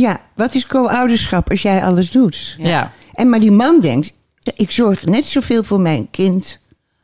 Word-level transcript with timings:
Ja, 0.00 0.20
wat 0.34 0.54
is 0.54 0.66
co-ouderschap 0.66 1.50
als 1.50 1.62
jij 1.62 1.84
alles 1.84 2.10
doet? 2.10 2.54
Ja. 2.58 2.92
En 3.14 3.28
maar 3.28 3.40
die 3.40 3.50
man 3.50 3.80
denkt, 3.80 4.12
ik 4.56 4.70
zorg 4.70 5.04
net 5.04 5.26
zoveel 5.26 5.62
voor 5.64 5.80
mijn 5.80 6.08
kind 6.10 6.60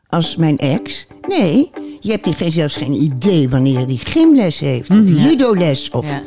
als 0.07 0.35
mijn 0.35 0.57
ex. 0.57 1.07
Nee, 1.27 1.71
je 1.99 2.11
hebt 2.11 2.35
geen, 2.35 2.51
zelfs 2.51 2.75
geen 2.75 2.93
idee 2.93 3.49
wanneer 3.49 3.85
hij 3.85 3.95
gymles 4.03 4.59
heeft, 4.59 4.89
of 4.89 4.97
judoles, 5.05 5.89
of 5.89 6.09
Ja. 6.09 6.21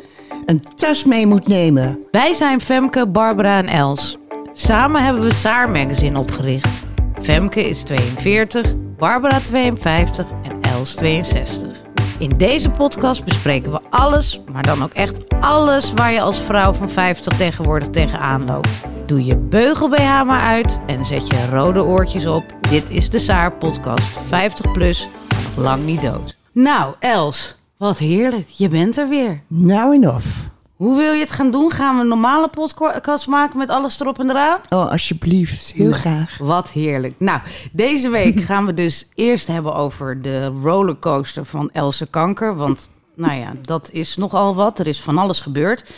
een 0.45 0.61
tas 0.75 1.03
mee 1.03 1.27
moet 1.27 1.47
nemen. 1.47 1.99
Wij 2.11 2.33
zijn 2.33 2.61
Femke, 2.61 3.07
Barbara 3.07 3.57
en 3.57 3.67
Els. 3.67 4.17
Samen 4.53 5.03
hebben 5.03 5.23
we 5.23 5.33
Saar 5.33 5.69
Magazine 5.69 6.19
opgericht. 6.19 6.83
Femke 7.21 7.69
is 7.69 7.83
42, 7.83 8.73
Barbara 8.97 9.39
52 9.39 10.27
en 10.43 10.71
Els 10.71 10.93
62. 10.95 11.80
In 12.21 12.37
deze 12.37 12.69
podcast 12.69 13.25
bespreken 13.25 13.71
we 13.71 13.79
alles, 13.89 14.41
maar 14.51 14.63
dan 14.63 14.83
ook 14.83 14.93
echt 14.93 15.39
alles 15.39 15.93
waar 15.93 16.11
je 16.11 16.21
als 16.21 16.39
vrouw 16.39 16.73
van 16.73 16.89
50 16.89 17.37
tegenwoordig 17.37 17.89
tegenaan 17.89 18.45
loopt. 18.45 18.69
Doe 19.05 19.25
je 19.25 19.37
beugel 19.37 19.89
BH 19.89 20.23
maar 20.23 20.41
uit 20.41 20.79
en 20.87 21.05
zet 21.05 21.27
je 21.27 21.45
rode 21.49 21.83
oortjes 21.83 22.25
op. 22.25 22.43
Dit 22.69 22.89
is 22.89 23.09
de 23.09 23.19
Saar 23.19 23.51
podcast 23.53 24.09
50 24.27 24.71
plus, 24.71 25.07
nog 25.29 25.65
lang 25.65 25.85
niet 25.85 26.01
dood. 26.01 26.35
Nou, 26.51 26.95
Els, 26.99 27.55
wat 27.77 27.97
heerlijk. 27.97 28.49
Je 28.49 28.67
bent 28.67 28.97
er 28.97 29.09
weer. 29.09 29.41
Nou 29.47 29.95
en 29.95 30.09
of. 30.09 30.49
Hoe 30.81 30.97
wil 30.97 31.13
je 31.13 31.19
het 31.19 31.31
gaan 31.31 31.51
doen? 31.51 31.71
Gaan 31.71 31.95
we 31.95 32.01
een 32.01 32.07
normale 32.07 32.47
podcast 32.47 33.27
maken 33.27 33.57
met 33.57 33.69
alles 33.69 33.99
erop 33.99 34.19
en 34.19 34.29
eraan? 34.29 34.59
Oh, 34.69 34.91
alsjeblieft. 34.91 35.71
Heel 35.71 35.91
graag. 35.91 36.37
Wat 36.37 36.69
heerlijk. 36.69 37.13
Nou, 37.17 37.39
deze 37.71 38.09
week 38.09 38.41
gaan 38.49 38.65
we 38.65 38.73
dus 38.73 39.07
eerst 39.15 39.47
hebben 39.47 39.75
over 39.75 40.21
de 40.21 40.45
rollercoaster 40.45 41.45
van 41.45 41.69
Else 41.71 42.07
Kanker. 42.07 42.55
Want, 42.55 42.89
nou 43.15 43.33
ja, 43.33 43.53
dat 43.61 43.91
is 43.91 44.15
nogal 44.15 44.55
wat. 44.55 44.79
Er 44.79 44.87
is 44.87 45.01
van 45.01 45.17
alles 45.17 45.39
gebeurd. 45.39 45.91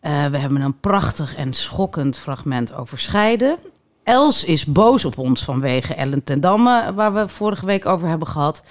Eh, 0.00 0.26
we 0.26 0.38
hebben 0.38 0.60
een 0.60 0.80
prachtig 0.80 1.36
en 1.36 1.52
schokkend 1.52 2.18
fragment 2.18 2.74
over 2.74 2.98
scheiden. 2.98 3.56
Els 4.04 4.44
is 4.44 4.64
boos 4.64 5.04
op 5.04 5.18
ons 5.18 5.44
vanwege 5.44 5.94
Ellen 5.94 6.24
ten 6.24 6.40
Damme, 6.40 6.92
waar 6.94 7.14
we 7.14 7.28
vorige 7.28 7.66
week 7.66 7.86
over 7.86 8.08
hebben 8.08 8.28
gehad. 8.28 8.62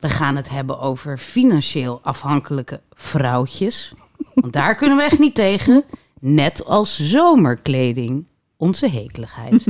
We 0.00 0.08
gaan 0.08 0.36
het 0.36 0.50
hebben 0.50 0.80
over 0.80 1.18
financieel 1.18 2.00
afhankelijke 2.02 2.80
vrouwtjes. 2.92 3.92
Want 4.34 4.52
daar 4.52 4.74
kunnen 4.74 4.96
we 4.96 5.02
echt 5.02 5.18
niet 5.18 5.34
tegen. 5.34 5.84
Net 6.20 6.64
als 6.64 6.98
zomerkleding, 7.10 8.24
onze 8.56 8.88
hekeligheid. 8.90 9.64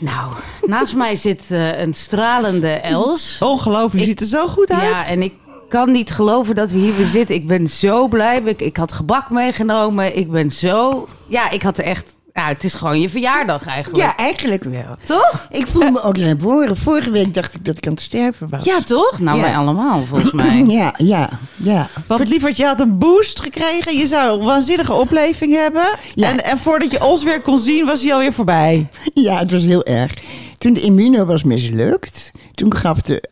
nou, 0.00 0.32
naast 0.66 0.94
mij 0.94 1.16
zit 1.16 1.50
eh, 1.50 1.80
een 1.80 1.94
stralende 1.94 2.68
Els. 2.70 3.38
Ongelooflijk, 3.40 3.98
je 3.98 4.08
ziet 4.10 4.20
er 4.20 4.26
zo 4.26 4.46
goed 4.46 4.70
uit. 4.70 4.82
Ja, 4.82 5.06
en 5.06 5.22
ik 5.22 5.32
kan 5.68 5.92
niet 5.92 6.10
geloven 6.10 6.54
dat 6.54 6.70
we 6.70 6.78
hier 6.78 6.96
weer 6.96 7.06
zitten. 7.06 7.34
Ik 7.34 7.46
ben 7.46 7.66
zo 7.66 8.08
blij. 8.08 8.42
Ik, 8.44 8.60
ik 8.60 8.76
had 8.76 8.92
gebak 8.92 9.30
meegenomen. 9.30 10.16
Ik 10.16 10.30
ben 10.30 10.50
zo... 10.50 11.06
Ja, 11.28 11.50
ik 11.50 11.62
had 11.62 11.78
er 11.78 11.84
echt... 11.84 12.16
Ja, 12.38 12.46
het 12.48 12.64
is 12.64 12.74
gewoon 12.74 13.00
je 13.00 13.08
verjaardag 13.10 13.66
eigenlijk. 13.66 14.04
Ja, 14.04 14.16
eigenlijk 14.16 14.64
wel. 14.64 14.96
Toch? 15.04 15.46
Ik 15.50 15.66
voel 15.66 15.90
me 15.90 16.02
ook 16.02 16.16
herboren. 16.16 16.76
Vorige 16.76 17.10
week 17.10 17.34
dacht 17.34 17.54
ik 17.54 17.64
dat 17.64 17.76
ik 17.76 17.86
aan 17.86 17.92
het 17.92 18.02
sterven 18.02 18.48
was. 18.48 18.64
Ja, 18.64 18.80
toch? 18.80 19.18
Nou, 19.18 19.36
Ja. 19.36 19.42
wij 19.42 19.56
allemaal, 19.56 20.02
volgens 20.02 20.32
mij. 20.32 20.64
Ja, 20.78 20.94
ja, 20.96 21.30
ja. 21.56 21.88
Want 22.06 22.28
lieverd, 22.28 22.56
je 22.56 22.64
had 22.64 22.80
een 22.80 22.98
boost 22.98 23.40
gekregen. 23.40 23.96
Je 23.96 24.06
zou 24.06 24.38
een 24.40 24.46
waanzinnige 24.46 24.92
opleving 24.92 25.54
hebben. 25.54 25.88
Ja. 26.14 26.28
En, 26.30 26.44
en 26.44 26.58
voordat 26.58 26.90
je 26.90 27.04
ons 27.04 27.22
weer 27.24 27.40
kon 27.40 27.58
zien, 27.58 27.86
was 27.86 28.02
hij 28.02 28.12
alweer 28.12 28.32
voorbij. 28.32 28.88
Ja, 29.14 29.38
het 29.38 29.50
was 29.50 29.64
heel 29.64 29.84
erg. 29.84 30.14
Toen 30.58 30.72
de 30.72 30.80
immuno 30.80 31.24
was 31.24 31.42
mislukt, 31.44 32.30
toen 32.52 32.74
gaf 32.76 33.00
de 33.00 33.28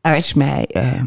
arts 0.00 0.34
mij 0.34 0.64
eh 0.66 1.02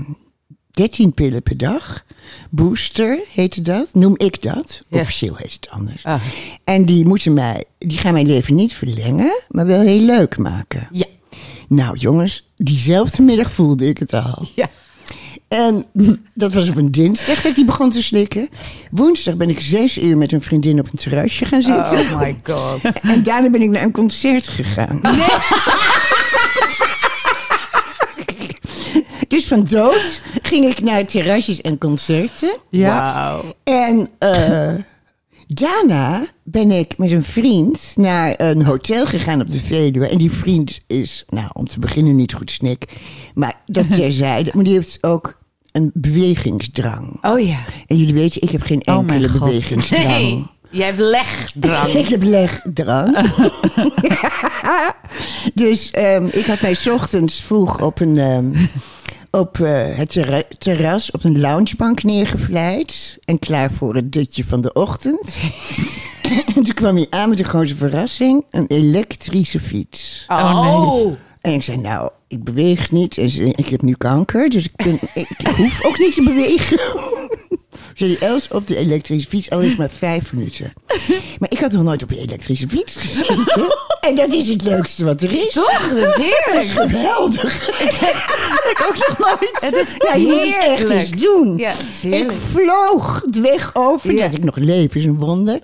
13 0.72 1.14
pillen 1.14 1.44
per 1.44 1.58
dag. 1.58 2.06
Booster 2.50 3.20
heette 3.34 3.62
dat, 3.62 3.90
noem 3.94 4.14
ik 4.18 4.42
dat. 4.42 4.82
Ja. 4.88 5.00
Officieel 5.00 5.36
heet 5.36 5.54
het 5.54 5.70
anders. 5.70 6.04
Ah. 6.04 6.22
En 6.64 6.86
die, 6.86 7.06
moeten 7.06 7.34
mij, 7.34 7.64
die 7.78 7.98
gaan 7.98 8.14
mijn 8.14 8.28
leven 8.28 8.56
niet 8.56 8.74
verlengen, 8.74 9.42
maar 9.50 9.66
wel 9.66 9.80
heel 9.80 10.02
leuk 10.02 10.38
maken. 10.38 10.88
Ja. 10.92 11.06
Nou 11.68 11.98
jongens, 11.98 12.50
diezelfde 12.56 13.22
middag 13.22 13.52
voelde 13.52 13.88
ik 13.88 13.98
het 13.98 14.14
al. 14.14 14.48
Ja. 14.56 14.70
En 15.48 15.86
dat 16.34 16.54
was 16.54 16.70
op 16.70 16.76
een 16.76 16.92
dinsdag 16.92 17.36
dat 17.36 17.46
ik 17.46 17.56
die 17.56 17.66
begon 17.66 17.90
te 17.90 18.04
slikken. 18.04 18.50
Woensdag 18.92 19.36
ben 19.36 19.50
ik 19.50 19.62
zes 19.62 19.98
uur 19.98 20.18
met 20.18 20.32
een 20.32 20.42
vriendin 20.42 20.80
op 20.80 20.88
een 20.92 20.98
terrasje 20.98 21.46
gaan 21.46 21.62
zitten. 21.62 22.00
Oh 22.00 22.20
my 22.20 22.40
god. 22.44 23.00
En 23.02 23.24
daarna 23.24 23.50
ben 23.50 23.62
ik 23.62 23.70
naar 23.70 23.84
een 23.84 23.92
concert 23.92 24.48
gegaan. 24.48 25.02
dus 29.32 29.48
van 29.48 29.64
dood 29.64 30.22
ging 30.42 30.66
ik 30.66 30.82
naar 30.82 31.06
terrasjes 31.06 31.62
en 31.62 31.78
concerten. 31.78 32.58
Ja. 32.70 33.40
En 33.64 34.10
eh, 34.20 34.74
daarna 35.48 36.26
ben 36.44 36.72
ik 36.72 36.98
met 36.98 37.12
een 37.12 37.24
vriend 37.24 37.94
naar 37.96 38.34
een 38.38 38.64
hotel 38.66 39.06
gegaan 39.06 39.42
op 39.42 39.50
de 39.50 39.60
Veluwe. 39.60 40.08
En 40.08 40.18
die 40.18 40.32
vriend 40.32 40.80
is, 40.88 41.26
nou, 41.30 41.50
om 41.54 41.68
te 41.68 41.80
beginnen 41.80 42.16
niet 42.16 42.34
goed 42.34 42.52
snik. 42.52 42.86
Maar 43.34 43.62
dat 43.66 43.94
terzijde. 43.96 44.52
Maar 44.54 44.64
die 44.64 44.74
heeft 44.74 44.98
ook 45.02 45.40
een 45.72 45.92
bewegingsdrang. 45.94 47.18
Oh 47.22 47.40
ja. 47.40 47.60
En 47.88 47.98
jullie 47.98 48.14
weten, 48.14 48.42
ik 48.42 48.50
heb 48.50 48.62
geen 48.62 48.82
Oh 48.88 49.00
mijn 49.00 49.10
enkele 49.10 49.30
God. 49.30 49.40
bewegingsdrang. 49.48 50.06
Nee, 50.72 50.80
jij 50.80 50.86
hebt 50.86 51.00
legdrang. 51.00 51.94
Ik 51.94 52.08
heb 52.08 52.24
legdrang. 52.24 53.18
dus 55.54 55.92
ehm, 55.92 56.26
ik 56.32 56.46
had 56.46 56.62
mij 56.62 56.74
's 56.74 56.88
ochtends 56.88 57.42
vroeg 57.42 57.82
op, 57.82 58.00
een, 58.00 58.18
ehm, 58.18 58.54
op 59.32 59.60
eh, 59.60 59.98
het 59.98 60.10
terra- 60.10 60.44
terras 60.58 61.12
op 61.12 61.24
een 61.24 61.40
loungebank 61.40 62.04
neergevlijd. 62.04 63.18
En 63.26 63.40
klaar 63.40 63.72
voor 63.72 63.96
het 63.96 64.12
dutje 64.12 64.46
van 64.46 64.62
de 64.62 64.74
ochtend. 64.74 65.36
en 66.56 66.64
toen 66.64 66.74
kwam 66.74 66.96
hij 66.96 67.08
aan 67.10 67.30
met 67.30 67.40
een 67.40 67.46
grote 67.46 67.76
verrassing. 67.76 68.46
Een 68.52 68.66
elektrische 68.68 69.60
fiets. 69.60 70.26
Oh, 70.28 71.12
En 71.42 71.54
ik 71.54 71.64
zei, 71.64 71.78
nou, 71.78 72.10
ik 72.28 72.44
beweeg 72.44 72.92
niet. 72.92 73.18
En 73.18 73.58
ik 73.58 73.70
heb 73.70 73.82
nu 73.82 73.94
kanker, 73.94 74.50
dus 74.50 74.66
ik, 74.66 74.76
ben, 74.76 75.00
ik, 75.14 75.30
ik 75.38 75.48
hoef 75.48 75.86
ook 75.86 76.00
niet 76.00 76.14
te 76.14 76.24
bewegen. 76.24 76.80
Die 77.96 78.18
Els 78.18 78.48
op 78.48 78.68
de 78.68 78.76
elektrische 78.78 79.28
fiets, 79.30 79.50
al 79.50 79.60
is 79.60 79.76
maar 79.76 79.90
vijf 79.90 80.34
minuten. 80.34 80.74
Maar 81.40 81.52
ik 81.52 81.60
had 81.60 81.72
nog 81.72 81.84
nooit 81.84 82.04
op 82.04 82.12
een 82.12 82.18
elektrische 82.18 82.68
fiets 82.70 82.96
gezeten. 82.96 83.76
En 84.02 84.16
dat 84.16 84.30
is 84.34 84.48
het 84.48 84.62
leukste 84.62 85.06
wat 85.06 85.22
er 85.22 85.32
is. 85.32 85.54
Toch? 85.54 85.90
Dat 85.90 85.98
is 85.98 86.04
Dat 86.04 86.18
is 86.20 86.26
heerlijk. 86.26 86.68
geweldig. 86.68 87.70
Ik 88.72 88.86
ook 88.90 89.08
nog 89.08 89.18
nooit. 89.18 89.58
Het 89.62 89.74
is 89.74 89.96
Ja, 89.98 90.14
je 90.16 90.28
moet 90.28 90.40
het 90.40 90.56
echt 90.56 90.78
heerlijk. 90.78 91.00
eens 91.00 91.10
doen. 91.22 91.58
Ja, 91.58 91.70
het 91.70 91.80
ik 92.04 92.12
heerlijk. 92.14 92.38
vloog 92.52 93.24
de 93.30 93.42
weg 93.42 93.76
over. 93.76 94.12
Ja. 94.14 94.26
Dat 94.26 94.34
ik 94.38 94.44
nog 94.44 94.56
leef 94.56 94.96
is 94.96 95.06
een 95.06 95.18
wonder. 95.18 95.60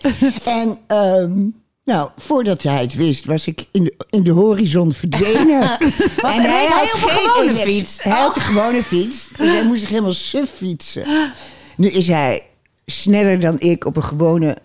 en 0.46 0.78
ehm, 0.88 1.46
nou, 1.84 2.10
voordat 2.18 2.64
hij 2.64 2.82
het 2.82 2.96
wist, 2.96 3.26
was 3.26 3.48
ik 3.48 3.66
in 3.72 3.84
de, 3.84 3.94
in 4.10 4.24
de 4.24 4.32
horizon 4.32 4.92
verdwenen. 4.92 5.80
en 5.80 6.42
hij 6.42 6.66
op 6.94 7.02
een 7.04 7.10
gewone 7.10 7.56
fiets? 7.56 8.04
Hij 8.04 8.20
had 8.20 8.36
een 8.36 8.42
gewone 8.42 8.84
fiets. 8.84 9.28
Dus 9.38 9.48
hij 9.52 9.64
moest 9.66 9.82
zich 9.82 9.90
helemaal 9.90 10.14
suf 10.14 10.50
fietsen. 10.58 11.06
Nu 11.78 11.88
is 11.88 12.08
hij 12.08 12.42
sneller 12.86 13.40
dan 13.40 13.60
ik 13.60 13.86
op 13.86 13.96
een 13.96 14.04
gewone 14.04 14.58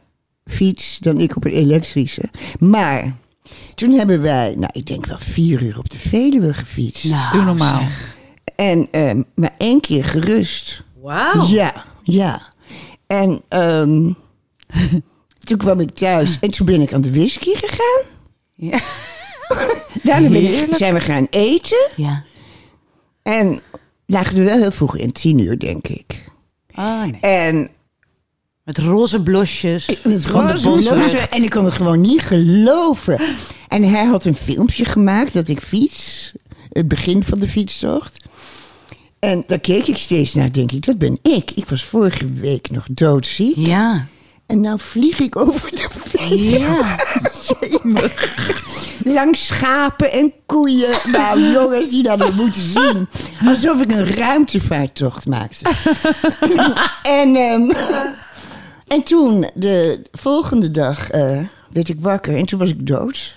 fiets 0.45 0.99
dan 0.99 1.19
ik 1.21 1.37
op 1.37 1.45
een 1.45 1.53
elektrische. 1.53 2.23
Maar 2.59 3.15
toen 3.75 3.93
hebben 3.93 4.23
wij, 4.23 4.55
nou, 4.57 4.71
ik 4.73 4.87
denk 4.87 5.07
wel 5.07 5.19
vier 5.19 5.63
uur 5.63 5.79
op 5.79 5.91
de 5.91 5.99
Veluwe 5.99 6.55
gefietst. 6.55 7.05
Nou, 7.05 7.33
Doe 7.33 7.45
normaal. 7.45 7.81
zeg. 7.81 8.17
En 8.57 8.89
ehm, 8.91 9.23
maar 9.35 9.55
één 9.59 9.81
keer 9.81 10.05
gerust. 10.05 10.83
Wauw. 11.01 11.47
Ja, 11.47 11.85
ja. 12.03 12.43
En 13.07 13.43
ehm, 13.49 14.13
toen 15.47 15.57
kwam 15.59 15.81
ik 15.81 15.91
thuis 15.95 16.39
en 16.41 16.51
toen 16.51 16.67
ben 16.67 16.81
ik 16.81 16.93
aan 16.93 17.01
de 17.01 17.11
whisky 17.11 17.55
gegaan. 17.55 18.03
Ja. 18.55 18.81
Daarna 20.03 20.29
ben 20.29 20.45
ik, 20.63 20.75
zijn 20.75 20.95
we 20.95 21.01
gaan 21.01 21.27
eten. 21.31 21.89
ja. 21.97 22.25
En 23.23 23.61
lagen 24.07 24.37
er 24.37 24.45
wel 24.45 24.59
heel 24.59 24.71
vroeg 24.73 24.97
in, 24.97 25.13
tien 25.13 25.39
uur 25.39 25.59
denk 25.59 25.89
ik. 25.89 26.25
Ah, 26.75 27.03
nee. 27.03 27.21
En 27.21 27.69
Met 28.65 28.79
roze 28.79 29.23
blosjes. 29.23 29.87
met 30.05 30.27
roze 30.27 30.69
blozen. 30.69 31.31
En 31.31 31.43
ik 31.43 31.51
kon 31.51 31.65
het 31.65 31.75
gewoon 31.75 32.01
niet 32.01 32.21
geloven. 32.23 33.21
En 33.69 33.83
hij 33.83 34.05
had 34.05 34.25
een 34.25 34.35
filmpje 34.35 34.85
gemaakt 34.85 35.33
dat 35.33 35.49
ik 35.49 35.61
fiets. 35.61 36.33
Het 36.73 36.89
begin 36.89 37.25
van 37.25 37.39
de 37.39 37.49
fietstocht. 37.49 38.25
En 39.19 39.45
daar 39.47 39.61
keek 39.61 39.87
ik 39.87 39.97
steeds 39.97 40.35
naar, 40.35 40.53
denk 40.53 40.73
ik, 40.73 40.87
dat 40.87 40.99
ben 40.99 41.19
ik. 41.23 41.51
Ik 41.51 41.65
was 41.69 41.85
vorige 41.85 42.31
week 42.31 42.71
nog 42.71 42.85
doodziek. 42.91 43.57
Ja. 43.57 44.07
En 44.47 44.61
nou 44.61 44.79
vlieg 44.81 45.19
ik 45.21 45.37
over 45.37 45.71
de 45.71 45.87
vee. 45.91 46.51
Ja. 46.51 46.97
Langs 49.05 49.47
schapen 49.47 50.13
en 50.13 50.33
koeien. 50.47 50.91
Nou, 51.13 51.41
jongens, 51.53 51.91
die 51.91 52.09
hadden 52.09 52.35
moeten 52.35 52.63
zien. 52.63 53.09
Alsof 53.47 53.81
ik 53.81 53.93
een 53.93 54.15
ruimtevaarttocht 54.15 55.27
maakte. 55.27 55.65
en, 57.21 57.37
ehm, 57.37 57.71
en 58.87 59.03
toen, 59.03 59.47
de 59.55 60.03
volgende 60.13 60.71
dag, 60.71 61.11
eh, 61.11 61.39
werd 61.69 61.89
ik 61.89 62.01
wakker. 62.01 62.37
En 62.37 62.47
toen 62.47 62.59
was 62.59 62.71
ik 62.71 62.87
dood. 62.87 63.35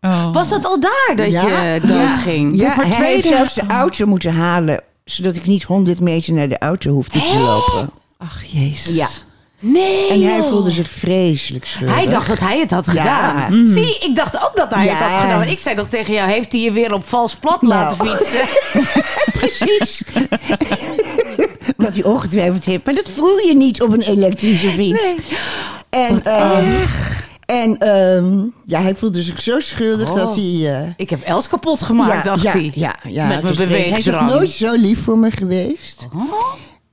Oh. 0.00 0.32
Was 0.32 0.48
dat 0.48 0.64
al 0.64 0.80
daar 0.80 1.12
dat 1.16 1.30
je 1.30 1.80
doodging? 1.86 2.56
Ja, 2.56 2.74
maar 2.76 2.86
hij 2.86 2.94
twee 2.94 3.12
heeft 3.12 3.26
zelfs 3.26 3.54
de 3.54 3.66
auto 3.66 4.06
moeten 4.06 4.32
halen... 4.32 4.80
zodat 5.04 5.36
ik 5.36 5.46
niet 5.46 5.62
100 5.62 6.00
meter 6.00 6.32
naar 6.32 6.48
de 6.48 6.58
auto 6.58 6.90
hoefde 6.90 7.18
te 7.18 7.36
lopen. 7.38 7.90
Ach, 8.16 8.44
jezus. 8.44 8.94
Ja. 8.94 9.08
Nee. 9.66 10.10
En 10.10 10.22
hij 10.22 10.36
joh. 10.38 10.48
voelde 10.48 10.70
zich 10.70 10.88
vreselijk 10.88 11.66
schuldig. 11.66 11.94
Hij 11.96 12.06
dacht 12.08 12.28
dat 12.28 12.38
hij 12.38 12.58
het 12.58 12.70
had 12.70 12.86
Ja. 12.92 12.92
gedaan. 12.92 13.66
Zie, 13.66 13.98
ik 14.00 14.16
dacht 14.16 14.36
ook 14.36 14.52
dat 14.54 14.74
hij 14.74 14.86
het 14.88 14.98
had 14.98 15.20
gedaan. 15.20 15.42
Ik 15.42 15.58
zei 15.58 15.74
nog 15.74 15.88
tegen 15.88 16.14
jou, 16.14 16.30
heeft 16.30 16.52
hij 16.52 16.60
je 16.60 16.72
weer 16.72 16.92
op 16.94 17.08
vals 17.08 17.34
plat 17.36 17.62
laten 17.62 18.04
Nou. 18.06 18.16
fietsen? 18.18 18.46
Precies. 19.38 20.02
Wat 21.76 21.94
hij 21.94 22.04
ongetwijfeld 22.04 22.64
heeft. 22.64 22.84
Maar 22.84 22.94
dat 22.94 23.08
voel 23.14 23.38
je 23.38 23.54
niet 23.56 23.82
op 23.82 23.92
een 23.92 24.02
elektrische 24.02 24.70
fiets. 24.70 25.04
En, 25.90 26.22
ehm, 26.24 26.84
en 27.46 27.78
ehm, 27.78 28.38
ja, 28.66 28.80
hij 28.80 28.94
voelde 28.94 29.22
zich 29.22 29.42
zo 29.42 29.60
schuldig 29.60 30.10
Oh. 30.10 30.16
dat 30.16 30.34
hij... 30.36 30.74
eh, 30.82 30.88
Ik 30.96 31.10
heb 31.10 31.22
Els 31.24 31.48
kapot 31.48 31.82
gemaakt, 31.82 32.12
ja, 32.12 32.22
dacht 32.22 32.42
hij. 32.52 32.72
Ja, 32.74 32.94
ja, 33.08 33.26
Met 33.26 33.42
mijn 33.42 33.54
vreemd. 33.54 33.70
Hij 33.90 33.98
is 33.98 34.04
nooit 34.06 34.50
zo 34.50 34.72
lief 34.72 35.04
voor 35.04 35.18
me 35.18 35.30
geweest. 35.30 36.06
Oh. 36.14 36.22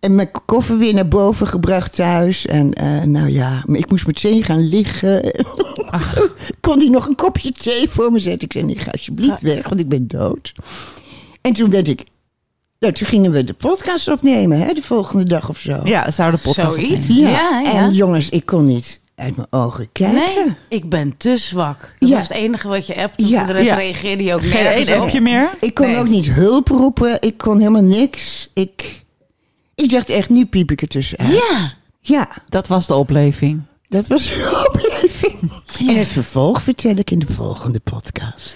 En 0.02 0.16
mijn 0.16 0.30
koffer 0.46 0.78
weer 0.78 0.94
naar 0.94 1.08
boven 1.08 1.48
gebracht 1.48 1.96
thuis. 1.96 2.46
En 2.46 2.74
eh, 2.74 3.02
nou 3.04 3.30
ja, 3.30 3.64
maar 3.66 3.78
ik 3.80 3.90
moest 3.90 4.08
meteen 4.08 4.44
gaan 4.44 4.68
liggen. 4.70 5.32
Kon 6.60 6.78
hij 6.80 6.90
nog 6.90 7.08
een 7.08 7.16
kopje 7.16 7.52
thee 7.52 7.90
voor 7.90 8.12
me 8.12 8.20
zetten? 8.20 8.42
Ik 8.48 8.52
zei, 8.54 8.66
nee, 8.66 8.76
ga 8.76 8.92
alsjeblieft 8.92 9.42
weg, 9.42 9.68
want 9.68 9.80
ik 9.80 9.90
ben 9.90 10.08
dood. 10.08 10.54
En 11.42 11.54
toen 11.54 11.70
werd 11.70 11.88
ik... 11.88 12.04
Nou, 12.80 12.94
toen 12.94 13.08
gingen 13.08 13.32
we 13.32 13.44
de 13.44 13.54
podcast 13.54 14.08
opnemen, 14.08 14.58
hè, 14.60 14.74
de 14.74 14.82
volgende 14.84 15.24
dag 15.24 15.50
of 15.50 15.58
zo. 15.60 15.80
Ja, 15.84 16.12
zou 16.12 16.32
de 16.32 16.38
podcast 16.38 16.74
Zoiets. 16.74 17.10
opnemen. 17.10 17.32
Ja, 17.32 17.60
ja. 17.64 17.72
En 17.74 17.94
jongens, 17.94 18.30
ik 18.30 18.46
kon 18.46 18.66
niet 18.66 19.02
uit 19.16 19.36
mijn 19.36 19.48
ogen 19.50 19.90
kijken. 19.92 20.16
Nee, 20.36 20.56
ik 20.70 20.90
ben 20.90 21.18
te 21.18 21.38
zwak. 21.38 21.96
Dat 22.00 22.10
Ja. 22.10 22.18
was 22.18 22.28
het 22.28 22.38
enige 22.38 22.68
wat 22.68 22.88
je 22.88 22.96
appte. 23.04 23.28
Ja. 23.28 23.38
Voor 23.38 23.48
de 23.48 23.54
rest 23.54 23.66
Ja. 23.66 23.76
reageerde 23.76 24.24
je 24.24 24.34
ook 24.34 24.42
Geen 24.46 24.64
nergens 24.64 24.92
op. 24.96 25.02
appje 25.02 25.22
meer? 25.22 25.50
Ik 25.60 25.74
kon 25.74 25.88
Nee. 25.88 25.98
ook 25.98 26.08
niet 26.08 26.32
hulp 26.32 26.68
roepen. 26.68 27.18
Ik 27.22 27.38
kon 27.38 27.58
helemaal 27.58 27.82
niks. 27.82 28.50
Ik, 28.54 29.04
ik 29.76 29.90
dacht 29.90 30.10
echt, 30.10 30.30
nu 30.30 30.46
piep 30.46 30.72
ik 30.72 30.82
er 30.82 30.88
tussenuit. 30.88 31.32
Ja. 31.32 31.74
Ja, 32.00 32.28
Dat 32.50 32.68
was 32.68 32.88
de 32.88 32.96
opleving. 32.96 33.62
dat 33.90 34.08
was 34.08 34.26
een 34.32 34.56
opleving. 34.68 35.52
En 35.88 35.96
het 35.98 36.08
vervolg 36.08 36.62
vertel 36.62 36.96
ik 36.96 37.12
in 37.12 37.20
de 37.20 37.34
volgende 37.34 37.80
podcast. 37.80 38.56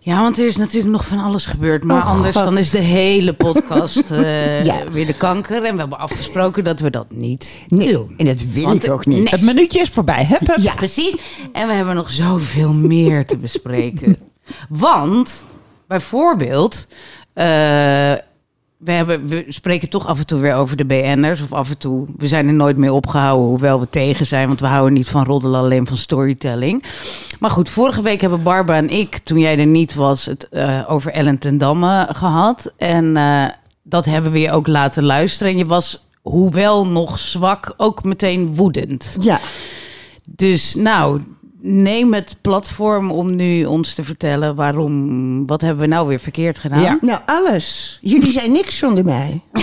ja, 0.00 0.20
want 0.20 0.38
er 0.38 0.46
is 0.46 0.56
natuurlijk 0.56 0.92
nog 0.92 1.06
van 1.06 1.18
alles 1.18 1.46
gebeurd. 1.46 1.84
Maar 1.84 1.96
Oh, 2.02 2.08
anders 2.08 2.34
God. 2.36 2.44
dan 2.44 2.58
is 2.58 2.70
de 2.70 2.78
hele 2.78 3.32
podcast 3.32 4.10
eh, 4.10 4.64
Ja. 4.70 4.90
weer 4.90 5.06
de 5.06 5.12
kanker. 5.16 5.64
En 5.64 5.72
we 5.72 5.78
hebben 5.80 5.98
afgesproken 5.98 6.64
dat 6.64 6.80
we 6.80 6.90
dat 6.90 7.06
niet 7.10 7.58
Nee, 7.68 7.92
doen. 7.92 8.14
en 8.16 8.24
dat 8.26 8.40
wil 8.52 8.64
Want- 8.64 8.84
ik 8.84 8.90
ook 8.90 9.06
niet. 9.06 9.30
Het 9.30 9.42
minuutje 9.42 9.80
is 9.80 9.88
voorbij. 9.88 10.26
Hup, 10.26 10.46
hup. 10.46 10.58
Ja, 10.60 10.74
Precies. 10.74 11.16
En 11.52 11.66
we 11.66 11.72
hebben 11.72 11.94
nog 11.94 12.10
zoveel 12.10 12.72
meer 12.72 13.26
te 13.26 13.36
bespreken. 13.36 14.16
Want, 14.68 15.44
bijvoorbeeld, 15.88 16.88
eh, 17.32 18.12
we, 18.84 18.92
hebben, 18.92 19.28
we 19.28 19.44
spreken 19.48 19.88
toch 19.88 20.06
af 20.06 20.18
en 20.18 20.26
toe 20.26 20.40
weer 20.40 20.54
over 20.54 20.76
de 20.76 20.84
BN'ers. 20.84 21.40
Of 21.40 21.52
af 21.52 21.70
en 21.70 21.78
toe, 21.78 22.06
we 22.16 22.26
zijn 22.26 22.46
er 22.46 22.52
nooit 22.52 22.76
meer 22.76 22.92
opgehouden, 22.92 23.48
hoewel 23.48 23.80
we 23.80 23.88
tegen 23.90 24.26
zijn. 24.26 24.46
Want 24.46 24.60
we 24.60 24.66
houden 24.66 24.92
niet 24.92 25.08
van 25.08 25.24
roddelen, 25.24 25.60
alleen 25.60 25.86
van 25.86 25.96
storytelling. 25.96 26.84
Maar 27.40 27.50
goed, 27.50 27.68
vorige 27.68 28.02
week 28.02 28.20
hebben 28.20 28.42
Barbara 28.42 28.78
en 28.78 28.90
ik, 28.90 29.18
toen 29.18 29.38
jij 29.38 29.58
er 29.58 29.66
niet 29.66 29.94
was, 29.94 30.24
het 30.24 30.48
eh, 30.48 30.84
over 30.88 31.12
Ellen 31.12 31.38
ten 31.38 31.58
Damme 31.58 32.08
gehad. 32.10 32.72
En 32.76 33.16
eh, 33.16 33.44
dat 33.82 34.04
hebben 34.04 34.32
we 34.32 34.40
je 34.40 34.50
ook 34.52 34.66
laten 34.66 35.04
luisteren. 35.04 35.52
En 35.52 35.58
je 35.58 35.66
was, 35.66 36.06
hoewel 36.22 36.86
nog 36.86 37.18
zwak, 37.18 37.74
ook 37.76 38.04
meteen 38.04 38.54
woedend. 38.54 39.16
ja. 39.20 39.40
Dus 40.26 40.74
nou, 40.74 41.20
neem 41.66 42.14
het 42.14 42.36
platform 42.40 43.10
om 43.10 43.34
nu 43.36 43.64
ons 43.64 43.94
te 43.94 44.04
vertellen 44.04 44.54
waarom, 44.54 45.46
wat 45.46 45.60
hebben 45.60 45.80
we 45.80 45.86
nou 45.86 46.08
weer 46.08 46.20
verkeerd 46.20 46.58
gedaan? 46.58 46.80
Ja. 46.80 46.98
Nou, 47.00 47.20
alles. 47.26 47.98
Jullie 48.00 48.32
zijn 48.32 48.52
niks 48.52 48.76
zonder 48.76 49.04
mij. 49.04 49.42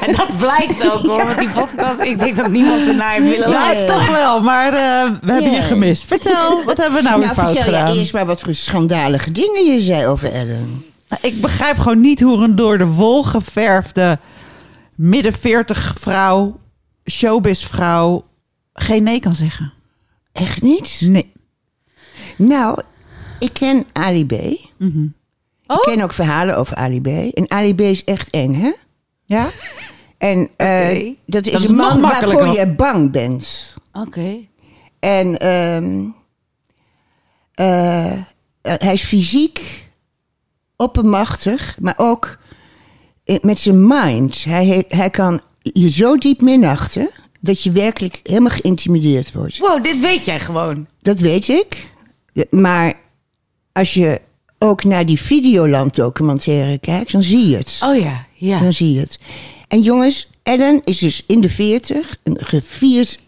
En 0.00 0.12
dat 0.14 0.36
blijkt 0.38 0.90
ook 0.92 1.06
hoor, 1.06 1.26
want 1.26 1.38
die 1.38 1.48
podcast, 1.48 2.00
ik 2.00 2.18
denk 2.20 2.36
dat 2.36 2.50
niemand 2.50 2.86
ernaar 2.86 3.12
heeft 3.12 3.28
willen 3.28 3.48
Ja, 3.50 3.58
luisteren. 3.60 3.94
Toch 3.94 4.08
wel, 4.16 4.40
maar 4.42 4.66
eh, 4.66 5.10
we 5.20 5.32
hebben 5.32 5.50
je 5.50 5.56
Ja. 5.56 5.62
gemist. 5.62 6.04
Vertel, 6.04 6.64
wat 6.64 6.76
hebben 6.76 6.96
we 7.02 7.02
nou, 7.08 7.16
weer 7.18 7.26
nou, 7.26 7.38
fout 7.38 7.50
vertel 7.56 7.72
gedaan? 7.74 7.92
je 7.94 7.98
eerst 7.98 8.12
maar 8.12 8.26
wat 8.26 8.40
voor 8.40 8.54
schandalige 8.54 9.32
dingen 9.32 9.64
je 9.64 9.80
zei 9.80 10.06
over 10.06 10.32
Ellen. 10.32 10.84
Nou, 11.08 11.20
Ik 11.22 11.40
begrijp 11.40 11.78
gewoon 11.78 12.00
niet 12.00 12.20
hoe 12.20 12.44
een 12.44 12.56
door 12.56 12.78
de 12.78 12.86
wol 12.86 13.22
geverfde 13.22 14.18
midden 14.94 15.32
40 15.32 15.94
vrouw, 15.98 16.58
showbiz 17.10 17.64
vrouw, 17.66 18.24
geen 18.72 19.02
nee 19.02 19.20
kan 19.20 19.34
zeggen. 19.34 19.72
Echt 20.32 20.62
niet? 20.62 21.00
Nee. 21.04 21.32
Nou, 22.36 22.82
ik 23.38 23.52
ken 23.52 23.86
Ali 23.92 24.26
B. 24.26 24.32
Mhm. 24.78 25.04
Ik 25.66 25.80
ken 25.82 26.00
ook 26.00 26.12
verhalen 26.12 26.56
over 26.56 26.76
Ali 26.76 27.00
B. 27.00 27.06
En 27.06 27.50
Ali 27.50 27.74
B 27.74 27.80
is 27.80 28.04
echt 28.04 28.30
eng, 28.30 28.54
hè? 28.54 28.72
Ja? 29.24 29.50
En 30.18 30.48
eh, 30.56 30.90
Oké. 30.90 31.14
dat 31.26 31.46
is 31.46 31.52
Dat 31.52 31.68
een 31.68 31.74
man 31.74 32.00
waarvoor 32.00 32.46
je 32.46 32.74
bang 32.74 33.10
bent. 33.10 33.74
Oké. 33.92 34.36
En 34.98 35.38
ehm, 35.38 36.08
eh, 37.54 38.22
hij 38.60 38.92
is 38.92 39.02
fysiek 39.04 39.84
oppermachtig, 40.76 41.76
maar 41.80 41.94
ook 41.96 42.38
met 43.40 43.58
zijn 43.58 43.86
mind. 43.86 44.44
Hij, 44.44 44.84
hij 44.88 45.10
kan 45.10 45.40
je 45.62 45.90
zo 45.90 46.16
diep 46.16 46.40
minachten 46.40 47.10
dat 47.40 47.62
je 47.62 47.70
werkelijk 47.70 48.20
helemaal 48.22 48.50
geïntimideerd 48.50 49.32
wordt. 49.32 49.58
Wow, 49.58 49.84
dit 49.84 50.00
weet 50.00 50.24
jij 50.24 50.40
gewoon. 50.40 50.86
Dat 51.02 51.18
weet 51.18 51.48
ik. 51.48 51.90
Maar 52.50 52.94
als 53.72 53.94
je 53.94 54.20
ook 54.58 54.84
naar 54.84 55.06
die 55.06 55.20
Videoland 55.20 55.94
documentaire 55.94 56.78
kijkt, 56.78 57.12
dan 57.12 57.22
zie 57.22 57.48
je 57.48 57.56
het. 57.56 57.78
Oh 57.84 57.98
ja, 58.00 58.26
ja. 58.34 58.60
Dan 58.60 58.72
zie 58.72 58.92
je 58.92 59.00
het. 59.00 59.18
En 59.68 59.80
jongens, 59.80 60.28
Ellen 60.42 60.80
is 60.84 60.98
dus 60.98 61.24
in 61.26 61.40
de 61.40 61.48
40, 61.50 62.16
een 62.22 62.36
gevierd 62.40 63.18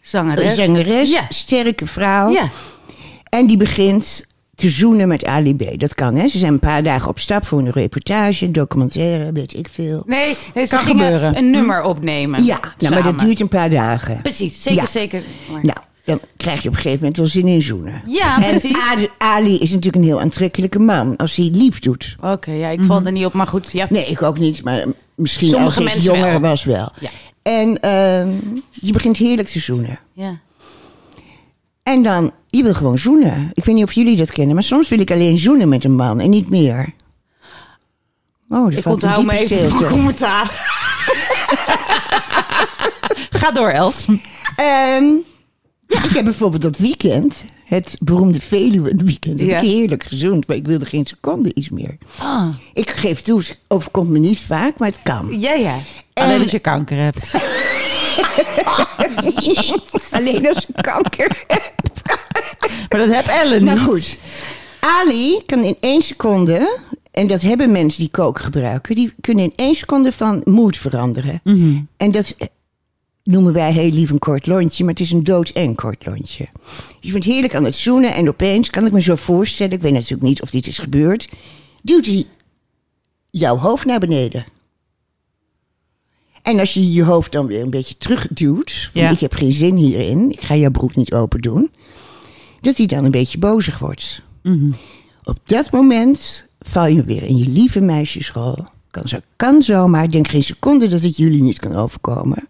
Zangeres. 0.00 0.54
zangeres, 0.54 1.10
Ja. 1.10 1.26
sterke 1.28 1.86
vrouw. 1.86 2.30
Ja. 2.32 2.50
En 3.28 3.46
die 3.46 3.56
begint 3.56 4.26
te 4.56 4.70
zoenen 4.70 5.08
met 5.08 5.24
Ali 5.24 5.54
B. 5.56 5.80
Dat 5.80 5.94
kan, 5.94 6.14
hè? 6.14 6.28
Ze 6.28 6.38
zijn 6.38 6.52
een 6.52 6.58
paar 6.58 6.82
dagen 6.82 7.08
op 7.08 7.18
stap 7.18 7.46
voor 7.46 7.58
een 7.58 7.70
reportage, 7.70 8.44
een 8.44 8.52
documentaire, 8.52 9.32
weet 9.32 9.56
ik 9.56 9.68
veel. 9.72 10.02
Nee, 10.06 10.36
nee, 10.54 10.66
ze 10.66 10.74
Kan 10.74 10.84
gingen 10.84 11.04
gebeuren. 11.04 11.36
een 11.36 11.50
nummer 11.50 11.82
opnemen. 11.82 12.44
Ja, 12.44 12.60
nou, 12.78 12.94
maar 12.94 13.02
dat 13.02 13.18
duurt 13.18 13.40
een 13.40 13.48
paar 13.48 13.70
dagen. 13.70 14.22
Precies, 14.22 14.62
zeker, 14.62 14.82
Ja. 14.82 14.86
zeker. 14.88 15.22
Maar- 15.52 15.64
Nou, 15.64 15.78
dan 16.04 16.20
krijg 16.36 16.62
je 16.62 16.68
op 16.68 16.74
een 16.74 16.80
gegeven 16.80 16.98
moment 16.98 17.16
wel 17.16 17.26
zin 17.26 17.46
in 17.46 17.62
zoenen. 17.62 18.02
Ja, 18.06 18.42
en 18.42 18.50
precies. 18.50 18.76
Ali- 18.92 19.08
Ali 19.18 19.58
is 19.58 19.68
natuurlijk 19.70 19.96
een 19.96 20.02
heel 20.10 20.20
aantrekkelijke 20.20 20.78
man 20.78 21.16
als 21.16 21.36
hij 21.36 21.48
lief 21.52 21.78
doet. 21.78 22.16
Oké, 22.20 22.50
ja, 22.52 22.68
ik 22.68 22.80
val 22.82 23.02
er 23.02 23.12
niet 23.12 23.26
op, 23.26 23.32
maar 23.32 23.46
goed. 23.46 23.72
Ja. 23.72 23.86
Nee, 23.90 24.06
ik 24.06 24.22
ook 24.22 24.38
niet, 24.38 24.64
maar 24.64 24.84
misschien 25.14 25.50
Sommige 25.50 25.80
als 25.80 25.94
ik 25.94 26.00
jonger 26.00 26.30
wel. 26.30 26.40
was 26.40 26.64
wel. 26.64 26.92
Ja. 27.00 27.10
En 27.42 27.80
ehm, 27.80 28.28
je 28.70 28.92
begint 28.92 29.16
heerlijk 29.16 29.48
te 29.48 29.58
zoenen. 29.60 29.98
ja. 30.12 30.38
En 31.86 32.02
dan, 32.02 32.32
je 32.48 32.62
wil 32.62 32.74
gewoon 32.74 32.98
zoenen. 32.98 33.50
Ik 33.54 33.64
weet 33.64 33.74
niet 33.74 33.84
of 33.84 33.92
jullie 33.92 34.16
dat 34.16 34.32
kennen, 34.32 34.54
maar 34.54 34.64
soms 34.64 34.88
wil 34.88 34.98
ik 35.00 35.10
alleen 35.10 35.38
zoenen 35.38 35.68
met 35.68 35.84
een 35.84 35.94
man 35.96 36.20
en 36.20 36.30
niet 36.30 36.48
meer. 36.50 36.92
Oh, 38.48 38.72
Ik 38.72 38.86
onthoud 38.86 39.24
me 39.24 39.32
even 39.38 39.86
commentaar. 39.88 40.50
Ga 43.30 43.50
door, 43.52 43.68
Els. 43.70 44.04
Ehm, 44.56 45.04
ja, 45.86 46.04
ik 46.04 46.10
heb 46.14 46.24
bijvoorbeeld 46.24 46.62
dat 46.62 46.78
weekend, 46.78 47.44
het 47.64 47.96
beroemde 48.00 48.40
Veluwe 48.40 48.92
weekend, 49.04 49.40
heb 49.40 49.48
Ja. 49.48 49.56
ik 49.60 49.68
heerlijk 49.68 50.04
gezoend, 50.04 50.46
maar 50.46 50.56
ik 50.56 50.66
wilde 50.66 50.86
geen 50.86 51.06
seconde 51.06 51.54
iets 51.54 51.68
meer. 51.68 51.96
Ah, 52.18 52.48
Ik 52.74 52.90
geef 52.90 53.20
toe, 53.20 53.38
het 53.38 53.60
overkomt 53.68 54.10
me 54.10 54.18
niet 54.18 54.40
vaak, 54.40 54.78
maar 54.78 54.88
het 54.88 54.98
kan. 55.02 55.40
ja, 55.40 55.52
ja. 55.52 55.74
Alleen 56.14 56.42
als 56.42 56.50
je 56.50 56.58
kanker 56.58 56.96
hebt. 56.98 57.30
Alleen 60.16 60.48
als 60.48 60.66
ik 60.66 60.82
kanker 60.82 61.44
Maar 62.88 63.00
dat 63.00 63.14
heb 63.14 63.26
Ellen 63.26 63.64
Nou 63.64 63.78
niet. 63.78 63.88
goed, 63.88 64.18
Ali 64.80 65.42
kan 65.46 65.62
in 65.62 65.76
één 65.80 66.02
seconde, 66.02 66.78
en 67.10 67.26
dat 67.26 67.42
hebben 67.42 67.72
mensen 67.72 68.00
die 68.00 68.10
kook 68.10 68.38
gebruiken, 68.38 68.94
die 68.94 69.12
kunnen 69.20 69.44
in 69.44 69.52
één 69.56 69.74
seconde 69.74 70.12
van 70.12 70.40
moed 70.44 70.76
veranderen. 70.76 71.40
En 71.96 72.10
dat 72.10 72.34
noemen 73.22 73.52
wij 73.52 73.72
heel 73.72 73.90
lief 73.90 74.10
een 74.10 74.18
kort 74.18 74.46
lontje, 74.46 74.84
maar 74.84 74.92
het 74.92 75.02
is 75.02 75.12
een 75.12 75.24
doodeng 75.24 75.76
kort 75.76 76.06
lontje. 76.06 76.48
Je 77.00 77.12
bent 77.12 77.24
heerlijk 77.24 77.54
aan 77.54 77.64
het 77.64 77.74
zoenen 77.74 78.14
en 78.14 78.28
opeens, 78.28 78.70
kan 78.70 78.86
ik 78.86 78.92
me 78.92 79.00
zo 79.00 79.14
voorstellen, 79.14 79.72
ik 79.72 79.82
weet 79.82 79.92
natuurlijk 79.92 80.22
niet 80.22 80.42
of 80.42 80.50
dit 80.50 80.66
is 80.66 80.78
gebeurd, 80.78 81.28
duwt 81.82 82.06
hij 82.06 82.24
jouw 83.30 83.56
hoofd 83.56 83.84
naar 83.84 83.98
beneden. 83.98 84.46
En 86.46 86.58
als 86.58 86.74
je 86.74 86.92
je 86.92 87.04
hoofd 87.04 87.32
dan 87.32 87.46
weer 87.46 87.62
een 87.62 87.70
beetje 87.70 87.96
terugduwt, 87.98 88.90
van 88.92 89.02
Ja. 89.02 89.10
ik 89.10 89.20
heb 89.20 89.32
geen 89.34 89.52
zin 89.52 89.76
hierin, 89.76 90.30
ik 90.30 90.40
ga 90.40 90.54
jouw 90.56 90.70
broek 90.70 90.96
niet 90.96 91.12
open 91.12 91.40
doen, 91.40 91.70
dat 92.60 92.76
hij 92.76 92.86
dan 92.86 93.04
een 93.04 93.10
beetje 93.10 93.38
bozig 93.38 93.78
wordt. 93.78 94.22
Mhm. 94.42 94.70
Op 95.24 95.38
dat 95.44 95.70
moment 95.70 96.44
val 96.60 96.86
je 96.86 97.04
weer 97.04 97.22
in 97.22 97.36
je 97.36 97.48
lieve 97.48 97.80
meisjesrol. 97.80 98.64
Kan, 98.90 99.08
zo, 99.08 99.16
kan 99.36 99.62
zomaar, 99.62 100.04
ik 100.04 100.12
denk 100.12 100.28
geen 100.28 100.42
seconde 100.44 100.86
dat 100.88 101.02
het 101.02 101.16
jullie 101.16 101.42
niet 101.42 101.58
kan 101.58 101.74
overkomen. 101.74 102.48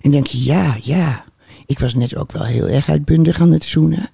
En 0.00 0.10
denk 0.10 0.26
je, 0.26 0.42
ja, 0.44 0.76
ja, 0.82 1.24
ik 1.66 1.78
was 1.78 1.94
net 1.94 2.16
ook 2.16 2.32
wel 2.32 2.44
heel 2.44 2.68
erg 2.68 2.88
uitbundig 2.88 3.40
aan 3.40 3.50
het 3.52 3.64
zoenen. 3.64 4.10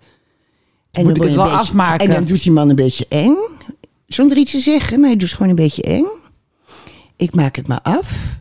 En 0.91 1.05
Moet 1.07 1.17
ik 1.17 1.23
het 1.23 1.35
wel 1.35 1.45
beetje- 1.45 1.59
afmaken? 1.59 2.07
En 2.09 2.15
dan 2.15 2.25
doet 2.25 2.43
die 2.43 2.53
man 2.53 2.69
een 2.69 2.77
beetje 2.77 3.07
eng. 3.09 3.37
Zonder 4.07 4.37
iets 4.37 4.51
te 4.53 4.59
zeggen, 4.61 5.01
maar 5.01 5.09
hij 5.09 5.19
doet 5.19 5.33
gewoon 5.33 5.49
een 5.49 5.55
beetje 5.55 5.83
eng. 5.83 6.07
Ik 7.17 7.35
maak 7.35 7.57
het 7.57 7.69
maar 7.69 7.83
af. 7.83 8.37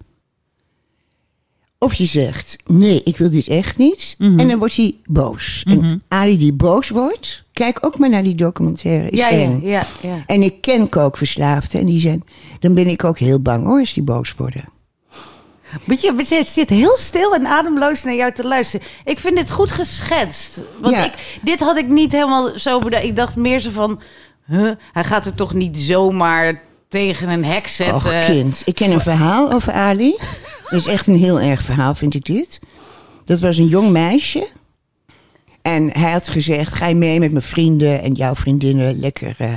Of 1.79 1.93
je 1.93 2.05
zegt, 2.05 2.57
nee, 2.65 3.01
ik 3.03 3.17
wil 3.17 3.29
dit 3.29 3.48
echt 3.48 3.77
niet. 3.77 4.15
Mhm. 4.17 4.39
En 4.39 4.48
dan 4.48 4.60
wordt 4.60 4.75
hij 4.75 4.96
boos. 5.05 5.63
En 5.67 6.03
Ali 6.07 6.38
die 6.38 6.53
boos 6.53 6.89
wordt, 6.89 7.43
kijk 7.53 7.77
ook 7.86 7.98
maar 7.98 8.10
naar 8.10 8.24
die 8.24 8.36
documentaire. 8.36 9.10
Is 9.10 9.19
Ja, 9.19 9.29
ja, 9.29 9.57
ja, 9.62 9.86
ja. 10.01 10.24
En 10.25 10.41
ik 10.41 10.62
ken 10.62 10.89
kookverslaafden 10.89 11.79
en 11.79 11.86
die 11.86 12.00
zijn... 12.00 12.24
Dan 12.60 12.74
ben 12.74 12.88
ik 12.88 13.03
ook 13.03 13.19
heel 13.19 13.39
bang 13.39 13.65
hoor, 13.65 13.79
als 13.79 13.93
die 13.93 14.03
boos 14.03 14.36
worden. 14.36 14.63
Weet 15.84 16.01
je, 16.01 16.13
we 16.13 16.43
zit 16.46 16.69
heel 16.69 16.98
stil 16.98 17.34
en 17.36 17.46
ademloos 17.46 18.03
naar 18.03 18.15
jou 18.15 18.31
te 18.31 18.48
luisteren. 18.48 18.88
Ik 19.05 19.19
vind 19.19 19.36
dit 19.36 19.51
goed 19.51 19.72
geschetst. 19.72 20.62
Want 20.81 20.96
Ja. 20.96 21.05
ik, 21.05 21.39
dit 21.41 21.60
had 21.60 21.77
ik 21.77 21.88
niet 21.88 22.12
helemaal 22.12 22.60
zo 22.60 22.79
bedacht. 22.79 23.03
Ik 23.03 23.15
dacht 23.15 23.36
meer 23.36 23.60
zo 23.60 23.69
van... 23.69 24.00
Huh, 24.46 24.72
hij 24.93 25.03
gaat 25.03 25.25
er 25.25 25.36
toch 25.36 25.53
niet 25.53 25.77
zomaar 25.79 26.62
tegen 26.89 27.29
een 27.29 27.46
hek 27.46 27.67
zetten. 27.67 27.96
Och 27.96 28.25
kind, 28.25 28.62
ik 28.65 28.75
ken 28.75 28.91
een 28.91 29.01
verhaal 29.01 29.51
over 29.51 29.74
Ali. 29.74 30.15
Dat 30.69 30.79
is 30.79 30.88
echt 30.88 31.07
een 31.07 31.17
heel 31.17 31.39
erg 31.39 31.62
verhaal, 31.62 31.95
vind 31.95 32.13
ik 32.13 32.25
dit. 32.25 32.59
Dat 33.25 33.39
was 33.39 33.57
een 33.57 33.67
jong 33.67 33.89
meisje. 33.89 34.47
En 35.62 35.89
hij 35.91 36.12
had 36.12 36.27
gezegd, 36.27 36.74
ga 36.74 36.88
je 36.88 36.95
mee 36.95 37.19
met 37.19 37.31
mijn 37.31 37.43
vrienden 37.43 38.01
en 38.01 38.13
jouw 38.13 38.36
vriendinnen 38.36 39.00
lekker 39.00 39.36
eh, 39.38 39.50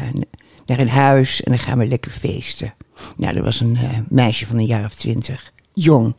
naar 0.66 0.78
een 0.78 0.88
huis. 0.88 1.42
En 1.42 1.52
dan 1.52 1.60
gaan 1.60 1.78
we 1.78 1.86
lekker 1.86 2.10
feesten. 2.10 2.74
Nou, 3.16 3.34
dat 3.34 3.44
was 3.44 3.60
een 3.60 3.76
eh, 3.76 3.98
meisje 4.08 4.46
van 4.46 4.58
een 4.58 4.66
jaar 4.66 4.84
of 4.84 4.94
twintig. 4.94 5.52
Jong. 5.72 6.14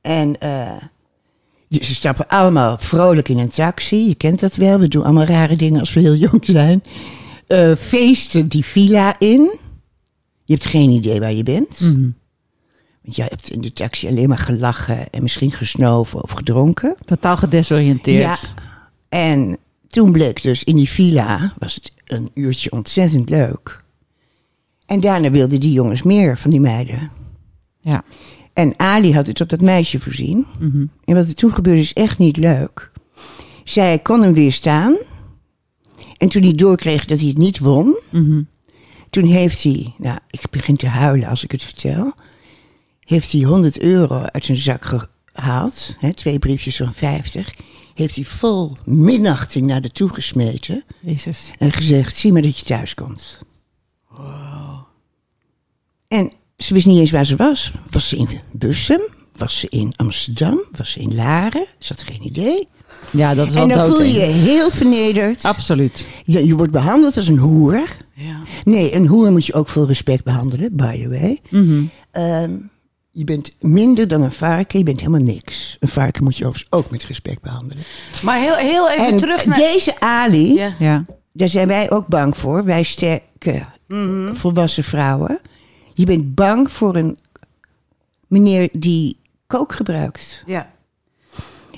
En 0.00 0.40
eh, 0.40 0.76
ze 1.68 1.94
stappen 1.94 2.28
allemaal 2.28 2.78
vrolijk 2.78 3.28
in 3.28 3.38
een 3.38 3.48
taxi. 3.48 4.08
Je 4.08 4.14
kent 4.14 4.40
dat 4.40 4.56
wel. 4.56 4.78
We 4.78 4.88
doen 4.88 5.04
allemaal 5.04 5.24
rare 5.24 5.56
dingen 5.56 5.80
als 5.80 5.92
we 5.92 6.00
heel 6.00 6.14
jong 6.14 6.46
zijn. 6.46 6.82
Feesten 7.78 8.48
die 8.48 8.64
villa 8.64 9.18
in. 9.18 9.50
Je 10.44 10.52
hebt 10.52 10.66
geen 10.66 10.90
idee 10.90 11.20
waar 11.20 11.32
je 11.32 11.42
bent. 11.42 11.80
Want 13.04 13.16
jij 13.16 13.26
hebt 13.30 13.50
in 13.50 13.60
de 13.60 13.72
taxi 13.72 14.08
alleen 14.08 14.28
maar 14.28 14.38
gelachen 14.38 15.10
en 15.10 15.22
misschien 15.22 15.52
gesnoven 15.52 16.22
of 16.22 16.30
gedronken. 16.30 16.96
Totaal 17.04 17.36
gedesoriënteerd. 17.36 18.22
Ja. 18.22 18.38
En 19.08 19.56
toen 19.88 20.12
bleek 20.12 20.42
dus 20.42 20.64
in 20.64 20.76
die 20.76 20.88
villa, 20.88 21.52
was 21.58 21.74
het 21.74 21.92
een 22.04 22.30
uurtje 22.34 22.72
ontzettend 22.72 23.28
leuk. 23.30 23.82
En 24.86 25.00
daarna 25.00 25.30
wilden 25.30 25.60
die 25.60 25.72
jongens 25.72 26.02
meer 26.02 26.38
van 26.38 26.50
die 26.50 26.60
meiden. 26.60 27.10
Ja. 27.80 28.04
En 28.52 28.74
Ali 28.76 29.14
had 29.14 29.26
het 29.26 29.40
op 29.40 29.48
dat 29.48 29.60
meisje 29.60 30.00
voorzien. 30.00 30.46
Mhm. 30.58 30.86
En 31.04 31.14
wat 31.14 31.26
er 31.28 31.34
toen 31.34 31.52
gebeurde 31.54 31.80
is 31.80 31.92
echt 31.92 32.18
niet 32.18 32.36
leuk. 32.36 32.90
Zij 33.64 33.98
kon 33.98 34.22
hem 34.22 34.32
weerstaan. 34.34 34.96
En 36.16 36.28
toen 36.28 36.42
hij 36.42 36.52
doorkreeg 36.52 37.04
dat 37.04 37.18
hij 37.18 37.28
het 37.28 37.38
niet 37.38 37.58
won, 37.58 37.98
Mhm. 38.10 38.42
toen 39.10 39.24
heeft 39.24 39.62
hij, 39.62 39.94
nou, 39.98 40.18
ik 40.30 40.50
begin 40.50 40.76
te 40.76 40.86
huilen 40.86 41.28
als 41.28 41.44
ik 41.44 41.50
het 41.50 41.62
vertel. 41.62 42.12
Heeft 43.04 43.32
hij 43.32 43.42
100 43.42 43.78
euro 43.78 44.22
uit 44.22 44.44
zijn 44.44 44.58
zak 44.58 45.08
gehaald, 45.32 45.96
hè, 45.98 46.12
twee 46.12 46.38
briefjes 46.38 46.76
van 46.76 46.92
50. 46.92 47.54
Heeft 47.94 48.16
hij 48.16 48.24
vol 48.24 48.76
minachting 48.84 49.66
naar 49.66 49.80
de 49.80 49.90
toe 49.90 50.14
gesmeten. 50.14 50.84
Jezus. 51.00 51.50
En 51.58 51.72
gezegd: 51.72 52.16
zie 52.16 52.32
maar 52.32 52.42
dat 52.42 52.58
je 52.58 52.64
thuis 52.64 52.94
komt. 52.94 53.38
En 56.08 56.32
ze 56.56 56.74
wist 56.74 56.86
niet 56.86 56.98
eens 56.98 57.10
waar 57.10 57.26
ze 57.26 57.36
was. 57.36 57.72
Was 57.90 58.08
ze 58.08 58.16
in 58.16 58.28
Bussum? 58.52 59.00
Was 59.36 59.58
ze 59.58 59.66
in 59.68 59.92
Amsterdam? 59.96 60.64
Was 60.76 60.90
ze 60.90 61.00
in 61.00 61.14
Laren? 61.14 61.66
Ze 61.78 61.92
had 61.92 62.02
geen 62.02 62.26
idee. 62.26 62.68
Ja, 63.10 63.34
dat 63.34 63.46
is 63.46 63.52
wel 63.52 63.62
En 63.62 63.68
dan 63.68 63.88
voel 63.88 64.02
je 64.02 64.12
je 64.12 64.20
heel 64.20 64.70
vernederd. 64.70 65.44
Absoluut. 65.44 66.06
Je, 66.24 66.46
je 66.46 66.56
wordt 66.56 66.72
behandeld 66.72 67.16
als 67.16 67.28
een 67.28 67.38
hoer. 67.38 67.96
Ja. 68.14 68.42
Nee, 68.64 68.94
een 68.94 69.06
hoer 69.06 69.32
moet 69.32 69.46
je 69.46 69.54
ook 69.54 69.68
vol 69.68 69.86
respect 69.86 70.24
behandelen, 70.24 70.76
by 70.76 71.02
the 71.02 71.08
way. 71.08 71.40
Ehm, 72.10 72.56
je 73.16 73.24
bent 73.24 73.56
minder 73.60 74.08
dan 74.08 74.22
een 74.22 74.32
varken, 74.32 74.78
je 74.78 74.84
bent 74.84 75.00
helemaal 75.00 75.20
niks. 75.20 75.76
Een 75.80 75.88
varken 75.88 76.24
moet 76.24 76.36
je 76.36 76.46
overigens 76.46 76.72
ook 76.72 76.90
met 76.90 77.04
respect 77.04 77.40
behandelen. 77.42 77.84
Maar 78.22 78.38
heel, 78.40 78.54
heel 78.54 78.90
even 78.90 79.06
en 79.06 79.16
terug 79.18 79.46
naar... 79.46 79.56
deze 79.56 80.00
Ali, 80.00 80.54
Ja. 80.54 80.74
Ja. 80.78 81.04
daar 81.32 81.48
zijn 81.48 81.68
wij 81.68 81.90
ook 81.90 82.06
bang 82.06 82.36
voor. 82.36 82.64
Wij 82.64 82.82
sterke 82.82 83.64
Mhm. 83.88 84.34
volwassen 84.34 84.84
vrouwen. 84.84 85.38
Je 85.92 86.06
bent 86.06 86.34
bang 86.34 86.70
voor 86.70 86.96
een 86.96 87.18
meneer 88.26 88.68
die 88.72 89.18
kook 89.46 89.72
gebruikt. 89.74 90.42
ja. 90.46 90.72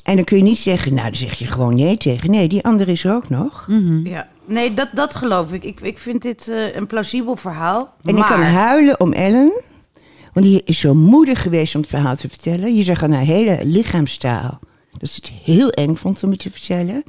En 0.02 0.16
dan 0.16 0.24
kun 0.24 0.36
je 0.36 0.42
niet 0.42 0.58
zeggen, 0.58 0.94
nou 0.94 1.06
dan 1.10 1.18
zeg 1.18 1.38
je 1.38 1.46
gewoon 1.46 1.74
nee 1.74 1.96
tegen. 1.96 2.30
Nee, 2.30 2.48
die 2.48 2.64
andere 2.64 2.92
is 2.92 3.04
er 3.04 3.14
ook 3.14 3.28
nog. 3.28 3.64
Mhm. 3.68 4.06
Ja, 4.06 4.28
nee, 4.44 4.74
dat, 4.74 4.88
dat 4.92 5.14
geloof 5.14 5.52
ik. 5.52 5.64
Ik, 5.64 5.80
ik 5.80 5.98
vind 5.98 6.22
dit 6.22 6.48
eh, 6.48 6.74
een 6.74 6.86
plausibel 6.86 7.36
verhaal. 7.36 7.94
En 8.04 8.14
maar... 8.14 8.22
ik 8.22 8.36
kan 8.36 8.42
huilen 8.42 9.00
om 9.00 9.12
Ellen. 9.12 9.52
Want 10.36 10.48
die 10.48 10.62
is 10.64 10.78
zo 10.78 10.94
moedig 10.94 11.42
geweest 11.42 11.74
om 11.74 11.80
het 11.80 11.90
verhaal 11.90 12.16
te 12.16 12.28
vertellen. 12.28 12.74
Je 12.76 12.82
zag 12.82 13.02
aan 13.02 13.12
haar 13.12 13.24
hele 13.24 13.58
lichaamstaal 13.62 14.58
dat 14.98 15.10
ze 15.10 15.20
het 15.22 15.32
heel 15.44 15.70
eng 15.70 15.94
vond 15.94 16.22
om 16.22 16.30
het 16.30 16.38
te 16.38 16.50
vertellen. 16.50 17.02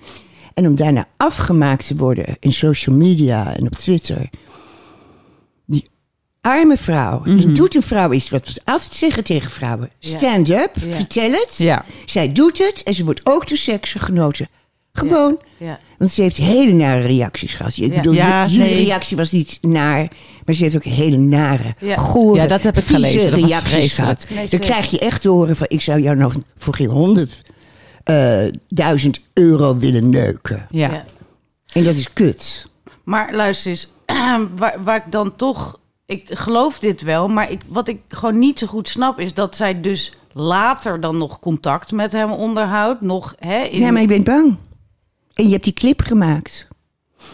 En 0.53 0.67
om 0.67 0.75
daarna 0.75 1.07
afgemaakt 1.17 1.87
te 1.87 1.95
worden 1.95 2.37
in 2.39 2.53
social 2.53 2.95
media 2.95 3.55
en 3.55 3.65
op 3.65 3.75
Twitter. 3.75 4.29
Die 5.65 5.89
arme 6.41 6.77
vrouw. 6.77 7.23
Dan 7.23 7.53
doet 7.53 7.75
een 7.75 7.81
vrouw 7.81 8.11
iets 8.11 8.29
wat 8.29 8.47
we 8.53 8.61
altijd 8.63 8.93
zeggen 8.95 9.23
tegen 9.23 9.51
vrouwen. 9.51 9.89
Stand 9.99 10.49
up, 10.49 10.71
Ja. 10.75 10.95
vertel 10.95 11.31
het. 11.31 11.55
Ja. 11.57 11.85
Zij 12.05 12.31
doet 12.33 12.57
het 12.57 12.83
en 12.83 12.93
ze 12.93 13.03
wordt 13.05 13.21
ook 13.23 13.47
door 13.47 13.57
seksen 13.57 13.99
genoten. 14.01 14.47
Gewoon. 14.97 15.37
Ja. 15.57 15.79
Want 15.97 16.11
ze 16.11 16.21
heeft 16.21 16.37
hele 16.37 16.71
nare 16.71 17.01
reacties 17.01 17.53
gehad. 17.53 17.77
Ik 17.77 17.89
Ja. 17.89 17.95
bedoel, 17.95 18.13
Ja, 18.13 18.45
j- 18.45 18.49
jullie 18.49 18.73
nee. 18.75 18.85
reactie 18.85 19.17
was 19.17 19.31
niet 19.31 19.57
naar, 19.61 20.07
maar 20.45 20.55
ze 20.55 20.63
heeft 20.63 20.75
ook 20.75 20.83
hele 20.83 21.17
nare, 21.17 21.75
Ja. 21.79 21.95
gore, 21.97 22.41
Ja, 22.41 22.47
dat 22.47 22.61
heb 22.61 22.77
ik 22.77 22.83
vieze 22.83 23.07
gelezen. 23.09 23.31
Dat 23.31 23.39
reacties 23.49 23.93
gehad. 23.93 24.25
Nee, 24.29 24.47
Dan 24.49 24.59
krijg 24.59 24.91
je 24.91 24.99
echt 24.99 25.21
te 25.21 25.29
horen 25.29 25.55
van, 25.55 25.65
ik 25.69 25.81
zou 25.81 26.01
jou 26.01 26.15
nog 26.17 26.35
voor 26.57 26.75
geen 26.75 26.89
honderd 26.89 27.41
eh, 28.03 28.43
duizend 28.67 29.19
euro 29.33 29.75
willen 29.77 30.09
neuken. 30.09 30.67
Ja. 30.69 30.91
Ja. 30.91 31.05
En 31.73 31.83
dat 31.83 31.95
is 31.95 32.13
kut. 32.13 32.69
Maar 33.03 33.33
luister 33.35 33.71
eens, 33.71 33.87
waar, 34.57 34.75
waar 34.83 34.95
ik 34.95 35.11
dan 35.11 35.35
toch... 35.35 35.79
Ik 36.05 36.25
geloof 36.29 36.79
dit 36.79 37.01
wel, 37.01 37.27
maar 37.27 37.51
ik, 37.51 37.59
wat 37.67 37.87
ik 37.87 37.97
gewoon 38.09 38.39
niet 38.39 38.59
zo 38.59 38.67
goed 38.67 38.89
snap... 38.89 39.19
is 39.19 39.33
dat 39.33 39.55
zij 39.55 39.81
dus 39.81 40.13
later 40.33 40.99
dan 40.99 41.17
nog 41.17 41.39
contact 41.39 41.91
met 41.91 42.11
hem 42.11 42.31
onderhoudt. 42.31 43.01
Nog, 43.01 43.35
hè, 43.39 43.61
in, 43.63 43.79
Ja, 43.79 43.91
maar 43.91 44.01
je 44.01 44.07
bent 44.07 44.23
bang. 44.23 44.57
En 45.37 45.45
je 45.45 45.51
hebt 45.51 45.63
die 45.63 45.73
clip 45.73 46.01
gemaakt. 46.01 46.67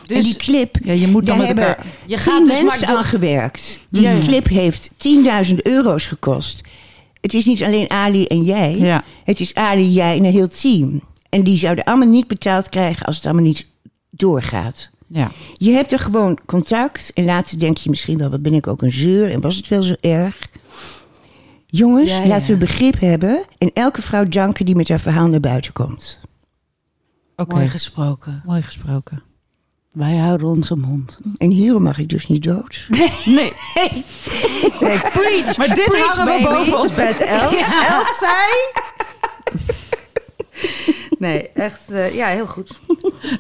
dus, 0.08 0.18
en 0.18 0.24
die 0.24 0.36
clip, 0.36 0.78
Ja, 0.84 0.94
je 0.94 1.08
moet 1.08 1.26
dan 1.26 1.38
daar 1.38 1.48
met 1.48 1.58
hebben 1.58 1.68
elkaar- 1.78 1.86
Je 2.06 2.08
tien 2.08 2.20
gaat 2.20 2.46
dus 2.46 2.56
maar 2.56 2.64
mensen 2.64 2.88
aan 2.88 3.04
gewerkt. 3.04 3.86
Die 3.90 4.02
Ja, 4.02 4.18
clip 4.20 4.48
heeft 4.48 4.90
10.000 4.98 5.62
euro's 5.62 6.08
gekost. 6.08 6.62
Het 7.22 7.34
is 7.34 7.46
niet 7.46 7.64
alleen 7.64 7.90
Ali 7.90 8.26
en 8.26 8.44
jij. 8.44 8.78
Ja. 8.78 9.04
Het 9.24 9.40
is 9.40 9.54
Ali, 9.54 9.90
jij 9.92 10.18
en 10.18 10.26
een 10.26 10.32
heel 10.32 10.48
team. 10.50 11.02
En 11.30 11.44
die 11.44 11.58
zouden 11.58 11.84
allemaal 11.84 12.08
niet 12.08 12.28
betaald 12.28 12.70
krijgen 12.70 13.06
als 13.06 13.16
het 13.16 13.26
allemaal 13.26 13.44
niet 13.44 13.66
doorgaat. 14.10 14.90
Ja. 15.08 15.32
Je 15.58 15.72
hebt 15.72 15.92
er 15.92 16.00
gewoon 16.00 16.38
contact. 16.46 17.12
En 17.14 17.26
later 17.26 17.60
denk 17.60 17.78
je 17.78 17.90
misschien 17.90 18.18
wel, 18.18 18.30
wat 18.30 18.42
ben 18.42 18.54
ik 18.54 18.68
ook 18.68 18.82
een 18.82 18.92
zeur. 18.94 19.32
En 19.32 19.42
was 19.42 19.56
het 19.56 19.68
wel 19.68 19.84
zo 19.84 19.94
erg? 20.02 20.48
Jongens, 21.68 22.10
Ja, 22.10 22.18
ja. 22.22 22.28
laten 22.28 22.48
we 22.48 22.58
begrip 22.58 23.00
hebben. 23.00 23.44
En 23.58 23.72
elke 23.74 24.02
vrouw 24.02 24.24
danken 24.24 24.66
die 24.66 24.76
met 24.76 24.90
haar 24.90 25.00
verhaal 25.00 25.28
naar 25.28 25.40
buiten 25.40 25.74
komt. 25.74 26.20
Oké. 27.36 27.56
Mooi 27.56 27.68
gesproken. 27.68 28.42
Mooi 28.46 28.62
gesproken. 28.62 29.24
Wij 29.92 30.18
houden 30.18 30.48
onze 30.48 30.76
mond. 30.76 31.20
En 31.38 31.50
hierom 31.50 31.84
mag 31.84 31.98
ik 31.98 32.10
dus 32.10 32.28
niet 32.28 32.44
dood. 32.44 32.88
Nee. 33.26 33.54
Preach! 35.14 35.58
Maar 35.58 35.76
dit 35.76 35.86
Preach, 35.86 36.16
hangen 36.16 36.38
we 36.38 36.44
baby. 36.44 36.56
boven 36.56 36.80
ons 36.80 36.94
bed, 36.94 37.20
El. 37.20 37.50
Els 37.90 38.18
zei... 38.20 38.72
Nee, 41.20 41.50
echt, 41.50 41.92
eh, 41.92 42.16
ja, 42.16 42.28
heel 42.28 42.46
goed. 42.48 42.80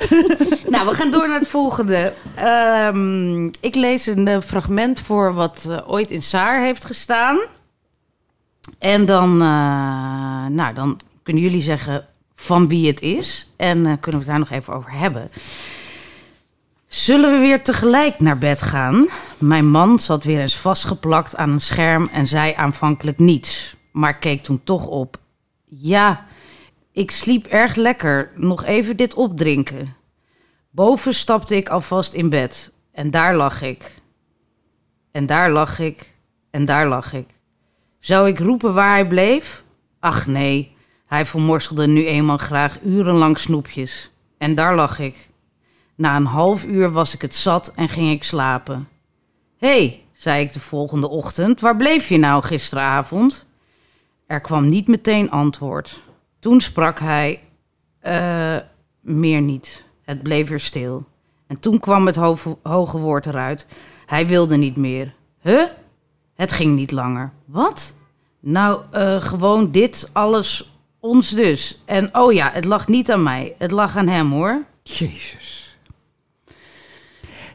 nou, 0.73 0.87
we 0.89 0.93
gaan 0.93 1.11
door 1.11 1.27
naar 1.27 1.39
het 1.39 1.47
volgende. 1.47 2.13
Ehm, 2.35 3.45
ik 3.45 3.75
lees 3.75 4.05
een 4.05 4.27
eh, 4.27 4.41
fragment 4.41 4.99
voor 4.99 5.33
wat 5.33 5.65
eh, 5.69 5.77
ooit 5.91 6.11
in 6.11 6.21
Saar 6.21 6.61
heeft 6.61 6.85
gestaan. 6.85 7.39
En 8.79 9.05
dan, 9.05 9.41
eh, 9.41 10.45
nou, 10.45 10.73
dan 10.73 10.99
kunnen 11.23 11.43
jullie 11.43 11.61
zeggen 11.61 12.07
van 12.43 12.67
wie 12.67 12.87
het 12.87 13.01
is. 13.01 13.51
En 13.55 13.77
eh, 13.77 13.93
kunnen 13.99 14.11
we 14.11 14.17
het 14.17 14.25
daar 14.25 14.39
nog 14.39 14.49
even 14.49 14.73
over 14.73 14.91
hebben. 14.91 15.29
Zullen 16.87 17.31
we 17.31 17.37
weer 17.37 17.63
tegelijk 17.63 18.19
naar 18.19 18.37
bed 18.37 18.61
gaan? 18.61 19.07
Mijn 19.37 19.69
man 19.69 19.99
zat 19.99 20.23
weer 20.23 20.39
eens 20.39 20.57
vastgeplakt 20.57 21.35
aan 21.35 21.49
een 21.49 21.61
scherm 21.61 22.07
en 22.11 22.27
zei 22.27 22.53
aanvankelijk 22.53 23.19
niets, 23.19 23.75
maar 23.91 24.17
keek 24.17 24.43
toen 24.43 24.61
toch 24.63 24.87
op. 24.87 25.17
Ja, 25.65 26.25
ik 26.91 27.11
sliep 27.11 27.45
erg 27.45 27.75
lekker. 27.75 28.31
Nog 28.35 28.63
even 28.63 28.97
dit 28.97 29.13
opdrinken. 29.13 29.95
Boven 30.69 31.13
stapte 31.13 31.55
ik 31.55 31.69
alvast 31.69 32.13
in 32.13 32.29
bed 32.29 32.71
en 32.91 33.11
daar 33.11 33.35
lag 33.35 33.61
ik. 33.61 34.01
En 35.11 35.25
daar 35.25 35.51
lag 35.51 35.79
ik 35.79 36.13
en 36.51 36.65
daar 36.65 36.87
lag 36.87 37.13
ik. 37.13 37.27
Zou 37.99 38.27
ik 38.27 38.39
roepen 38.39 38.73
waar 38.73 38.91
hij 38.91 39.07
bleef? 39.07 39.63
Ach 39.99 40.27
nee, 40.27 40.72
hij 41.13 41.25
vermorselde 41.25 41.87
nu 41.87 42.05
eenmaal 42.05 42.37
graag 42.37 42.81
urenlang 42.81 43.39
snoepjes. 43.39 44.11
En 44.37 44.55
daar 44.55 44.75
lag 44.75 44.99
ik. 44.99 45.29
Na 45.95 46.15
een 46.15 46.25
half 46.25 46.65
uur 46.65 46.91
was 46.91 47.13
ik 47.13 47.21
het 47.21 47.35
zat 47.35 47.71
en 47.75 47.89
ging 47.89 48.11
ik 48.11 48.23
slapen. 48.23 48.87
Hé, 49.57 49.67
hey, 49.67 50.03
zei 50.13 50.43
ik 50.43 50.53
de 50.53 50.59
volgende 50.59 51.07
ochtend, 51.07 51.61
waar 51.61 51.75
bleef 51.75 52.09
je 52.09 52.17
nou 52.17 52.43
gisteravond? 52.43 53.45
Er 54.27 54.41
kwam 54.41 54.69
niet 54.69 54.87
meteen 54.87 55.31
antwoord. 55.31 56.01
Toen 56.39 56.61
sprak 56.61 56.99
hij, 56.99 57.41
eh, 57.99 58.57
meer 59.01 59.41
niet. 59.41 59.85
Het 60.03 60.23
bleef 60.23 60.49
weer 60.49 60.59
stil. 60.59 61.05
En 61.47 61.59
toen 61.59 61.79
kwam 61.79 62.05
het 62.05 62.15
ho- 62.15 62.59
hoge 62.63 62.97
woord 62.97 63.25
eruit. 63.25 63.67
Hij 64.05 64.27
wilde 64.27 64.57
niet 64.57 64.75
meer. 64.75 65.13
Huh? 65.41 65.63
Het 66.35 66.51
ging 66.51 66.75
niet 66.75 66.91
langer. 66.91 67.31
Wat? 67.45 67.93
Nou, 68.39 68.81
eh, 68.91 69.21
gewoon 69.21 69.71
dit, 69.71 70.09
alles, 70.13 70.72
ons 71.03 71.29
dus. 71.29 71.81
En 71.85 72.09
oh 72.17 72.33
ja, 72.33 72.49
het 72.53 72.65
lag 72.65 72.87
niet 72.87 73.11
aan 73.11 73.23
mij. 73.23 73.55
Het 73.57 73.71
lag 73.71 73.97
aan 73.97 74.07
hem 74.07 74.31
hoor. 74.31 74.63
Jezus. 74.83 75.77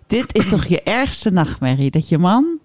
Dit 0.07 0.37
is 0.37 0.47
toch 0.47 0.67
je 0.67 0.83
ergste 0.83 1.31
nachtmerrie? 1.31 1.91
Dat 1.91 2.09
je 2.09 2.19
man 2.19 2.59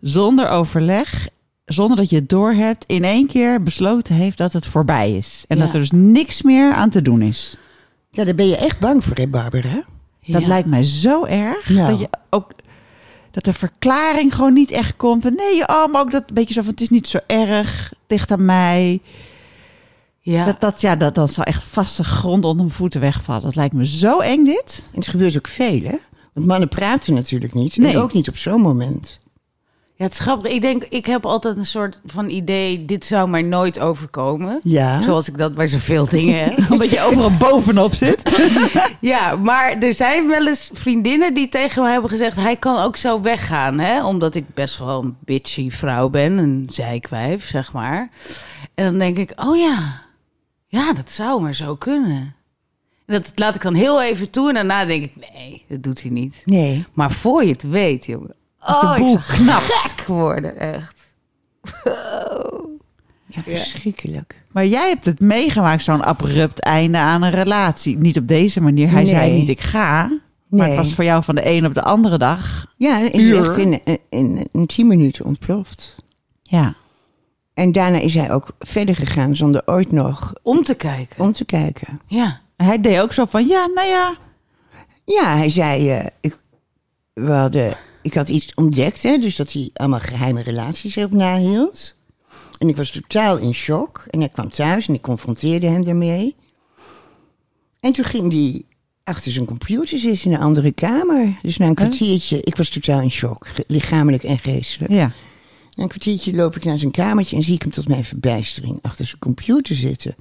zonder 0.00 0.48
overleg, 0.48 1.28
zonder 1.64 1.96
dat 1.96 2.10
je 2.10 2.16
het 2.16 2.28
doorhebt, 2.28 2.84
in 2.86 3.04
één 3.04 3.26
keer 3.26 3.62
besloten 3.62 4.14
heeft 4.14 4.38
dat 4.38 4.52
het 4.52 4.66
voorbij 4.66 5.16
is. 5.16 5.44
En 5.48 5.56
Ja. 5.56 5.64
dat 5.64 5.74
er 5.74 5.80
dus 5.80 5.90
niks 5.90 6.42
meer 6.42 6.72
aan 6.72 6.90
te 6.90 7.02
doen 7.02 7.22
is. 7.22 7.56
Ja, 8.10 8.24
daar 8.24 8.34
ben 8.34 8.48
je 8.48 8.56
echt 8.56 8.78
bang 8.80 9.04
voor, 9.04 9.16
hè, 9.16 9.26
Barbara? 9.26 9.82
Dat 10.26 10.42
Ja. 10.42 10.48
lijkt 10.48 10.68
mij 10.68 10.82
zo 10.82 11.24
erg. 11.24 11.66
Dat 11.66 12.00
je 12.00 12.08
ook 12.30 12.52
dat 13.30 13.44
de 13.44 13.52
verklaring 13.52 14.34
gewoon 14.34 14.52
niet 14.52 14.70
echt 14.70 14.96
komt. 14.96 15.22
Van, 15.22 15.34
nee, 15.34 15.68
oh, 15.68 15.92
maar 15.92 16.00
ook 16.00 16.10
dat 16.10 16.32
beetje 16.32 16.54
zo 16.54 16.60
van 16.62 16.70
het 16.70 16.80
is 16.80 16.88
niet 16.88 17.08
zo 17.08 17.18
erg. 17.26 17.92
Dicht 18.06 18.30
aan 18.30 18.44
mij. 18.44 19.00
Ja. 20.20 20.44
Dat, 20.44 20.60
dat, 20.60 20.80
ja, 20.80 20.96
dat, 20.96 21.14
dat 21.14 21.32
zal 21.32 21.44
echt 21.44 21.62
vaste 21.62 22.04
grond 22.04 22.44
onder 22.44 22.64
mijn 22.64 22.76
voeten 22.76 23.00
wegvallen. 23.00 23.42
Dat 23.42 23.56
lijkt 23.56 23.74
me 23.74 23.86
zo 23.86 24.20
eng 24.20 24.44
dit. 24.44 24.88
En 24.92 24.98
het 24.98 25.08
gebeurt 25.08 25.36
ook 25.36 25.48
veel, 25.48 25.80
hè? 25.82 25.96
Want 26.32 26.46
mannen 26.46 26.68
praten 26.68 27.14
natuurlijk 27.14 27.54
niet. 27.54 27.76
Nee. 27.76 27.92
En 27.92 27.98
ook 27.98 28.12
niet 28.12 28.28
op 28.28 28.36
zo'n 28.36 28.60
moment. 28.60 29.20
Ja, 30.00 30.06
het 30.06 30.14
is 30.14 30.20
grappig. 30.20 30.52
Ik 30.52 30.60
denk, 30.60 30.84
ik 30.84 31.06
heb 31.06 31.26
altijd 31.26 31.56
een 31.56 31.66
soort 31.66 32.00
van 32.06 32.28
idee, 32.28 32.84
dit 32.84 33.04
zou 33.04 33.28
mij 33.28 33.42
nooit 33.42 33.78
overkomen. 33.78 34.60
Ja. 34.62 35.02
Zoals 35.02 35.28
ik 35.28 35.38
dat 35.38 35.54
bij 35.54 35.66
zoveel 35.66 36.08
dingen 36.08 36.44
heb. 36.44 36.58
Omdat 36.72 36.90
je 36.90 37.00
overal 37.00 37.36
bovenop 37.36 37.94
zit. 37.94 38.50
ja, 39.00 39.36
maar 39.36 39.78
er 39.78 39.94
zijn 39.94 40.28
wel 40.28 40.46
eens 40.46 40.70
vriendinnen 40.72 41.34
die 41.34 41.48
tegen 41.48 41.82
me 41.82 41.90
hebben 41.90 42.10
gezegd... 42.10 42.36
hij 42.36 42.56
kan 42.56 42.82
ook 42.82 42.96
zo 42.96 43.20
weggaan, 43.20 43.78
hè? 43.78 44.04
Omdat 44.04 44.34
ik 44.34 44.44
best 44.54 44.78
wel 44.78 45.02
een 45.02 45.16
bitchy 45.24 45.70
vrouw 45.70 46.08
ben, 46.08 46.38
een 46.38 46.68
zijkwijf, 46.72 47.48
zeg 47.48 47.72
maar. 47.72 48.10
En 48.74 48.84
dan 48.84 48.98
denk 48.98 49.18
ik, 49.18 49.32
oh 49.36 49.56
ja, 49.56 50.02
ja, 50.70 50.92
dat 50.92 51.10
zou 51.10 51.42
maar 51.42 51.54
zo 51.54 51.76
kunnen. 51.76 52.34
En 53.06 53.14
dat 53.14 53.32
laat 53.34 53.54
ik 53.54 53.62
dan 53.62 53.74
heel 53.74 54.02
even 54.02 54.30
toe 54.30 54.48
en 54.48 54.54
daarna 54.54 54.84
denk 54.84 55.02
ik... 55.04 55.12
nee, 55.34 55.64
dat 55.68 55.82
doet 55.82 56.02
hij 56.02 56.10
niet. 56.10 56.42
Nee. 56.44 56.84
Maar 56.92 57.10
voor 57.10 57.44
je 57.44 57.52
het 57.52 57.62
weet, 57.62 58.06
jongen... 58.06 58.34
Als 58.58 58.80
de 58.80 58.86
oh, 58.86 58.96
boel 58.96 59.18
zou 59.20 59.60
gek 59.62 60.06
worden, 60.06 60.58
echt. 60.58 61.12
Ja, 63.26 63.42
verschrikkelijk. 63.42 64.42
Maar 64.52 64.66
jij 64.66 64.88
hebt 64.88 65.04
het 65.04 65.20
meegemaakt, 65.20 65.82
zo'n 65.82 66.04
abrupt 66.04 66.60
einde 66.60 66.98
aan 66.98 67.22
een 67.22 67.30
relatie. 67.30 67.98
Niet 67.98 68.18
op 68.18 68.28
deze 68.28 68.60
manier. 68.60 68.90
Hij 68.90 69.02
Nee. 69.02 69.10
zei 69.10 69.32
niet, 69.32 69.48
ik 69.48 69.60
ga. 69.60 70.06
Maar 70.08 70.20
Nee. 70.48 70.68
het 70.68 70.76
was 70.76 70.94
voor 70.94 71.04
jou 71.04 71.24
van 71.24 71.34
de 71.34 71.46
een 71.50 71.66
op 71.66 71.74
de 71.74 71.82
andere 71.82 72.18
dag. 72.18 72.66
Ja, 72.76 72.98
is 72.98 73.22
Uur. 73.22 73.44
echt 73.48 73.56
in, 73.56 73.80
in, 73.84 73.98
in, 74.08 74.48
in 74.52 74.66
tien 74.66 74.86
minuten 74.86 75.24
ontploft. 75.24 75.96
Ja. 76.42 76.74
En 77.60 77.72
daarna 77.72 77.98
is 77.98 78.14
hij 78.14 78.32
ook 78.32 78.48
verder 78.58 78.96
gegaan 78.96 79.36
zonder 79.36 79.62
ooit 79.66 79.92
nog 79.92 80.32
Om 80.42 80.64
te 80.64 80.74
kijken. 80.74 81.20
om 81.24 81.32
te 81.32 81.44
kijken. 81.44 82.00
Ja. 82.06 82.40
Hij 82.56 82.80
deed 82.80 83.00
ook 83.00 83.12
zo 83.12 83.24
van, 83.24 83.46
ja, 83.46 83.66
nou 83.66 83.88
ja. 83.88 84.16
Ja, 85.04 85.36
hij 85.36 85.48
zei, 85.50 85.90
eh, 85.90 86.06
ik, 86.20 86.36
we 87.12 87.32
hadden, 87.32 87.76
ik 88.02 88.14
had 88.14 88.28
iets 88.28 88.54
ontdekt, 88.54 89.02
hè, 89.02 89.18
dus 89.18 89.36
dat 89.36 89.52
hij 89.52 89.70
allemaal 89.74 90.00
geheime 90.00 90.42
relaties 90.42 90.96
erop 90.96 91.12
nahield. 91.12 91.96
En 92.58 92.68
ik 92.68 92.76
was 92.76 92.90
totaal 92.90 93.36
in 93.36 93.54
shock. 93.54 94.06
En 94.10 94.18
hij 94.20 94.28
kwam 94.28 94.50
thuis 94.50 94.88
en 94.88 94.94
ik 94.94 95.02
confronteerde 95.02 95.66
hem 95.66 95.84
daarmee. 95.84 96.36
En 97.80 97.92
toen 97.92 98.04
ging 98.04 98.32
hij 98.32 98.62
achter 99.04 99.32
zijn 99.32 99.46
computer 99.46 99.98
zitten 99.98 100.30
in 100.30 100.36
een 100.36 100.42
andere 100.42 100.72
kamer. 100.72 101.38
Dus 101.42 101.56
na 101.56 101.66
een 101.66 101.74
kwartiertje, 101.74 102.40
ik 102.40 102.56
was 102.56 102.68
totaal 102.68 103.00
in 103.00 103.10
shock, 103.10 103.46
lichamelijk 103.66 104.22
en 104.22 104.38
geestelijk. 104.38 104.92
Ja. 104.92 105.12
Na 105.74 105.82
een 105.82 105.88
kwartiertje 105.88 106.34
loop 106.34 106.56
ik 106.56 106.64
naar 106.64 106.78
zijn 106.78 106.90
kamertje 106.90 107.36
en 107.36 107.42
zie 107.42 107.54
ik 107.54 107.62
hem 107.62 107.70
tot 107.70 107.88
mijn 107.88 108.04
verbijstering 108.04 108.78
achter 108.82 109.06
zijn 109.06 109.18
computer 109.18 109.76
zitten. 109.76 110.14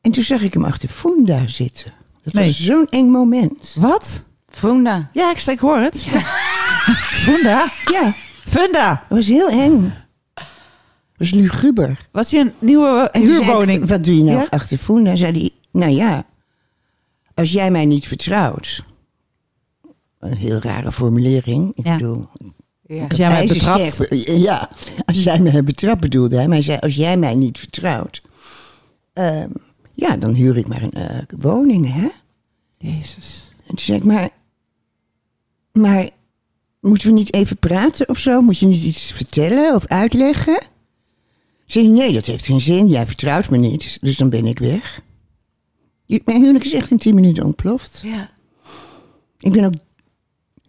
En 0.00 0.10
toen 0.12 0.22
zag 0.24 0.40
ik 0.42 0.52
hem 0.54 0.64
achter 0.64 0.88
Funda 0.88 1.46
zitten. 1.46 1.92
Dat 2.22 2.32
Nee. 2.34 2.46
was 2.46 2.62
zo'n 2.64 2.86
eng 2.88 3.08
moment. 3.10 3.74
Wat? 3.78 4.24
Funda. 4.48 5.10
Ja, 5.12 5.30
ik, 5.30 5.40
ik 5.42 5.58
hoor 5.58 5.78
het. 5.78 6.02
Funda. 7.26 7.72
Ja, 7.84 8.14
Funda. 8.40 8.90
het 9.08 9.16
was 9.16 9.26
heel 9.26 9.48
eng. 9.48 9.82
Het 10.34 11.18
was 11.18 11.30
luguber. 11.30 12.08
Was 12.12 12.30
hij 12.30 12.40
een 12.40 12.54
nieuwe 12.58 13.08
En 13.12 13.22
ik, 13.22 13.28
huurwoning? 13.28 13.88
wat 13.88 14.04
doe 14.04 14.16
je 14.16 14.22
nou 14.24 14.36
Ja? 14.38 14.46
achter 14.50 14.78
Funda? 14.78 15.16
Zei 15.16 15.32
hij, 15.32 15.50
nou 15.70 15.92
ja, 15.92 16.26
als 17.34 17.52
jij 17.52 17.70
mij 17.70 17.84
niet 17.86 18.06
vertrouwt. 18.06 18.84
Een 20.18 20.34
heel 20.36 20.58
rare 20.58 20.92
formulering. 20.92 21.72
Ik 21.74 21.86
Ja. 21.86 21.96
bedoel, 21.96 22.28
Ja. 22.88 23.06
Als 23.08 23.18
jij 23.18 23.28
mij 23.28 23.36
ijzersterk 23.38 23.84
betrapt. 23.98 24.08
be- 24.24 24.38
Ja, 24.38 24.70
als 25.06 25.22
jij 25.22 25.40
mij 25.40 25.64
betrapt 25.64 26.00
bedoelde 26.00 26.36
hij. 26.36 26.46
Maar 26.46 26.54
hij 26.56 26.64
zei, 26.64 26.78
als 26.78 26.94
jij 26.94 27.16
mij 27.16 27.34
niet 27.34 27.58
vertrouwt. 27.58 28.22
ehm, 29.12 29.50
ja, 29.92 30.16
dan 30.16 30.34
huur 30.34 30.56
ik 30.56 30.68
maar 30.68 30.82
een 30.82 30.92
eh, 30.92 31.18
woning, 31.38 31.92
hè? 31.92 32.08
Jezus. 32.78 33.52
En 33.60 33.66
toen 33.68 33.78
zei 33.78 33.98
ik, 33.98 34.04
maar, 34.04 34.28
maar 35.72 36.08
moeten 36.80 37.08
we 37.08 37.14
niet 37.14 37.32
even 37.34 37.56
praten 37.56 38.08
of 38.08 38.18
zo? 38.18 38.40
Moet 38.40 38.58
je 38.58 38.66
niet 38.66 38.82
iets 38.82 39.12
vertellen 39.12 39.74
of 39.74 39.86
uitleggen? 39.86 40.62
Zei 41.66 41.84
hij, 41.86 41.94
nee, 41.94 42.12
dat 42.12 42.24
heeft 42.26 42.44
geen 42.46 42.60
zin. 42.60 42.86
Jij 42.86 43.06
vertrouwt 43.06 43.50
me 43.50 43.56
niet, 43.56 43.98
dus 44.00 44.16
dan 44.16 44.30
ben 44.30 44.46
ik 44.46 44.58
weg. 44.58 45.00
Je- 46.04 46.22
Mijn 46.24 46.38
huwelijk 46.40 46.64
is 46.64 46.72
echt 46.72 46.90
in 46.90 46.98
tien 46.98 47.14
minuten 47.14 47.44
ontploft. 47.44 48.00
Ja. 48.04 48.30
Ik 49.38 49.52
ben 49.52 49.64
ook... 49.64 49.72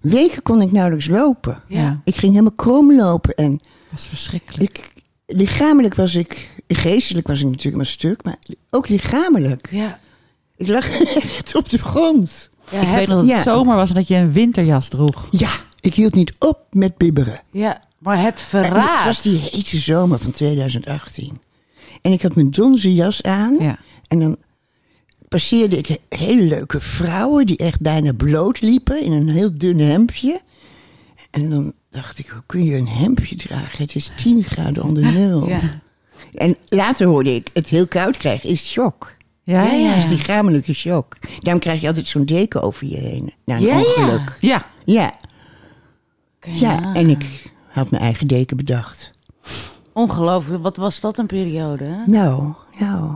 Weken 0.01 0.41
kon 0.43 0.62
ik 0.62 0.71
nauwelijks 0.71 1.07
lopen. 1.07 1.62
Ja. 1.67 2.01
Ik 2.03 2.15
ging 2.15 2.31
helemaal 2.31 2.55
krom 2.55 2.95
lopen 2.95 3.36
en 3.36 3.51
Dat 3.89 3.99
is 3.99 4.05
verschrikkelijk. 4.05 4.77
ik, 4.77 4.91
lichamelijk 5.25 5.95
was 5.95 6.15
ik... 6.15 6.55
Geestelijk 6.67 7.27
was 7.27 7.39
ik 7.39 7.45
natuurlijk 7.45 7.75
maar 7.75 7.86
stuk, 7.86 8.23
maar 8.23 8.38
ook 8.69 8.88
lichamelijk. 8.88 9.67
Ja. 9.71 9.99
Ik 10.57 10.67
lag 10.67 10.89
echt 11.23 11.55
op 11.55 11.69
de 11.69 11.77
grond. 11.77 12.49
Ja, 12.71 12.79
ik 12.81 12.88
heb- 12.88 12.95
weet 12.95 13.07
nog 13.07 13.15
dat 13.17 13.25
het 13.25 13.36
ja. 13.36 13.41
zomer 13.53 13.75
was 13.75 13.89
en 13.89 13.95
dat 13.95 14.07
je 14.07 14.15
een 14.15 14.31
winterjas 14.31 14.88
droeg. 14.88 15.27
Ja, 15.31 15.49
ik 15.79 15.93
hield 15.93 16.13
niet 16.15 16.33
op 16.39 16.60
met 16.71 16.97
bibberen. 16.97 17.41
ja, 17.51 17.81
maar 17.97 18.21
het 18.21 18.33
En 18.39 18.45
verraad. 18.45 18.95
Het 18.97 19.05
was 19.05 19.21
die 19.21 19.38
hete 19.39 19.77
zomer 19.77 20.19
van 20.19 20.31
2018. 20.31 21.41
En 22.01 22.12
ik 22.12 22.21
had 22.21 22.36
mijn 22.36 22.51
donzen 22.51 22.93
jas 22.93 23.23
aan. 23.23 23.55
Ja. 23.60 23.77
En 24.07 24.19
dan 24.19 24.38
passeerde 25.27 25.77
ik 25.77 25.87
he- 25.87 26.17
hele 26.17 26.41
leuke 26.43 26.79
vrouwen 26.79 27.45
die 27.45 27.57
echt 27.57 27.79
bijna 27.81 28.13
bloot 28.13 28.61
liepen 28.61 29.01
in 29.03 29.11
een 29.11 29.29
heel 29.29 29.57
dun 29.57 29.79
hemdje. 29.79 30.41
En 31.31 31.49
dan 31.49 31.73
dacht 31.89 32.17
ik, 32.19 32.27
hoe 32.27 32.43
kun 32.45 32.63
je 32.63 32.75
een 32.77 32.87
hemdje 32.87 33.35
dragen? 33.35 33.81
Het 33.83 33.95
is 33.95 34.11
10 34.15 34.43
graden 34.43 34.83
onder 34.83 35.11
nul. 35.13 35.47
Ja. 35.47 35.59
En 36.33 36.57
later 36.67 37.07
hoorde 37.07 37.35
ik, 37.35 37.49
het 37.53 37.67
heel 37.69 37.87
koud 37.87 38.17
krijgen 38.17 38.49
is 38.49 38.69
shock. 38.69 39.15
Ja, 39.43 39.63
ja, 39.63 39.71
ja. 39.73 39.95
is 39.95 40.07
die 40.07 40.17
lichamelijke 40.17 40.73
shock. 40.73 41.17
Daarom 41.41 41.61
krijg 41.61 41.81
je 41.81 41.87
altijd 41.87 42.07
zo'n 42.07 42.25
deken 42.25 42.61
over 42.61 42.87
je 42.87 42.97
heen. 42.97 43.33
Na 43.45 43.55
een 43.55 43.61
Ja, 43.61 43.77
ja. 43.77 43.83
ongeluk. 43.85 44.37
Ja. 44.39 44.65
Ja. 44.85 45.13
En 46.93 47.09
ik 47.09 47.51
had 47.67 47.91
mijn 47.91 48.03
eigen 48.03 48.27
deken 48.27 48.57
bedacht. 48.57 49.11
Ongelooflijk, 49.93 50.63
wat 50.63 50.77
was 50.77 50.99
dat 50.99 51.17
een 51.17 51.25
periode? 51.25 51.83
Hè? 51.83 52.03
Nou, 52.05 52.53
nou. 52.79 53.15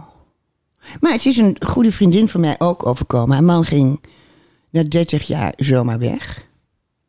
Maar 0.99 1.11
het 1.11 1.25
is 1.25 1.37
een 1.37 1.57
goede 1.65 1.91
vriendin 1.91 2.29
van 2.29 2.41
mij 2.41 2.55
ook 2.59 2.85
overkomen. 2.85 3.33
Haar 3.35 3.43
man 3.43 3.63
ging 3.65 4.03
na 4.69 4.83
30 4.83 5.27
jaar 5.27 5.53
zomaar 5.57 5.99
weg. 5.99 6.45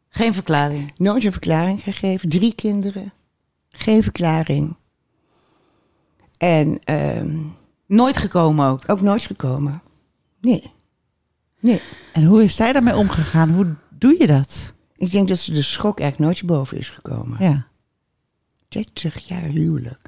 Geen 0.09 0.35
verklaring. 0.35 0.93
Nooit 0.97 1.25
een 1.25 1.33
verklaring 1.33 1.83
gegeven. 1.83 2.29
Drie 2.29 2.55
kinderen. 2.55 3.13
Geen 3.71 4.03
verklaring. 4.03 4.77
En 6.39 6.81
ehm, 6.85 7.39
Nooit 7.87 8.17
gekomen 8.17 8.67
ook. 8.69 8.83
ook 8.87 9.01
nooit 9.01 9.23
gekomen. 9.23 9.83
Nee. 10.41 10.73
Nee. 11.61 11.81
En 12.13 12.25
hoe 12.25 12.45
is 12.45 12.57
zij 12.57 12.73
daarmee 12.73 12.97
omgegaan? 12.97 13.51
Hoe 13.51 13.75
doe 13.99 14.17
je 14.19 14.27
dat? 14.27 14.75
Ik 14.97 15.11
denk 15.11 15.29
dat 15.29 15.39
ze 15.39 15.53
de 15.53 15.63
schok 15.63 16.01
eigenlijk 16.01 16.31
nooit 16.33 16.47
boven 16.59 16.79
is 16.79 16.89
gekomen. 16.91 17.37
Ja. 17.45 17.67
30 18.69 19.29
jaar 19.29 19.43
huwelijk. 19.43 20.02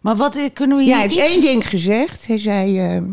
Maar 0.00 0.16
wat 0.16 0.36
eh, 0.36 0.44
kunnen 0.52 0.76
we 0.76 0.82
hier 0.82 0.92
Ja, 0.92 0.98
hij 0.98 1.08
heeft 1.08 1.20
iets- 1.20 1.30
één 1.32 1.40
ding 1.40 1.68
gezegd. 1.68 2.26
Hij 2.26 2.38
zei... 2.38 2.78
ehm, 2.80 3.04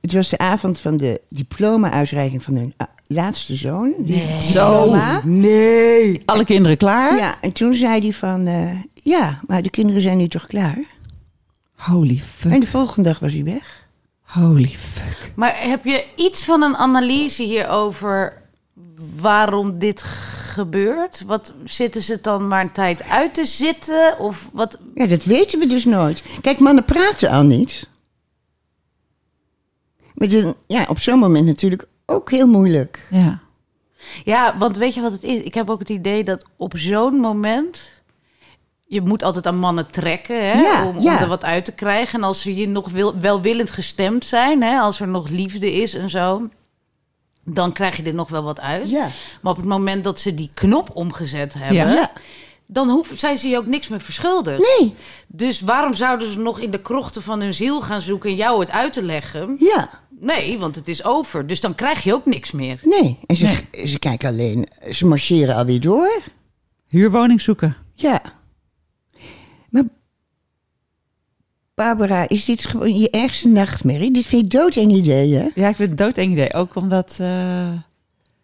het 0.00 0.12
was 0.12 0.28
de 0.28 0.38
avond 0.38 0.80
van 0.80 0.96
de 0.96 1.20
diploma-uitreiking 1.28 2.42
van 2.42 2.54
hun 2.54 2.74
ah, 2.76 2.86
laatste 3.06 3.54
zoon. 3.56 3.94
Die 3.98 4.26
diploma. 4.40 5.20
Nee. 5.24 6.22
Alle 6.24 6.44
kinderen 6.44 6.76
klaar? 6.76 7.16
Ja, 7.16 7.40
en 7.40 7.52
toen 7.52 7.74
zei 7.74 8.00
hij 8.00 8.12
van... 8.12 8.46
eh, 8.46 8.70
ja, 8.94 9.40
maar 9.46 9.62
de 9.62 9.70
kinderen 9.70 10.02
zijn 10.02 10.18
nu 10.18 10.28
toch 10.28 10.46
klaar? 10.46 10.78
Holy 11.76 12.16
fuck. 12.16 12.52
En 12.52 12.60
de 12.60 12.66
volgende 12.66 13.08
dag 13.08 13.18
was 13.18 13.32
hij 13.32 13.44
weg. 13.44 13.88
Holy 14.20 14.68
fuck. 14.68 15.32
Maar 15.34 15.56
heb 15.62 15.84
je 15.84 16.04
iets 16.16 16.44
van 16.44 16.62
een 16.62 16.76
analyse 16.76 17.42
hierover 17.42 18.42
waarom 19.16 19.78
dit 19.78 20.02
gebeurt? 20.50 21.22
Wat 21.26 21.52
zitten 21.64 22.02
ze 22.02 22.18
dan 22.20 22.48
maar 22.48 22.60
een 22.60 22.72
tijd 22.72 23.02
uit 23.02 23.34
te 23.34 23.44
zitten? 23.44 24.18
Of 24.18 24.48
wat? 24.52 24.78
Ja, 24.94 25.06
dat 25.06 25.24
weten 25.24 25.58
we 25.58 25.66
dus 25.66 25.84
nooit. 25.84 26.22
Kijk, 26.40 26.58
mannen 26.58 26.84
praten 26.84 27.30
al 27.30 27.42
niet. 27.42 27.88
Met 30.14 30.32
een, 30.32 30.54
ja, 30.66 30.86
op 30.88 30.98
zo'n 30.98 31.18
moment 31.18 31.46
natuurlijk 31.46 31.86
ook 32.06 32.30
heel 32.30 32.46
moeilijk. 32.46 33.06
Ja. 33.10 33.40
Ja, 34.24 34.58
want 34.58 34.76
weet 34.76 34.94
je 34.94 35.00
wat 35.00 35.12
het 35.12 35.22
is? 35.22 35.42
Ik 35.42 35.54
heb 35.54 35.70
ook 35.70 35.78
het 35.78 35.88
idee 35.88 36.24
dat 36.24 36.44
op 36.56 36.72
zo'n 36.76 37.14
moment. 37.14 37.90
Je 38.86 39.00
moet 39.00 39.22
altijd 39.22 39.46
aan 39.46 39.58
mannen 39.58 39.90
trekken 39.90 40.50
hè, 40.50 40.60
Ja, 40.60 40.86
om, 40.86 40.96
om 40.96 41.02
ja. 41.02 41.20
er 41.20 41.28
wat 41.28 41.44
uit 41.44 41.64
te 41.64 41.72
krijgen. 41.72 42.18
En 42.18 42.24
als 42.24 42.40
ze 42.40 42.54
je 42.56 42.68
nog 42.68 42.90
wil, 42.90 43.18
welwillend 43.18 43.70
gestemd 43.70 44.24
zijn, 44.24 44.62
hè, 44.62 44.78
als 44.78 45.00
er 45.00 45.08
nog 45.08 45.28
liefde 45.28 45.72
is 45.72 45.94
en 45.94 46.10
zo, 46.10 46.42
dan 47.54 47.72
krijg 47.72 47.96
je 47.96 48.02
er 48.02 48.14
nog 48.14 48.28
wel 48.28 48.42
wat 48.42 48.60
uit. 48.60 48.90
Ja. 48.90 49.08
Maar 49.42 49.52
op 49.52 49.58
het 49.58 49.66
moment 49.68 50.04
dat 50.04 50.20
ze 50.20 50.34
die 50.34 50.50
knop 50.54 50.90
omgezet 50.94 51.54
hebben, 51.54 51.74
Ja. 51.76 51.92
Ja. 51.92 52.10
dan 52.66 52.88
hoeven, 52.88 53.18
zijn 53.18 53.38
ze 53.38 53.48
je 53.48 53.56
ook 53.56 53.66
niks 53.66 53.88
meer 53.88 54.00
verschuldigd. 54.00 54.78
Nee, 54.80 54.94
Dus 55.28 55.60
waarom 55.60 55.94
zouden 55.94 56.32
ze 56.32 56.38
nog 56.38 56.58
in 56.60 56.70
de 56.70 56.80
krochten 56.80 57.22
van 57.22 57.40
hun 57.40 57.54
ziel 57.54 57.80
gaan 57.80 58.00
zoeken 58.00 58.30
en 58.30 58.36
jou 58.36 58.60
het 58.60 58.70
uit 58.70 58.92
te 58.92 59.02
leggen? 59.02 59.56
ja, 59.58 59.90
Nee, 60.22 60.58
want 60.58 60.74
het 60.76 60.88
is 60.88 61.04
over. 61.04 61.46
Dus 61.46 61.60
dan 61.60 61.74
krijg 61.74 62.02
je 62.02 62.14
ook 62.14 62.26
niks 62.26 62.50
meer. 62.50 62.80
nee. 62.82 63.18
En 63.26 63.36
ze, 63.36 63.62
ze 63.86 63.98
kijken 63.98 64.28
alleen, 64.28 64.68
ze 64.90 65.06
marcheren 65.06 65.54
alweer 65.54 65.80
door. 65.80 66.22
Huurwoning 66.88 67.40
zoeken. 67.40 67.76
Ja. 67.94 68.22
Maar 69.70 69.84
Barbara, 71.80 72.28
is 72.28 72.44
dit 72.44 72.66
gewoon 72.66 72.98
je 72.98 73.10
ergste 73.10 73.48
nachtmerrie? 73.48 74.12
Dit 74.12 74.26
vind 74.26 74.52
je 74.52 74.58
doodeng 74.58 74.92
idee, 74.92 75.34
hè? 75.34 75.48
Ja, 75.54 75.68
ik 75.68 75.76
vind 75.76 75.90
het 75.90 75.98
doodeng 75.98 76.32
idee. 76.32 76.54
Ook 76.54 76.74
omdat... 76.74 77.16
eh, 77.20 77.72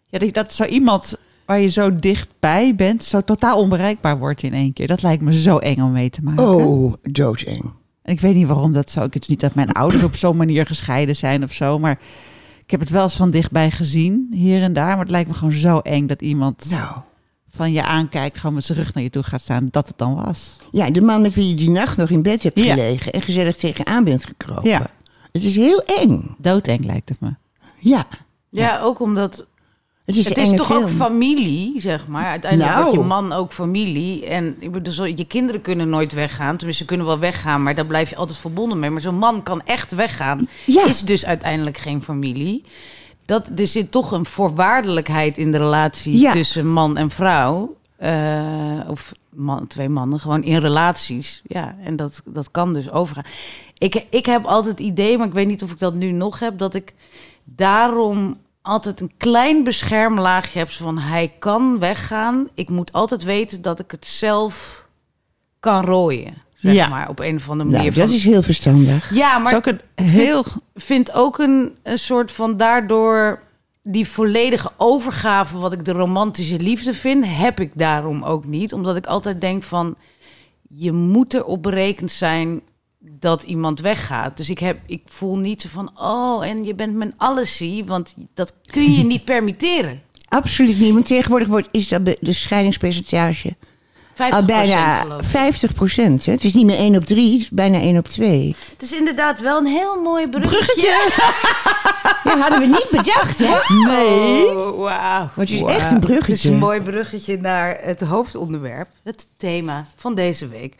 ja, 0.05 0.19
dat, 0.19 0.33
dat 0.33 0.53
zo 0.53 0.63
iemand 0.63 1.15
waar 1.45 1.59
je 1.59 1.69
zo 1.69 1.95
dichtbij 1.95 2.75
bent... 2.75 3.03
zo 3.03 3.21
totaal 3.21 3.59
onbereikbaar 3.59 4.17
wordt 4.17 4.43
in 4.43 4.53
één 4.53 4.73
keer. 4.73 4.87
Dat 4.87 5.01
lijkt 5.01 5.23
me 5.23 5.33
zo 5.33 5.57
eng 5.57 5.81
om 5.81 5.91
mee 5.91 6.09
te 6.09 6.23
maken. 6.23 6.47
Oh, 6.47 6.93
doodeng. 7.01 7.63
En 8.01 8.13
ik 8.13 8.19
weet 8.19 8.35
niet 8.35 8.47
waarom 8.47 8.73
dat 8.73 8.89
zo... 8.89 9.03
Ik 9.03 9.13
het 9.13 9.27
niet 9.27 9.39
dat 9.39 9.55
mijn 9.55 9.71
ouders 9.71 10.03
op 10.03 10.15
zo'n 10.15 10.37
manier 10.37 10.65
gescheiden 10.65 11.15
zijn 11.15 11.43
of 11.43 11.51
zo... 11.51 11.79
maar 11.79 11.99
ik 12.63 12.71
heb 12.71 12.79
het 12.79 12.89
wel 12.89 13.03
eens 13.03 13.15
van 13.15 13.31
dichtbij 13.31 13.71
gezien, 13.71 14.27
hier 14.31 14.61
en 14.61 14.73
daar. 14.73 14.89
Maar 14.89 14.99
het 14.99 15.11
lijkt 15.11 15.29
me 15.29 15.35
gewoon 15.35 15.53
zo 15.53 15.79
eng 15.79 16.07
dat 16.07 16.21
iemand 16.21 16.69
Nou, 16.69 16.95
van 17.57 17.71
je 17.71 17.83
aankijkt... 17.83 18.37
gewoon 18.37 18.55
met 18.55 18.65
zijn 18.65 18.77
rug 18.77 18.93
naar 18.93 19.03
je 19.03 19.09
toe 19.09 19.23
gaat 19.23 19.41
staan, 19.41 19.67
dat 19.71 19.87
het 19.87 19.97
dan 19.97 20.15
was. 20.25 20.55
ja, 20.71 20.89
de 20.89 21.01
man 21.01 21.21
met 21.21 21.33
wie 21.35 21.47
je 21.49 21.55
die 21.55 21.69
nacht 21.69 21.97
nog 21.97 22.09
in 22.09 22.21
bed 22.21 22.43
hebt 22.43 22.59
Ja. 22.59 22.73
gelegen... 22.73 23.11
en 23.11 23.21
gezellig 23.21 23.57
tegenaan 23.57 24.03
bent 24.03 24.25
gekropen. 24.25 24.69
Ja. 24.69 24.89
Het 25.31 25.43
is 25.43 25.55
heel 25.55 25.81
eng. 25.85 26.35
Doodeng 26.37 26.85
lijkt 26.85 27.09
het 27.09 27.19
me. 27.19 27.29
Ja, 27.79 28.07
Ja, 28.49 28.79
ook 28.81 28.99
omdat 28.99 29.45
het 30.05 30.15
is 30.15 30.27
het 30.29 30.37
is 30.37 30.51
toch 30.55 30.67
film. 30.67 30.81
ook 30.83 30.89
familie, 30.89 31.81
zeg 31.81 32.07
maar. 32.07 32.25
Uiteindelijk 32.25 32.71
Nou. 32.71 32.83
wordt 32.83 32.97
je 33.01 33.05
man 33.07 33.33
ook 33.33 33.53
familie. 33.53 34.25
En 34.25 34.55
ik 34.59 34.71
bedoel, 34.71 34.93
zo- 34.93 35.05
je 35.05 35.25
kinderen 35.25 35.61
kunnen 35.61 35.89
nooit 35.89 36.13
weggaan. 36.13 36.57
Tenminste, 36.57 36.83
ze 36.83 36.89
kunnen 36.89 37.05
wel 37.05 37.19
weggaan, 37.19 37.63
maar 37.63 37.75
daar 37.75 37.85
blijf 37.85 38.09
je 38.09 38.15
altijd 38.15 38.37
verbonden 38.39 38.79
mee. 38.79 38.89
Maar 38.89 39.01
zo'n 39.01 39.17
man 39.17 39.43
kan 39.43 39.61
echt 39.65 39.91
weggaan. 39.91 40.47
Ja. 40.65 40.85
Is 40.85 41.01
dus 41.01 41.25
uiteindelijk 41.25 41.77
geen 41.77 42.03
familie. 42.03 42.63
Dat, 43.27 43.51
er 43.59 43.67
zit 43.67 43.91
toch 43.91 44.11
een 44.11 44.25
voorwaardelijkheid 44.25 45.37
in 45.37 45.51
de 45.51 45.57
relatie 45.57 46.19
Ja. 46.19 46.31
tussen 46.31 46.67
man 46.71 46.97
en 46.97 47.09
vrouw. 47.09 47.75
Eh, 47.97 48.79
of 48.87 49.11
man, 49.29 49.67
twee 49.67 49.89
mannen, 49.89 50.19
gewoon 50.19 50.43
in 50.43 50.57
relaties. 50.57 51.41
Ja, 51.47 51.75
en 51.83 51.95
dat, 51.95 52.21
dat 52.25 52.51
kan 52.51 52.73
dus 52.73 52.91
overgaan. 52.91 53.25
Ik, 53.77 54.05
ik 54.09 54.25
heb 54.25 54.45
altijd 54.45 54.77
het 54.77 54.87
idee, 54.87 55.17
maar 55.17 55.27
ik 55.27 55.33
weet 55.33 55.47
niet 55.47 55.63
of 55.63 55.71
ik 55.71 55.79
dat 55.79 55.93
nu 55.93 56.11
nog 56.11 56.39
heb, 56.39 56.57
dat 56.57 56.73
ik 56.73 56.93
daarom 57.43 58.37
altijd 58.61 59.01
een 59.01 59.11
klein 59.17 59.63
beschermlaagje 59.63 60.59
heb. 60.59 60.69
Van 60.69 60.97
hij 60.97 61.31
kan 61.39 61.79
weggaan. 61.79 62.47
Ik 62.53 62.69
moet 62.69 62.93
altijd 62.93 63.23
weten 63.23 63.61
dat 63.61 63.79
ik 63.79 63.91
het 63.91 64.05
zelf 64.05 64.85
kan 65.59 65.83
rooien. 65.85 66.33
Zeg 66.57 66.73
Ja. 66.73 66.87
maar 66.87 67.09
op 67.09 67.19
een 67.19 67.35
of 67.35 67.49
andere 67.49 67.69
manier. 67.69 67.85
Nou, 67.85 67.95
dat 67.99 68.07
van- 68.07 68.15
is 68.17 68.23
heel 68.23 68.41
verstandig. 68.43 69.13
Ja, 69.15 69.37
Maar 69.37 69.67
een 69.95 70.05
heel... 70.05 70.45
vind 70.75 71.13
ook 71.13 71.39
een, 71.39 71.75
een 71.83 71.99
soort 71.99 72.31
van 72.31 72.57
daardoor 72.57 73.39
die 73.83 74.07
volledige 74.07 74.71
overgave 74.77 75.57
wat 75.57 75.73
ik 75.73 75.85
de 75.85 75.91
romantische 75.91 76.59
liefde 76.59 76.93
vind, 76.93 77.25
heb 77.27 77.59
ik 77.59 77.71
daarom 77.75 78.23
ook 78.23 78.45
niet. 78.45 78.73
Omdat 78.73 78.95
ik 78.95 79.05
altijd 79.05 79.41
denk 79.41 79.63
van 79.63 79.95
je 80.69 80.91
moet 80.91 81.33
erop 81.33 81.63
berekend 81.63 82.11
zijn 82.11 82.61
dat 82.99 83.43
iemand 83.43 83.79
weggaat. 83.79 84.37
Dus 84.37 84.49
ik, 84.49 84.59
heb, 84.59 84.77
ik 84.85 85.01
voel 85.05 85.37
niet 85.37 85.61
zo 85.61 85.69
van 85.71 85.91
oh 85.99 86.45
en 86.47 86.63
je 86.63 86.75
bent 86.75 86.95
mijn 86.95 87.13
allesie, 87.17 87.85
want 87.85 88.15
dat 88.33 88.53
kun 88.65 88.93
je 88.93 89.03
niet 89.13 89.25
permitteren. 89.25 90.01
Absoluut 90.29 90.79
niet, 90.79 90.93
want 90.93 91.05
tegenwoordig 91.05 91.47
wordt, 91.47 91.67
is 91.71 91.87
dat 91.87 92.05
de 92.05 92.33
scheidingspercentage 92.33 93.55
50% 94.17 94.29
al 94.29 94.45
bijna 94.45 94.99
geloof 95.01 95.21
ik. 95.21 95.27
50 95.27 95.73
procent. 95.73 96.25
Het 96.25 96.43
is 96.43 96.53
niet 96.53 96.65
meer 96.65 96.77
1 96.77 96.95
op 96.95 97.05
3, 97.05 97.31
het 97.33 97.41
is 97.41 97.49
bijna 97.49 97.79
1 97.79 97.97
op 97.97 98.07
2. 98.07 98.55
Het 98.71 98.81
is 98.81 98.93
inderdaad 98.93 99.41
wel 99.41 99.57
een 99.57 99.65
heel 99.65 100.01
mooi 100.01 100.27
bruggetje. 100.27 100.95
Ja, 102.23 102.37
hadden 102.39 102.59
we 102.59 102.65
niet 102.65 102.87
bedacht, 102.91 103.37
hè? 103.39 103.75
Nee. 103.85 104.57
Oh, 104.57 104.77
wauw. 104.77 105.29
Want 105.33 105.49
het 105.49 105.59
is 105.59 105.61
echt 105.61 105.91
een 105.91 105.99
bruggetje. 105.99 106.31
Het 106.31 106.43
is 106.43 106.43
een 106.43 106.57
mooi 106.57 106.81
bruggetje 106.81 107.37
naar 107.37 107.77
het 107.81 108.01
hoofdonderwerp, 108.01 108.87
het 109.03 109.27
thema 109.37 109.85
van 109.95 110.15
deze 110.15 110.47
week. 110.47 110.75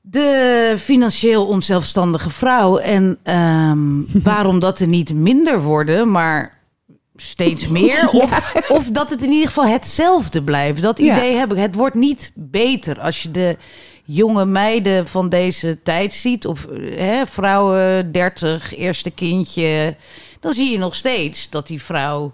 De 0.00 0.74
financieel 0.78 1.46
onzelfstandige 1.46 2.30
vrouw. 2.30 2.78
En 2.78 3.18
ehm, 3.22 3.78
waarom 4.30 4.58
dat 4.58 4.78
er 4.78 4.86
niet 4.86 5.14
minder 5.14 5.62
worden, 5.62 6.10
maar 6.10 6.59
steeds 7.20 7.68
meer. 7.68 8.08
Of, 8.22 8.52
of 8.68 8.86
dat 8.90 9.10
het 9.10 9.22
in 9.22 9.30
ieder 9.30 9.46
geval 9.46 9.66
hetzelfde 9.66 10.42
blijft. 10.42 10.82
Dat 10.82 10.98
Ja. 10.98 11.16
idee 11.16 11.34
heb 11.34 11.52
ik. 11.52 11.58
Het 11.58 11.74
wordt 11.74 11.94
niet 11.94 12.32
beter 12.34 13.00
als 13.00 13.22
je 13.22 13.30
de 13.30 13.56
jonge 14.04 14.44
meiden 14.44 15.06
van 15.08 15.28
deze 15.28 15.78
tijd 15.82 16.14
ziet. 16.14 16.46
Of 16.46 16.64
eh, 16.66 16.98
hè, 16.98 17.26
vrouwen, 17.26 18.12
30, 18.12 18.76
eerste 18.76 19.10
kindje. 19.10 19.96
Dan 20.40 20.52
zie 20.52 20.70
je 20.70 20.78
nog 20.78 20.94
steeds 20.94 21.50
dat 21.50 21.66
die 21.66 21.82
vrouw 21.82 22.32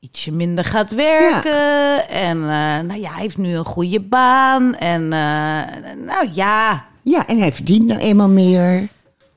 ietsje 0.00 0.32
minder 0.32 0.64
gaat 0.64 0.90
werken. 0.94 2.08
En 2.08 2.36
eh, 2.36 2.80
nou 2.86 3.00
ja, 3.00 3.12
hij 3.12 3.20
heeft 3.22 3.38
nu 3.38 3.56
een 3.56 3.64
goede 3.64 4.00
baan. 4.00 4.74
En 4.76 5.02
eh, 5.12 5.96
nou 6.06 6.28
ja. 6.32 6.84
Ja, 7.02 7.26
en 7.26 7.38
hij 7.38 7.52
verdient 7.52 7.86
nou 7.86 8.00
eenmaal 8.00 8.28
meer. 8.28 8.88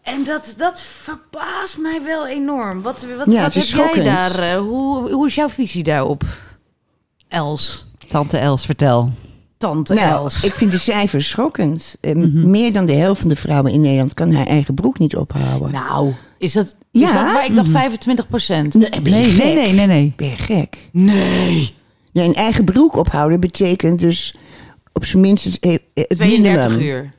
En 0.03 0.23
dat, 0.23 0.53
dat 0.57 0.81
verbaast 0.81 1.77
mij 1.77 2.01
wel 2.03 2.27
enorm. 2.27 2.81
Wat, 2.81 3.05
wat, 3.17 3.31
Ja, 3.33 3.41
wat 3.41 3.53
heb 3.53 3.63
jij 3.95 4.03
daar? 4.03 4.39
eh, 4.39 4.57
hoe, 4.59 5.11
hoe 5.11 5.27
is 5.27 5.35
jouw 5.35 5.49
visie 5.49 5.83
daarop? 5.83 6.23
Els, 7.27 7.85
Tante 8.07 8.37
Els, 8.37 8.65
vertel. 8.65 9.09
tante 9.57 9.93
Nou, 9.93 10.23
Els. 10.23 10.43
ik 10.43 10.53
vind 10.53 10.71
de 10.71 10.77
cijfers 10.77 11.29
schokkend. 11.29 11.95
Eh, 12.01 12.15
Meer 12.33 12.73
dan 12.73 12.85
de 12.85 12.93
helft 12.93 13.19
van 13.19 13.29
de 13.29 13.35
vrouwen 13.35 13.71
in 13.71 13.81
Nederland 13.81 14.13
kan 14.13 14.31
haar 14.33 14.45
eigen 14.47 14.73
broek 14.73 14.99
niet 14.99 15.15
ophouden. 15.15 15.71
Nou, 15.71 16.11
is 16.37 16.53
dat, 16.53 16.75
is 16.91 17.01
Ja. 17.01 17.05
dat 17.23 17.33
waar? 17.33 17.45
Ik 17.45 17.55
dacht 17.55 17.69
25 17.69 18.27
procent. 18.27 18.73
nee, 18.73 18.89
Nee, 19.01 19.31
nee, 19.31 19.53
nee, 19.55 19.73
nee, 19.73 19.85
nee. 19.87 20.13
Ben 20.15 20.27
je 20.29 20.35
gek? 20.37 20.89
Nee. 20.91 21.73
Nee, 22.11 22.27
een 22.27 22.33
eigen 22.35 22.65
broek 22.65 22.95
ophouden 22.95 23.39
betekent 23.39 23.99
dus 23.99 24.35
op 24.93 25.05
zijn 25.05 25.21
minst 25.21 25.43
het, 25.45 25.59
eh, 25.59 25.71
het 25.93 26.09
32 26.09 26.69
minimum. 26.69 26.87
uur. 26.87 27.11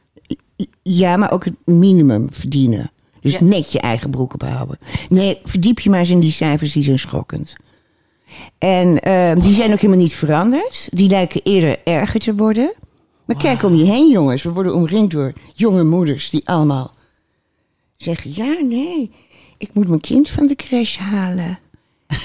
Ja, 0.83 1.17
maar 1.17 1.33
ook 1.33 1.45
het 1.45 1.57
minimum 1.65 2.29
verdienen. 2.33 2.91
Dus 3.21 3.33
Ja. 3.33 3.43
net 3.43 3.73
je 3.73 3.81
eigen 3.81 4.11
broek 4.11 4.35
ophouden. 4.35 4.79
Nee, 5.09 5.39
verdiep 5.45 5.81
je 5.81 5.91
maar 5.91 5.99
eens 5.99 6.11
in 6.11 6.21
die 6.21 6.33
cijfers, 6.33 6.73
die 6.73 6.85
zijn 6.85 6.99
schokkend. 6.99 7.55
En 8.59 9.01
ehm, 9.01 9.41
die 9.41 9.55
zijn 9.55 9.73
ook 9.73 9.79
helemaal 9.81 10.03
niet 10.03 10.15
veranderd. 10.15 10.89
Die 10.93 11.09
lijken 11.09 11.41
eerder 11.45 11.79
erger 11.85 12.21
te 12.21 12.35
worden. 12.35 12.73
Maar 13.25 13.37
kijk 13.37 13.63
om 13.63 13.75
je 13.75 13.85
heen, 13.85 14.11
jongens. 14.11 14.43
We 14.43 14.53
worden 14.53 14.75
omringd 14.75 15.11
door 15.11 15.33
jonge 15.55 15.85
moeders 15.85 16.31
die 16.31 16.49
allemaal 16.49 16.95
zeggen: 17.97 18.31
Ja, 18.35 18.61
nee, 18.61 19.11
ik 19.59 19.75
moet 19.75 19.89
mijn 19.89 20.01
kind 20.01 20.29
van 20.31 20.47
de 20.47 20.57
crash 20.57 20.97
halen. 20.97 21.59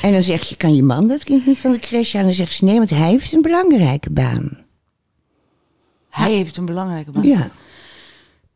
En 0.02 0.12
dan 0.14 0.24
zeg 0.24 0.44
je: 0.44 0.56
Kan 0.56 0.76
je 0.76 0.84
man 0.84 1.08
dat 1.08 1.24
kind 1.24 1.46
niet 1.46 1.58
van 1.60 1.72
de 1.72 1.80
crash 1.80 2.14
halen? 2.14 2.20
En 2.30 2.36
dan 2.36 2.46
zegt 2.46 2.54
ze: 2.54 2.64
Nee, 2.66 2.78
want 2.78 2.90
hij 2.90 3.10
heeft 3.10 3.34
een 3.34 3.42
belangrijke 3.42 4.12
baan. 4.12 4.58
Hij 6.10 6.34
heeft 6.34 6.58
een 6.58 6.66
belangrijke 6.66 7.12
baan. 7.12 7.28
Ja. 7.28 7.52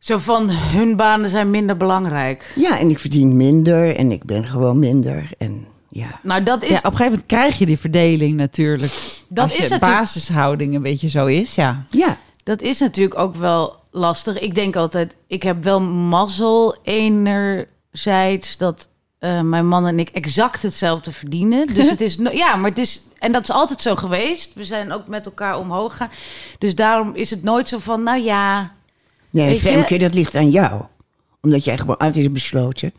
Zo 0.04 0.18
van, 0.18 0.50
hun 0.50 0.96
banen 0.96 1.30
zijn 1.30 1.50
minder 1.50 1.76
belangrijk. 1.76 2.52
Ja, 2.56 2.78
en 2.78 2.90
ik 2.90 2.98
verdien 2.98 3.36
minder 3.36 3.96
en 3.96 4.10
ik 4.12 4.24
ben 4.24 4.46
gewoon 4.46 4.78
minder. 4.78 5.30
En 5.38 5.66
Ja. 5.88 6.20
Nou, 6.22 6.42
dat 6.42 6.62
is, 6.62 6.68
Ja, 6.68 6.76
op 6.76 6.84
een 6.84 6.90
gegeven 6.90 7.10
moment 7.10 7.26
krijg 7.26 7.58
je 7.58 7.66
die 7.66 7.78
verdeling 7.78 8.36
natuurlijk. 8.36 8.92
Dat 9.28 9.44
Als 9.44 9.52
je 9.56 9.62
is 9.62 9.68
natuurlijk- 9.68 9.98
basishouding 9.98 10.74
een 10.74 10.82
beetje 10.82 11.08
zo 11.08 11.26
is, 11.26 11.54
ja. 11.54 11.84
Ja. 11.90 12.18
dat 12.42 12.60
is 12.62 12.78
natuurlijk 12.78 13.18
ook 13.18 13.34
wel 13.34 13.76
lastig. 13.90 14.38
Ik 14.38 14.54
denk 14.54 14.76
altijd, 14.76 15.16
ik 15.26 15.42
heb 15.42 15.64
wel 15.64 15.80
mazzel 15.80 16.76
enerzijds 16.82 18.56
dat 18.56 18.88
eh, 19.18 19.40
mijn 19.40 19.66
man 19.68 19.86
en 19.86 19.98
ik 19.98 20.08
exact 20.08 20.62
hetzelfde 20.62 21.12
verdienen. 21.12 21.66
Dus 21.74 21.90
het 21.90 22.00
is, 22.00 22.18
no- 22.18 22.30
ja, 22.30 22.56
maar 22.56 22.70
het 22.70 22.78
is, 22.78 23.02
en 23.18 23.32
dat 23.32 23.42
is 23.42 23.50
altijd 23.50 23.80
zo 23.82 23.94
geweest. 23.96 24.50
We 24.54 24.64
zijn 24.64 24.92
ook 24.92 25.06
met 25.08 25.26
elkaar 25.26 25.58
omhoog 25.58 25.90
gegaan. 25.92 26.10
Dus 26.58 26.74
daarom 26.74 27.14
is 27.14 27.30
het 27.30 27.42
nooit 27.42 27.68
zo 27.68 27.78
van, 27.78 28.02
nou 28.02 28.20
ja, 28.22 28.70
Nee, 29.34 29.46
Weet 29.48 29.60
je- 29.60 29.68
Femke, 29.68 29.98
dat 29.98 30.14
ligt 30.14 30.34
aan 30.34 30.50
jou. 30.50 30.82
Omdat 31.40 31.64
jij 31.64 31.78
gewoon 31.78 31.96
altijd 31.96 32.22
hebt 32.22 32.32
besloten... 32.34 32.92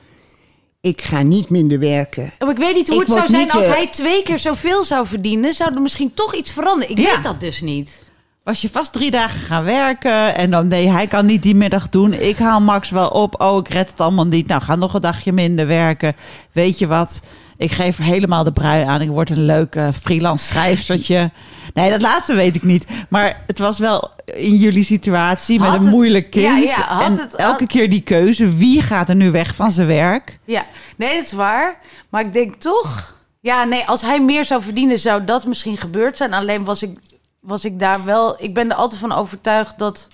ik 0.81 1.01
ga 1.01 1.21
niet 1.21 1.49
minder 1.49 1.79
werken. 1.79 2.33
Maar 2.39 2.49
ik 2.49 2.57
weet 2.57 2.75
niet 2.75 2.87
hoe 2.87 3.01
Ik 3.01 3.07
het 3.07 3.15
zou 3.15 3.27
zijn 3.29 3.51
als 3.51 3.65
eh, 3.65 3.73
hij 3.73 3.87
twee 3.87 4.23
keer 4.23 4.39
zoveel 4.39 4.83
zou 4.83 5.07
verdienen. 5.07 5.53
Zou 5.53 5.75
er 5.75 5.81
misschien 5.81 6.13
toch 6.13 6.35
iets 6.35 6.51
veranderen? 6.51 6.89
Ik 6.97 7.01
Ja. 7.03 7.13
weet 7.13 7.23
dat 7.23 7.39
dus 7.39 7.61
niet. 7.61 8.03
Was 8.43 8.61
je 8.61 8.69
vast 8.69 8.93
drie 8.93 9.11
dagen 9.11 9.39
gaan 9.39 9.63
werken 9.63 10.35
en 10.35 10.51
dan 10.51 10.67
nee, 10.67 10.87
hij 10.89 11.07
kan 11.07 11.25
niet 11.25 11.43
die 11.43 11.55
middag 11.55 11.89
doen. 11.89 12.13
Ik 12.13 12.37
haal 12.37 12.61
Max 12.61 12.89
wel 12.89 13.07
op. 13.07 13.41
Oh, 13.41 13.57
ik 13.57 13.67
red 13.67 13.89
het 13.89 13.99
allemaal 13.99 14.25
niet. 14.27 14.47
Nou, 14.47 14.61
ga 14.61 14.75
nog 14.75 14.93
een 14.93 15.01
dagje 15.01 15.31
minder 15.31 15.67
werken. 15.67 16.15
Weet 16.51 16.79
je 16.79 16.87
wat? 16.87 17.21
Ik 17.57 17.71
geef 17.71 17.97
er 17.97 18.03
helemaal 18.03 18.43
de 18.43 18.51
brui 18.51 18.83
aan. 18.85 19.01
Ik 19.01 19.09
word 19.09 19.29
een 19.29 19.45
leuk 19.45 19.75
eh, 19.75 19.87
freelance 20.01 20.45
schrijfstertje. 20.45 21.31
Nee, 21.73 21.89
dat 21.89 22.01
laatste 22.01 22.33
weet 22.35 22.55
ik 22.55 22.63
niet. 22.63 22.85
Maar 23.09 23.41
het 23.47 23.59
was 23.59 23.79
wel 23.79 24.11
in 24.25 24.55
jullie 24.55 24.83
situatie 24.83 25.59
met 25.59 25.67
een 25.73 25.79
het- 25.81 25.89
moeilijk 25.89 26.29
kind. 26.31 26.45
Ja, 26.45 26.57
ja, 26.57 26.81
had 26.87 27.03
en 27.03 27.17
het- 27.17 27.35
elke 27.35 27.59
had- 27.59 27.67
keer 27.71 27.89
die 27.89 28.01
keuze. 28.01 28.55
Wie 28.55 28.81
gaat 28.81 29.09
er 29.09 29.15
nu 29.15 29.31
weg 29.31 29.55
van 29.55 29.71
zijn 29.71 29.87
werk? 29.87 30.39
Ja, 30.45 30.65
nee, 30.97 31.15
dat 31.15 31.25
is 31.25 31.31
waar. 31.31 31.79
Maar 32.09 32.21
ik 32.21 32.33
denk 32.33 32.55
toch... 32.55 33.13
Ja, 33.41 33.63
nee, 33.63 33.85
als 33.85 34.01
hij 34.01 34.21
meer 34.21 34.45
zou 34.45 34.61
verdienen, 34.61 34.99
zou 34.99 35.25
dat 35.25 35.45
misschien 35.45 35.77
gebeurd 35.77 36.17
zijn. 36.17 36.33
Alleen 36.33 36.63
was 36.63 36.83
ik, 36.83 36.97
was 37.39 37.65
ik 37.65 37.79
daar 37.79 38.05
wel... 38.05 38.35
Ik 38.43 38.53
ben 38.53 38.69
er 38.69 38.75
altijd 38.75 38.99
van 39.01 39.11
overtuigd 39.11 39.77
dat... 39.79 40.07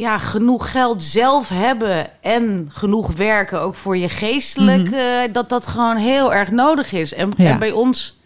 Ja, 0.00 0.18
genoeg 0.18 0.70
geld 0.70 1.02
zelf 1.02 1.48
hebben 1.48 2.22
en 2.22 2.68
genoeg 2.72 3.12
werken, 3.12 3.60
ook 3.60 3.74
voor 3.74 3.96
je 3.96 4.08
geestelijk, 4.08 4.90
eh, 4.90 5.32
dat 5.32 5.48
dat 5.48 5.66
gewoon 5.66 5.96
heel 5.96 6.34
erg 6.34 6.50
nodig 6.50 6.92
is. 6.92 7.14
En, 7.14 7.30
Ja. 7.36 7.50
en 7.50 7.58
bij 7.58 7.70
ons 7.70 8.16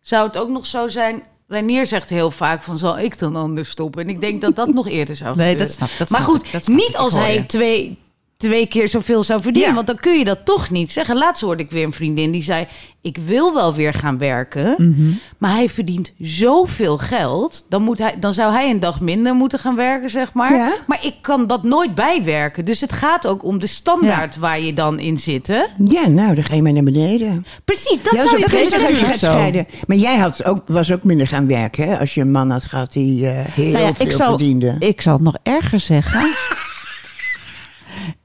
zou 0.00 0.26
het 0.26 0.36
ook 0.36 0.48
nog 0.48 0.66
zo 0.66 0.88
zijn. 0.88 1.22
Reinier 1.48 1.86
zegt 1.86 2.10
heel 2.10 2.30
vaak 2.30 2.62
van, 2.62 2.78
zal 2.78 2.98
ik 2.98 3.18
dan 3.18 3.36
anders 3.36 3.70
stoppen? 3.70 4.02
En 4.02 4.08
ik 4.08 4.20
denk 4.20 4.40
dat 4.40 4.56
dat 4.56 4.74
nog 4.74 4.88
eerder 4.88 5.16
zou 5.16 5.36
Nee, 5.36 5.48
gebeuren. 5.48 5.66
dat 5.66 5.76
snap, 5.76 5.90
dat 5.98 6.08
Maar 6.10 6.20
snap 6.22 6.32
goed, 6.34 6.44
ik, 6.46 6.52
dat 6.52 6.64
snap 6.64 6.76
niet 6.76 6.88
ik. 6.88 6.94
als 6.94 7.12
Ik 7.14 7.18
hij 7.20 7.42
twee, 7.46 7.98
twee 8.40 8.66
keer 8.66 8.88
zoveel 8.88 9.22
zou 9.22 9.42
verdienen. 9.42 9.68
Ja. 9.70 9.74
Want 9.76 9.86
dan 9.86 9.96
kun 9.96 10.18
je 10.18 10.24
dat 10.24 10.44
toch 10.44 10.70
niet 10.70 10.92
zeggen. 10.92 11.16
Laatst 11.16 11.42
hoorde 11.42 11.62
ik 11.62 11.70
weer 11.70 11.84
een 11.84 11.92
vriendin 11.92 12.30
die 12.30 12.42
zei... 12.42 12.66
ik 13.02 13.16
wil 13.24 13.54
wel 13.54 13.74
weer 13.74 13.94
gaan 13.94 14.18
werken, 14.18 14.74
Mhm. 14.78 15.10
maar 15.38 15.50
hij 15.50 15.68
verdient 15.68 16.12
zoveel 16.18 16.98
geld. 16.98 17.64
Dan, 17.68 17.82
moet 17.82 17.98
hij, 17.98 18.14
dan 18.20 18.32
zou 18.32 18.52
hij 18.52 18.70
een 18.70 18.80
dag 18.80 19.00
minder 19.00 19.34
moeten 19.34 19.58
gaan 19.58 19.76
werken, 19.76 20.10
zeg 20.10 20.32
maar. 20.32 20.52
Ja. 20.54 20.72
Maar 20.86 21.04
ik 21.04 21.14
kan 21.20 21.46
dat 21.46 21.62
nooit 21.62 21.94
bijwerken. 21.94 22.64
Dus 22.64 22.80
het 22.80 22.92
gaat 22.92 23.26
ook 23.26 23.44
om 23.44 23.58
de 23.58 23.66
standaard 23.66 24.36
waar 24.36 24.60
je 24.60 24.72
dan 24.74 24.98
in 24.98 25.18
zit. 25.18 25.46
hè? 25.46 25.62
Ja, 25.84 26.08
nou, 26.08 26.34
dan 26.34 26.44
ga 26.44 26.54
je 26.54 26.62
maar 26.62 26.72
naar 26.72 26.82
beneden. 26.82 27.46
Precies, 27.64 28.02
dat 28.02 28.12
ja, 28.12 28.22
zou 28.22 28.34
je 28.38 28.40
dat 28.40 28.50
kunnen 28.50 28.70
zeggen. 28.96 29.14
scheiden. 29.18 29.66
Maar 29.86 29.96
jij 29.96 30.16
had 30.16 30.44
ook, 30.44 30.62
was 30.66 30.92
ook 30.92 31.02
minder 31.04 31.28
gaan 31.28 31.46
werken, 31.46 31.88
hè? 31.88 31.98
Als 31.98 32.14
je 32.14 32.20
een 32.20 32.30
man 32.30 32.50
had 32.50 32.64
gehad 32.64 32.92
die 32.92 33.26
eh, 33.26 33.32
heel 33.44 33.72
Nou 33.72 33.84
ja, 33.84 33.94
veel 33.94 34.06
ik 34.06 34.12
zal, 34.12 34.28
verdiende. 34.28 34.76
Ik 34.78 35.00
zal 35.00 35.12
het 35.12 35.22
nog 35.22 35.36
erger 35.42 35.80
zeggen. 35.80 36.20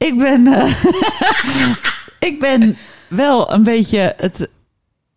ik 0.05 0.17
ben, 0.17 0.47
eh, 0.47 0.83
ik 2.29 2.39
ben 2.39 2.77
wel 3.07 3.53
een 3.53 3.63
beetje 3.63 4.13
het 4.17 4.49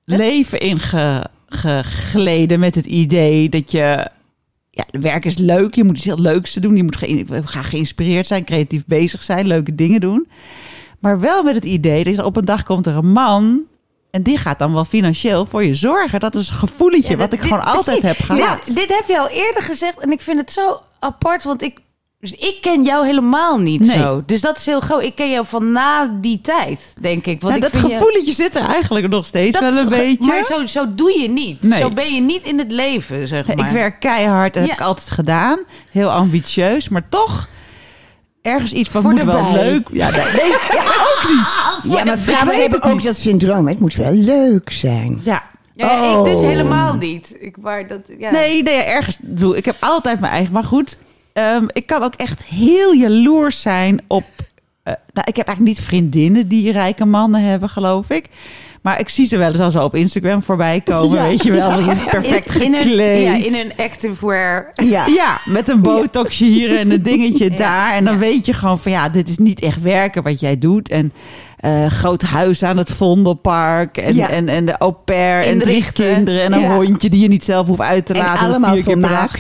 leven 0.05 0.61
ingegleden 0.61 2.61
met 2.61 2.75
het 2.75 2.87
idee 2.87 3.49
dat 3.49 3.71
je. 3.71 4.09
Ja, 4.71 4.85
werk 5.01 5.25
is 5.25 5.37
leuk. 5.39 5.75
Je 5.75 5.85
moet 5.85 5.97
iets 5.97 6.05
heel 6.05 6.19
leuks 6.19 6.53
doen. 6.53 6.77
Je 6.77 6.83
moet 6.83 6.97
ge- 6.97 7.43
graag 7.45 7.71
geïnspireerd 7.71 8.27
zijn, 8.27 8.45
creatief 8.45 8.85
bezig 8.87 9.23
zijn, 9.23 9.47
leuke 9.47 9.75
dingen 9.75 10.01
doen. 10.01 10.29
Maar 11.01 11.21
wel 11.21 11.43
met 11.43 11.55
het 11.55 11.65
idee 11.65 12.05
dat 12.05 12.25
op 12.25 12.37
een 12.37 12.45
dag 12.45 12.65
komt 12.65 12.87
er 12.87 12.97
een 12.97 13.13
man. 13.13 13.61
En 14.11 14.23
die 14.23 14.37
gaat 14.39 14.59
dan 14.59 14.73
wel 14.73 14.85
financieel 14.85 15.47
voor 15.47 15.65
je 15.65 15.75
zorgen. 15.75 16.21
Dat 16.21 16.35
is 16.35 16.49
een 16.49 16.55
gevoeletje 16.57 17.11
Ja, 17.13 17.17
wat 17.17 17.31
dat- 17.31 17.39
ik 17.39 17.45
gewoon 17.47 17.65
altijd 17.65 18.03
heb 18.03 18.17
gehad. 18.19 18.65
Dit, 18.65 18.75
dit 18.75 18.89
heb 18.89 19.05
je 19.09 19.19
al 19.19 19.29
eerder 19.29 19.63
gezegd 19.63 19.99
en 19.99 20.13
ik 20.13 20.21
vind 20.21 20.39
het 20.39 20.53
zo 20.53 20.81
apart, 20.99 21.45
want 21.45 21.63
ik, 21.63 21.79
dus 22.21 22.33
ik 22.33 22.59
ken 22.61 22.85
jou 22.85 23.07
helemaal 23.07 23.59
niet 23.59 23.81
Nee. 23.81 23.97
zo. 23.99 24.23
Dus 24.27 24.41
dat 24.41 24.57
is 24.57 24.67
heel 24.67 24.81
gauw. 24.81 25.01
Ik 25.01 25.15
ken 25.15 25.31
jou 25.31 25.47
van 25.47 25.73
na 25.73 26.17
die 26.21 26.41
tijd, 26.41 26.95
denk 27.01 27.27
ik. 27.27 27.41
Want 27.41 27.55
Ja, 27.59 27.67
ik 27.67 27.73
dat 27.73 27.83
je- 27.83 27.89
gevoeletje 27.89 28.33
zit 28.33 28.57
er 28.57 28.63
eigenlijk 28.67 29.09
nog 29.09 29.27
steeds 29.27 29.59
dat 29.61 29.73
wel 29.73 29.83
een 29.83 29.89
beetje. 29.89 30.27
Maar 30.27 30.45
zo, 30.45 30.67
zo 30.67 30.85
doe 30.95 31.19
je 31.21 31.29
niet. 31.29 31.63
Nee. 31.63 31.81
Zo 31.81 31.91
ben 31.91 32.15
je 32.15 32.21
niet 32.21 32.43
in 32.43 32.59
het 32.59 32.73
leven, 32.73 33.29
zeg 33.29 33.47
maar. 33.47 33.67
Ik 33.67 33.73
werk 33.73 34.01
keihard 34.01 34.57
en 34.57 34.63
Ja. 34.63 34.69
heb 34.69 34.79
ik 34.79 34.85
altijd 34.85 35.11
gedaan. 35.11 35.59
Heel 35.91 36.11
ambitieus, 36.11 36.89
maar 36.89 37.09
toch 37.09 37.49
ergens 38.43 38.73
iets 38.73 38.89
van 38.91 39.03
Voor 39.03 39.11
moet 39.13 39.23
wel 39.25 39.43
bij. 39.53 39.53
leuk. 39.53 39.89
Ja, 39.93 40.11
nee, 40.11 40.21
nee, 40.21 40.51
ja, 40.79 40.85
ook 40.85 41.25
niet. 41.85 41.93
Ja, 41.97 42.05
maar 42.05 42.19
vrouwen 42.19 42.55
hebben 42.61 42.79
het 42.81 42.89
ook 42.89 42.95
niet. 42.95 43.05
dat 43.05 43.17
syndroom. 43.17 43.69
Het 43.69 43.79
moet 43.81 43.95
wel 43.95 44.13
leuk 44.13 44.71
zijn. 44.73 45.21
Ja. 45.25 45.43
Ja, 45.75 46.19
ik 46.19 46.25
dus 46.25 46.35
Oh. 46.35 46.41
helemaal 46.43 46.95
niet. 46.95 47.37
Ik, 47.41 47.57
maar 47.61 47.87
dat, 47.87 48.01
ja. 48.19 48.31
Nee, 48.31 48.63
nee, 48.63 48.75
ergens. 48.83 49.19
Ik 49.55 49.65
heb 49.65 49.77
altijd 49.81 50.21
mijn 50.21 50.33
eigen. 50.33 50.53
Maar 50.53 50.65
goed, 50.65 50.99
ehm, 51.39 51.65
ik 51.73 51.87
kan 51.87 52.03
ook 52.03 52.15
echt 52.15 52.45
heel 52.45 52.93
jaloers 52.93 53.61
zijn 53.61 54.01
op. 54.07 54.25
eh, 54.83 54.93
nou, 55.13 55.27
ik 55.29 55.37
heb 55.37 55.47
eigenlijk 55.47 55.77
niet 55.77 55.87
vriendinnen 55.87 56.49
die 56.49 56.73
rijke 56.73 57.05
mannen 57.05 57.43
hebben, 57.43 57.69
geloof 57.69 58.11
ik. 58.11 58.27
Maar 58.83 59.01
ik 59.01 59.09
zie 59.09 59.27
ze 59.27 59.37
wel 59.37 59.49
eens 59.51 59.61
al 59.61 59.71
zo 59.71 59.85
op 59.85 59.95
Instagram 59.95 60.43
voorbij 60.43 60.81
komen. 60.81 61.17
Ja. 61.17 61.23
Weet 61.27 61.43
je 61.43 61.53
wel, 61.53 61.71
een 61.79 61.99
perfect 62.11 62.55
in, 62.55 62.75
in 62.75 62.83
gekleed. 62.83 63.23
ja, 63.23 63.35
in 63.35 63.55
hun 63.55 63.73
activewear. 63.77 64.71
Ja. 64.75 65.07
Ja, 65.07 65.41
met 65.45 65.69
een 65.69 65.81
botoxje 65.83 66.45
hier 66.45 66.79
en 66.79 66.91
een 66.91 67.03
dingetje 67.03 67.51
Ja, 67.51 67.57
daar. 67.57 67.93
En 67.95 68.05
dan 68.05 68.13
ja. 68.15 68.19
weet 68.21 68.47
je 68.47 68.53
gewoon 68.53 68.79
van 68.79 68.93
ja, 68.93 69.09
dit 69.09 69.29
is 69.29 69.39
niet 69.39 69.61
echt 69.61 69.83
werken 69.83 70.23
wat 70.23 70.41
jij 70.41 70.59
doet. 70.59 70.89
En 70.89 71.13
eh, 71.57 71.87
groot 71.87 72.23
huis 72.23 72.63
aan 72.63 72.77
het 72.77 72.91
Vondelpark. 72.91 73.97
En, 73.97 74.15
Ja. 74.15 74.29
en, 74.29 74.49
en 74.49 74.67
de 74.67 74.79
au 74.79 74.93
pair. 75.05 75.45
En 75.47 75.59
drie 75.59 75.93
kinderen. 75.93 76.43
En 76.43 76.53
een 76.53 76.61
Ja. 76.61 76.75
hondje 76.75 77.09
die 77.11 77.21
je 77.21 77.29
niet 77.29 77.45
zelf 77.45 77.67
hoeft 77.67 77.81
uit 77.81 78.07
te 78.07 78.13
En 78.13 78.19
laten. 78.21 78.47
allemaal 78.47 78.75
vier 78.75 78.83
keer 78.85 78.99
per. 78.99 79.31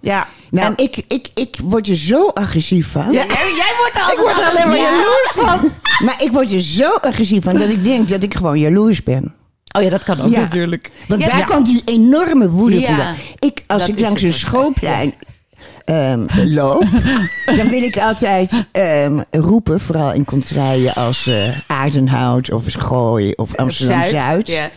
Ja. 0.00 0.26
Nou, 0.50 0.66
en, 0.76 0.84
ik, 0.84 0.96
ik, 1.08 1.28
ik 1.34 1.56
word 1.62 1.88
er 1.88 1.96
zo 1.96 2.28
agressief 2.28 2.90
van. 2.90 3.12
ja, 3.12 3.24
jij, 3.28 3.72
wordt 3.78 3.94
er 3.94 4.12
ik 4.12 4.18
word 4.18 4.36
er 4.36 4.44
alleen 4.50 4.68
maar 4.68 4.76
Ja. 4.76 4.82
jaloers 4.84 5.30
van. 5.34 5.70
Maar 6.04 6.22
ik 6.22 6.32
word 6.32 6.52
er 6.52 6.60
zo 6.62 6.90
agressief 7.00 7.42
van 7.44 7.58
dat 7.58 7.68
ik 7.68 7.84
denk 7.84 8.08
dat 8.08 8.22
ik 8.22 8.34
gewoon 8.34 8.58
jaloers 8.58 9.02
ben. 9.02 9.34
Oh 9.76 9.82
ja, 9.82 9.90
dat 9.90 10.04
kan 10.04 10.20
ook 10.20 10.30
Ja. 10.30 10.40
natuurlijk. 10.40 10.90
Want 11.08 11.22
Ja. 11.24 11.40
komt 11.44 11.66
die 11.66 11.82
enorme 11.84 12.50
woede 12.50 12.82
vandaan? 12.82 13.14
Ik, 13.38 13.64
als 13.66 13.80
Dat 13.86 13.90
ik 13.96 14.00
langs 14.00 14.22
een 14.22 14.32
schoolplein 14.32 15.14
ehm, 15.84 16.26
loop, 16.58 16.84
dan 17.56 17.68
wil 17.68 17.82
ik 17.82 17.98
altijd 17.98 18.64
ehm, 18.72 19.20
roepen, 19.30 19.80
vooral 19.80 20.12
in 20.12 20.24
contraien 20.24 20.94
als 20.94 21.26
eh 21.26 21.48
Aardenhout 21.66 22.52
of 22.52 22.64
Gooi 22.68 23.32
of 23.32 23.56
Amsterdam-Zuid. 23.56 24.70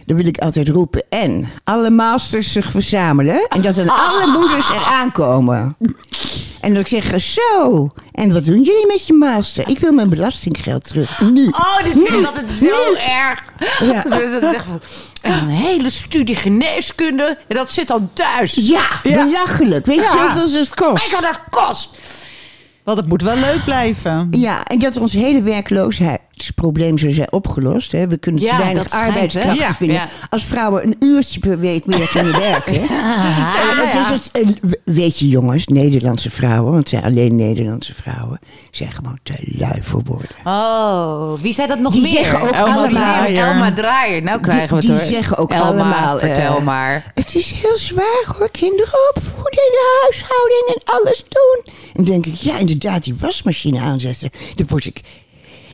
Ja. 0.00 0.06
Dan 0.06 0.16
wil 0.16 0.26
ik 0.26 0.38
altijd 0.38 0.68
roepen 0.68 1.02
en 1.08 1.48
alle 1.64 1.90
masters 1.90 2.52
zich 2.52 2.70
verzamelen 2.70 3.46
en 3.48 3.60
dat 3.62 3.74
dan 3.74 3.88
alle 3.88 4.26
moeders 4.26 4.68
er 4.70 4.84
aankomen. 4.84 5.76
En 6.60 6.74
dat 6.74 6.82
ik 6.82 7.02
zeg, 7.02 7.20
zo, 7.22 7.90
en 8.12 8.32
wat 8.32 8.44
doen 8.44 8.62
jullie 8.62 8.86
met 8.86 9.06
je 9.06 9.12
master? 9.12 9.68
Ik 9.68 9.78
wil 9.78 9.92
mijn 9.92 10.08
belastinggeld 10.08 10.84
terug, 10.86 11.20
nu. 11.20 11.46
Oh, 11.48 11.82
dit 11.84 11.92
vind 11.92 12.08
ik 12.08 12.26
altijd 12.26 12.50
zo 12.50 12.94
erg. 12.94 13.44
Ja. 13.80 14.04
En 15.20 15.32
een 15.32 15.48
hele 15.48 15.90
studie 15.90 16.34
geneeskunde. 16.34 17.38
En 17.48 17.56
dat 17.56 17.72
zit 17.72 17.88
dan 17.88 18.10
thuis. 18.12 18.54
Ja, 18.54 18.82
belachelijk. 19.02 19.86
Weet 19.86 19.96
je 19.96 20.02
Ja. 20.02 20.32
hoeveel 20.36 20.60
het 20.60 20.74
kost? 20.74 21.08
Kijk 21.08 21.20
wat 21.22 21.32
dat 21.32 21.40
kost. 21.66 21.90
Want 22.84 22.98
het 22.98 23.08
moet 23.08 23.22
wel 23.22 23.36
leuk 23.36 23.64
blijven. 23.64 24.28
Ja, 24.30 24.64
en 24.64 24.78
dat 24.78 24.96
ons 24.96 25.12
hele 25.12 25.42
werkloosheidsprobleem 26.40 26.98
zou 26.98 27.12
zijn 27.12 27.32
opgelost. 27.32 27.92
Hè. 27.92 28.08
We 28.08 28.16
kunnen 28.16 28.40
te 28.40 28.46
Ja, 28.46 28.58
weinig 28.58 28.82
dat 28.82 28.92
schijnt, 28.92 29.08
arbeidskrachten? 29.08 29.54
Ja, 29.56 29.74
vinden. 29.74 29.96
ja. 29.96 30.06
Als 30.30 30.44
vrouwen 30.44 30.84
een 30.86 30.96
uurtje 31.00 31.40
per 31.40 31.58
week 31.58 31.86
meer 31.86 32.08
kunnen 32.08 32.38
werken. 32.50 32.74
Eh, 32.74 32.88
het 32.88 33.94
is 33.94 34.08
het, 34.08 34.30
eh, 34.32 34.70
weet 34.84 35.18
je 35.18 35.28
jongens, 35.28 35.66
Nederlandse 35.66 36.30
vrouwen, 36.30 36.64
want 36.64 36.76
het 36.78 36.88
zijn 36.88 37.04
alleen 37.04 37.36
Nederlandse 37.36 37.94
vrouwen, 37.94 38.38
zijn 38.70 38.92
gewoon 38.92 39.18
te 39.22 39.34
lui 39.58 39.82
voor 39.82 40.02
woorden. 40.04 40.28
Oh, 40.44 41.32
wie 41.40 41.54
zei 41.54 41.68
dat 41.68 41.78
nog 41.78 41.92
Die 41.92 42.02
meer? 42.02 42.10
zeggen 42.10 42.40
ook 42.40 42.50
Elma 42.50 42.72
allemaal... 42.74 42.88
Draaier. 42.88 43.44
Elma 43.46 43.72
Draaier. 43.72 44.22
Nou 44.22 44.40
krijgen 44.40 44.74
we 44.76 44.80
die 44.80 44.90
het 44.92 45.00
hoor. 45.00 45.10
zeggen 45.10 45.36
ook 45.38 45.50
Elma, 45.52 45.64
allemaal, 45.66 46.20
eh, 46.20 46.26
vertel 46.34 46.60
maar. 46.60 47.12
Het 47.14 47.34
is 47.34 47.50
heel 47.50 47.76
zwaar 47.76 48.24
hoor, 48.38 48.50
kinderen 48.50 48.98
opvoeden, 49.14 49.50
de 49.52 50.00
huishouding 50.02 50.64
en 50.66 50.94
alles 50.94 51.24
doen. 51.28 51.74
En 51.94 52.04
dan 52.04 52.04
denk 52.04 52.26
ik, 52.26 52.34
ja 52.34 52.58
inderdaad, 52.58 53.04
die 53.04 53.14
wasmachine 53.20 53.80
aanzetten. 53.80 54.30
Dan 54.54 54.66
word 54.68 54.84
ik 54.84 55.00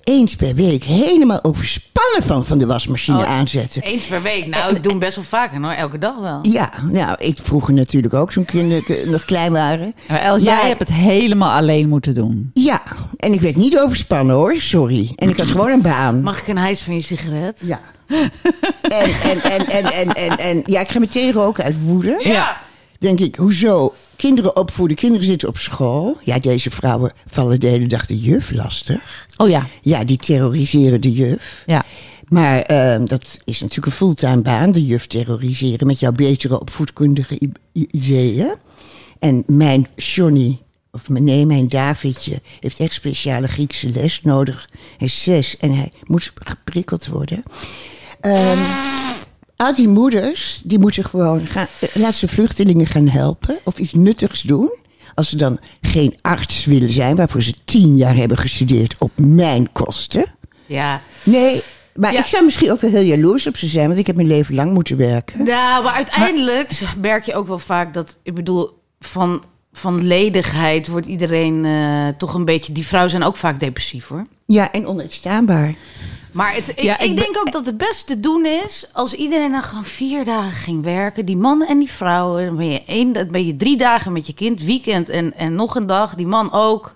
eens 0.07 0.37
per 0.37 0.55
week 0.55 0.85
helemaal 0.85 1.45
overspannen 1.45 2.23
van, 2.23 2.45
van 2.47 2.59
de 2.59 2.67
wasmachine 2.67 3.19
Oh. 3.19 3.29
aanzetten. 3.29 3.83
Eens 3.83 4.05
per 4.05 4.23
week. 4.23 4.47
Nou, 4.47 4.75
ik 4.75 4.83
doe 4.83 4.91
hem 4.91 5.01
best 5.01 5.17
wel 5.17 5.25
vaker 5.25 5.61
hoor. 5.61 5.71
Elke 5.71 5.99
dag 5.99 6.19
wel. 6.19 6.39
Ja, 6.43 6.71
nou, 6.91 7.17
ik 7.19 7.39
vroeger 7.43 7.75
natuurlijk 7.75 8.15
ook, 8.15 8.33
zo'n 8.33 8.45
kinderen 8.45 9.11
nog 9.11 9.25
klein 9.25 9.53
waren. 9.53 9.95
Maar 10.09 10.21
Els, 10.21 10.43
jij 10.43 10.67
hebt 10.67 10.79
het 10.79 10.93
helemaal 10.93 11.57
alleen 11.57 11.89
moeten 11.89 12.15
doen. 12.15 12.51
Ja, 12.55 12.83
en 13.17 13.33
ik 13.33 13.41
werd 13.41 13.57
niet 13.57 13.79
overspannen 13.79 14.37
hoor, 14.37 14.55
sorry. 14.57 15.13
En 15.17 15.29
ik 15.29 15.37
had 15.37 15.47
gewoon 15.47 15.71
een 15.71 15.83
baan. 15.83 16.23
Mag 16.23 16.41
ik 16.41 16.49
een 16.49 16.59
hijs 16.59 16.83
van 16.83 16.95
je 16.95 17.03
sigaret? 17.03 17.61
Ja. 17.65 17.81
En, 18.81 19.11
en, 19.23 19.43
en, 19.43 19.67
en, 19.67 19.85
en, 19.93 20.15
en, 20.15 20.39
en 20.39 20.63
ja, 20.67 20.81
ik 20.81 20.89
ga 20.89 20.99
meteen 20.99 21.33
roken 21.33 21.65
uit 21.65 21.83
woede. 21.85 22.21
Ja. 22.25 22.57
Denk 22.99 23.21
ik, 23.21 23.37
hoezo? 23.37 23.95
Kinderen 24.17 24.57
opvoeden, 24.57 24.97
kinderen 24.97 25.27
zitten 25.27 25.49
op 25.49 25.57
school. 25.57 26.17
Ja, 26.23 26.39
deze 26.39 26.71
vrouwen 26.71 27.13
vallen 27.27 27.61
de 27.61 27.67
hele 27.67 27.87
dag 27.87 28.07
de 28.07 28.19
juf 28.19 28.51
lastig. 28.51 29.27
Oh 29.37 29.49
ja. 29.49 29.67
Ja, 29.81 30.05
die 30.05 30.17
terroriseren 30.17 31.01
de 31.01 31.13
juf. 31.13 31.63
Ja. 31.67 31.85
Maar 32.29 32.63
ehm, 32.63 33.05
dat 33.05 33.39
is 33.45 33.61
natuurlijk 33.61 33.87
een 33.87 33.93
fulltime 33.93 34.43
baan, 34.43 34.73
de 34.73 34.87
juf 34.87 35.07
terroriseren 35.07 35.87
met 35.87 36.01
jouw 36.01 36.13
betere 36.13 36.61
opvoedkundige 36.61 37.39
ideeën. 37.73 38.55
En 39.19 39.43
mijn 39.47 39.89
Johnny, 39.97 40.59
of 40.91 41.09
nee, 41.09 41.47
mijn 41.47 41.69
Davidje, 41.69 42.41
heeft 42.61 42.81
echt 42.81 42.93
speciale 42.93 43.49
Griekse 43.49 43.89
les 43.89 44.21
nodig. 44.23 44.69
Hij 44.97 45.07
is 45.07 45.23
zes 45.23 45.57
en 45.57 45.75
hij 45.75 45.93
moet 46.05 46.33
geprikkeld 46.35 47.07
worden. 47.07 47.43
Ehm, 48.21 48.59
al 49.57 49.75
die 49.75 49.89
moeders, 49.89 50.61
die 50.65 50.79
moeten 50.79 51.05
gewoon 51.05 51.47
gaan, 51.47 51.67
eh, 51.81 51.89
laat 51.95 52.15
ze 52.15 52.29
vluchtelingen 52.29 52.87
gaan 52.87 53.09
helpen 53.09 53.59
of 53.65 53.79
iets 53.79 53.93
nuttigs 53.93 54.41
doen. 54.43 54.75
Als 55.15 55.29
ze 55.29 55.37
dan 55.37 55.59
geen 55.81 56.15
arts 56.21 56.65
willen 56.65 56.91
zijn, 56.91 57.17
waarvoor 57.17 57.43
ze 57.43 57.55
tien 57.65 57.97
jaar 57.97 58.17
hebben 58.17 58.39
gestudeerd 58.39 58.95
op 58.99 59.11
mijn 59.17 59.73
kosten. 59.73 60.25
Ja. 60.67 61.01
Nee, 61.23 61.63
maar 61.95 62.13
Ja. 62.13 62.19
ik 62.19 62.27
zou 62.27 62.45
misschien 62.45 62.71
ook 62.73 62.81
wel 62.81 62.91
heel 62.91 63.03
jaloers 63.03 63.47
op 63.47 63.57
ze 63.57 63.67
zijn, 63.67 63.87
want 63.87 63.99
ik 63.99 64.07
heb 64.07 64.17
mijn 64.17 64.29
leven 64.29 64.55
lang 64.55 64.73
moeten 64.73 64.97
werken. 64.97 65.45
Nou, 65.45 65.85
maar 65.85 65.93
uiteindelijk 65.93 66.81
merk 67.01 67.25
je 67.25 67.35
ook 67.35 67.47
wel 67.47 67.59
vaak 67.59 67.95
dat, 67.95 68.17
ik 68.23 68.35
bedoel, 68.35 68.79
van, 69.01 69.43
van 69.73 70.07
ledigheid 70.07 70.89
wordt 70.89 71.07
iedereen 71.07 71.65
eh, 71.65 72.09
toch 72.19 72.35
een 72.35 72.45
beetje. 72.45 72.73
Die 72.73 72.87
vrouwen 72.87 73.11
zijn 73.11 73.23
ook 73.25 73.37
vaak 73.37 73.61
depressief 73.61 74.07
hoor. 74.09 74.27
Ja, 74.47 74.73
en 74.73 74.87
onuitstaanbaar. 74.87 75.75
Maar 76.37 76.55
het, 76.55 76.69
ik, 76.69 76.81
Ja, 76.81 76.99
ik, 76.99 77.09
ik 77.11 77.15
be- 77.15 77.21
denk 77.21 77.37
ook 77.39 77.53
dat 77.53 77.67
het 77.67 77.77
beste 77.77 78.05
te 78.05 78.21
doen 78.21 78.47
is 78.47 78.87
als 78.93 79.15
iedereen 79.15 79.51
dan 79.53 79.63
gewoon 79.63 79.85
vier 79.85 80.25
dagen 80.25 80.53
ging 80.53 80.85
werken. 80.85 81.25
Die 81.27 81.37
mannen 81.37 81.69
en 81.69 81.79
die 81.79 81.91
vrouwen. 81.91 82.47
Dan 82.47 82.57
ben 82.57 82.71
je, 82.71 82.83
één, 82.87 83.13
dan 83.13 83.29
ben 83.31 83.47
je 83.47 83.57
drie 83.57 83.77
dagen 83.77 84.13
met 84.13 84.27
je 84.27 84.33
kind, 84.35 84.63
weekend 84.63 85.09
en, 85.09 85.35
en 85.37 85.55
nog 85.55 85.75
een 85.77 85.87
dag. 85.87 86.15
Die 86.15 86.27
man 86.27 86.53
ook. 86.53 86.95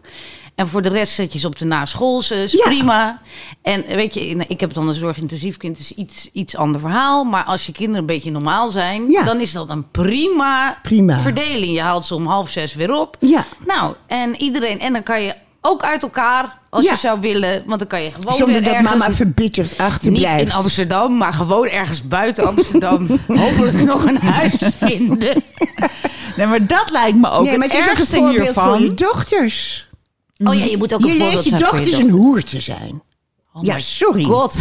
En 0.54 0.68
voor 0.68 0.82
de 0.82 0.88
rest 0.88 1.12
zet 1.12 1.32
je 1.32 1.38
ze 1.38 1.46
op 1.46 1.58
de 1.58 1.64
naschoolse. 1.64 2.42
Is 2.42 2.52
Ja. 2.52 2.62
prima. 2.64 3.20
En 3.62 3.84
weet 3.86 4.14
je, 4.14 4.20
ik 4.48 4.60
heb 4.60 4.74
dan 4.74 4.88
een 4.88 4.94
zorgintensief 4.94 5.56
kind. 5.56 5.78
is 5.78 5.94
iets, 5.94 6.28
iets 6.32 6.56
ander 6.56 6.80
verhaal. 6.80 7.24
Maar 7.24 7.44
als 7.44 7.66
je 7.66 7.72
kinderen 7.72 8.00
een 8.00 8.06
beetje 8.06 8.30
normaal 8.30 8.70
zijn. 8.70 9.10
Ja. 9.10 9.22
Dan 9.22 9.40
is 9.40 9.52
dat 9.52 9.70
een 9.70 9.90
prima, 9.90 10.78
Prima. 10.82 11.20
verdeling. 11.20 11.72
Je 11.74 11.80
haalt 11.80 12.06
ze 12.06 12.14
om 12.14 12.26
half 12.26 12.50
zes 12.50 12.74
weer 12.74 12.94
op. 12.94 13.16
Ja. 13.20 13.44
Nou, 13.66 13.94
en 14.06 14.36
iedereen. 14.36 14.80
En 14.80 14.92
dan 14.92 15.02
kan 15.02 15.22
je 15.22 15.34
ook 15.60 15.82
uit 15.82 16.02
elkaar. 16.02 16.58
Als 16.70 16.84
Ja. 16.84 16.90
je 16.90 16.96
zou 16.98 17.20
willen. 17.20 17.62
Want 17.66 17.78
dan 17.78 17.88
kan 17.88 18.02
je 18.02 18.10
gewoon 18.12 18.32
Zonder 18.36 18.54
weer 18.54 18.64
dat 18.64 18.74
ergens... 18.74 18.98
mama 18.98 19.12
verbitterd 19.14 19.70
Niet 19.70 19.80
achterblijft. 19.80 20.40
in 20.40 20.52
Amsterdam, 20.52 21.16
maar 21.16 21.32
gewoon 21.32 21.66
ergens 21.68 22.06
buiten 22.08 22.46
Amsterdam. 22.46 23.06
hopelijk 23.26 23.82
nog 23.84 24.04
een 24.06 24.16
huis 24.20 24.54
vinden. 24.76 25.42
Nee, 26.36 26.46
maar 26.46 26.66
dat 26.66 26.90
lijkt 26.90 27.16
me 27.18 27.30
ook 27.30 27.44
nee, 27.44 27.58
maar 27.58 27.68
het 27.68 27.76
het 27.76 27.86
is 27.86 27.90
ook 27.90 27.98
een 27.98 28.06
voorbeeld 28.06 28.44
hiervan. 28.44 28.68
voor 28.68 28.80
je 28.80 28.94
dochters. 28.94 29.88
Oh 30.44 30.54
ja, 30.54 30.64
je 30.64 30.76
moet 30.76 30.94
ook 30.94 31.00
een 31.00 31.06
Je 31.06 31.12
voorbeeld 31.18 31.32
leert 31.32 31.44
je 31.44 31.48
zijn 31.50 31.60
dochters 31.62 31.98
een 31.98 32.10
hoer 32.10 32.42
te 32.42 32.60
zijn. 32.60 33.02
Oh 33.52 33.64
ja, 33.64 33.78
sorry. 33.78 34.22
God. 34.24 34.54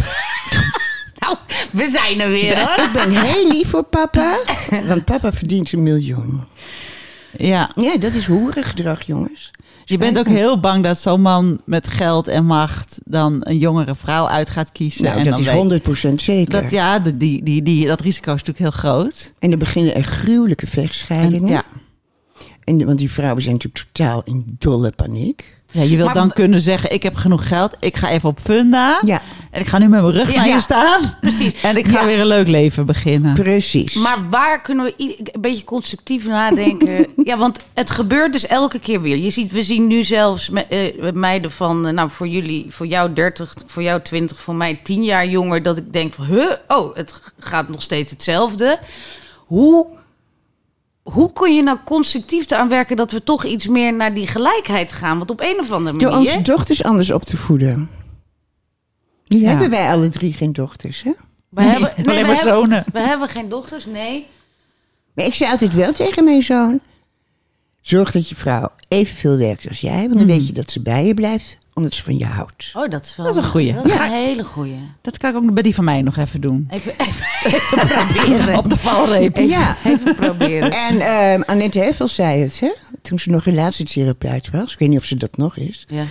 nou, 1.20 1.36
we 1.70 1.88
zijn 1.90 2.20
er 2.20 2.28
weer 2.30 2.58
hoor. 2.68 2.84
Ik 2.84 2.92
ben 2.92 3.10
heel 3.10 3.48
lief 3.48 3.68
voor 3.68 3.82
papa, 3.82 4.38
want 4.86 5.04
papa 5.04 5.32
verdient 5.32 5.72
een 5.72 5.82
miljoen. 5.82 6.44
Ja. 7.38 7.70
Ja, 7.74 7.96
dat 7.96 8.12
is 8.12 8.26
hoerengedrag, 8.26 9.02
jongens. 9.06 9.50
Je 9.90 9.98
bent 9.98 10.18
ook 10.18 10.26
heel 10.28 10.60
bang 10.60 10.84
dat 10.84 10.98
zo'n 11.00 11.20
man 11.20 11.60
met 11.64 11.86
geld 11.88 12.28
en 12.28 12.44
macht 12.46 13.00
dan 13.04 13.36
een 13.40 13.58
jongere 13.58 13.94
vrouw 13.94 14.26
uit 14.28 14.50
gaat 14.50 14.72
kiezen. 14.72 15.04
Nou, 15.04 15.16
en 15.18 15.24
dat 15.24 15.32
dan 15.32 15.42
is 15.42 15.78
weet- 15.80 16.12
100% 16.12 16.14
zeker. 16.14 16.62
Dat, 16.62 16.70
ja, 16.70 16.98
die, 16.98 17.42
die, 17.42 17.62
die, 17.62 17.86
dat 17.86 18.00
risico 18.00 18.34
is 18.34 18.42
natuurlijk 18.42 18.58
heel 18.58 18.90
groot. 18.90 19.34
En 19.38 19.50
dan 19.50 19.58
beginnen 19.58 19.94
er 19.94 20.02
gruwelijke 20.02 20.64
En, 20.66 20.72
vechtscheidingen. 20.72 21.48
ja. 21.48 21.64
En, 22.64 22.86
want 22.86 22.98
die 22.98 23.10
vrouwen 23.10 23.42
zijn 23.42 23.54
natuurlijk 23.54 23.86
totaal 23.92 24.22
in 24.24 24.56
dolle 24.58 24.92
paniek. 24.96 25.58
Ja, 25.70 25.82
je 25.82 25.88
wilt 25.96 26.04
Maar- 26.04 26.14
dan 26.14 26.32
kunnen 26.32 26.60
zeggen, 26.60 26.92
ik 26.92 27.02
heb 27.02 27.14
genoeg 27.14 27.48
geld, 27.48 27.76
ik 27.80 27.96
ga 27.96 28.10
even 28.10 28.28
op 28.28 28.38
Funda. 28.40 29.00
Ja, 29.04 29.20
En 29.50 29.60
ik 29.60 29.66
ga 29.66 29.78
nu 29.78 29.88
met 29.88 30.00
mijn 30.02 30.12
rug 30.12 30.28
Ja. 30.32 30.36
naar 30.36 30.48
Ja. 30.48 30.54
je 30.54 30.60
staan. 30.60 31.00
Precies. 31.20 31.60
En 31.62 31.76
ik 31.76 31.86
ga 31.88 32.00
Ja. 32.00 32.06
weer 32.06 32.20
een 32.20 32.26
leuk 32.26 32.48
leven 32.48 32.86
beginnen. 32.86 33.34
precies. 33.34 33.94
Maar 33.94 34.18
waar 34.28 34.60
kunnen 34.60 34.84
we 34.84 34.94
een 35.32 35.40
beetje 35.40 35.64
constructief 35.64 36.26
nadenken? 36.26 37.06
ja, 37.24 37.36
want 37.36 37.60
het 37.74 37.90
gebeurt 37.90 38.32
dus 38.32 38.46
elke 38.46 38.78
keer 38.78 39.00
weer. 39.02 39.16
Je 39.16 39.30
ziet, 39.30 39.52
we 39.52 39.62
zien 39.62 39.86
nu 39.86 40.04
zelfs 40.04 40.50
me- 40.50 40.64
eh, 40.66 41.12
meiden 41.12 41.50
van, 41.50 41.86
eh, 41.86 41.92
nou 41.92 42.10
voor 42.10 42.28
jullie, 42.28 42.66
voor 42.68 42.86
jou 42.86 43.12
30, 43.12 43.54
voor 43.66 43.82
jou 43.82 44.00
20, 44.02 44.40
voor 44.40 44.54
mij 44.54 44.80
10 44.82 45.04
jaar 45.04 45.26
jonger, 45.26 45.62
dat 45.62 45.78
ik 45.78 45.92
denk 45.92 46.14
van, 46.14 46.24
huh, 46.24 46.50
oh, 46.68 46.96
het 46.96 47.20
gaat 47.38 47.68
nog 47.68 47.82
steeds 47.82 48.10
hetzelfde. 48.10 48.78
Hoe, 49.46 49.86
hoe 51.10 51.32
kun 51.32 51.54
je 51.56 51.62
nou 51.62 51.78
constructief 51.84 52.50
eraan 52.50 52.68
werken 52.68 52.96
dat 52.96 53.12
we 53.12 53.22
toch 53.24 53.44
iets 53.44 53.66
meer 53.66 53.94
naar 53.94 54.14
die 54.14 54.26
gelijkheid 54.26 54.92
gaan? 54.92 55.18
Want 55.18 55.30
op 55.30 55.40
een 55.40 55.58
of 55.60 55.72
andere 55.72 55.98
Door 55.98 56.10
manier. 56.10 56.28
onze 56.28 56.42
dochters 56.42 56.82
anders 56.84 57.10
op 57.10 57.24
te 57.24 57.36
voeden. 57.36 57.90
Ja. 59.24 59.48
hebben 59.48 59.70
wij 59.70 59.90
alle 59.92 60.08
drie 60.08 60.32
geen 60.32 60.52
dochters, 60.52 61.02
hè? 61.02 61.12
we 61.48 61.62
hebben, 61.62 61.92
nee, 61.96 62.04
we 62.04 62.12
maar 62.12 62.14
hebben- 62.36 62.36
zonen. 62.54 62.84
We 62.92 63.00
hebben 63.00 63.28
geen 63.28 63.48
dochters, 63.48 63.86
nee. 63.86 64.26
Maar 65.14 65.24
ik 65.24 65.34
zei 65.34 65.50
altijd 65.50 65.74
wel 65.74 65.92
tegen 65.92 66.24
mijn 66.24 66.42
zoon... 66.42 66.80
Zorg 67.80 68.10
dat 68.10 68.28
je 68.28 68.34
vrouw 68.34 68.68
evenveel 68.88 69.36
werkt 69.36 69.68
als 69.68 69.80
jij. 69.80 70.00
Want 70.08 70.18
dan 70.18 70.26
weet 70.26 70.46
je 70.46 70.52
dat 70.52 70.70
ze 70.70 70.82
bij 70.82 71.06
je 71.06 71.14
blijft, 71.14 71.56
omdat 71.74 71.92
ze 71.92 72.02
van 72.02 72.18
je 72.18 72.24
houdt. 72.24 72.72
Oh, 72.74 72.88
dat 72.90 73.04
is 73.04 73.16
wel 73.16 73.26
Dat 73.26 73.36
is 73.36 73.42
een 73.42 73.48
goeie. 73.50 73.74
Dat 73.74 73.84
is 73.86 73.92
Ja. 73.92 74.04
een 74.04 74.12
hele 74.12 74.44
goeie. 74.44 74.78
Dat 75.00 75.18
kan 75.18 75.30
ik 75.30 75.36
ook 75.36 75.54
bij 75.54 75.62
die 75.62 75.74
van 75.74 75.84
mij 75.84 76.02
nog 76.02 76.16
even 76.16 76.40
doen. 76.40 76.66
Even, 76.70 76.92
even, 76.98 77.24
even 77.44 77.88
proberen. 78.14 78.56
Op 78.58 78.70
de 78.70 78.76
valreep. 78.76 79.36
Ja. 79.36 79.76
Even 79.84 80.14
proberen. 80.14 80.70
En 80.70 81.00
ehm 81.00 81.42
Annette 81.46 81.78
Heffel 81.78 82.08
zei 82.08 82.40
het, 82.42 82.60
hè? 82.60 82.72
Toen 83.02 83.18
ze 83.18 83.30
nog 83.30 83.44
relatietherapeut 83.44 84.50
was. 84.50 84.72
Ik 84.72 84.78
weet 84.78 84.88
niet 84.88 84.98
of 84.98 85.04
ze 85.04 85.16
dat 85.16 85.36
nog 85.36 85.56
is. 85.56 85.84
Ja. 85.88 86.04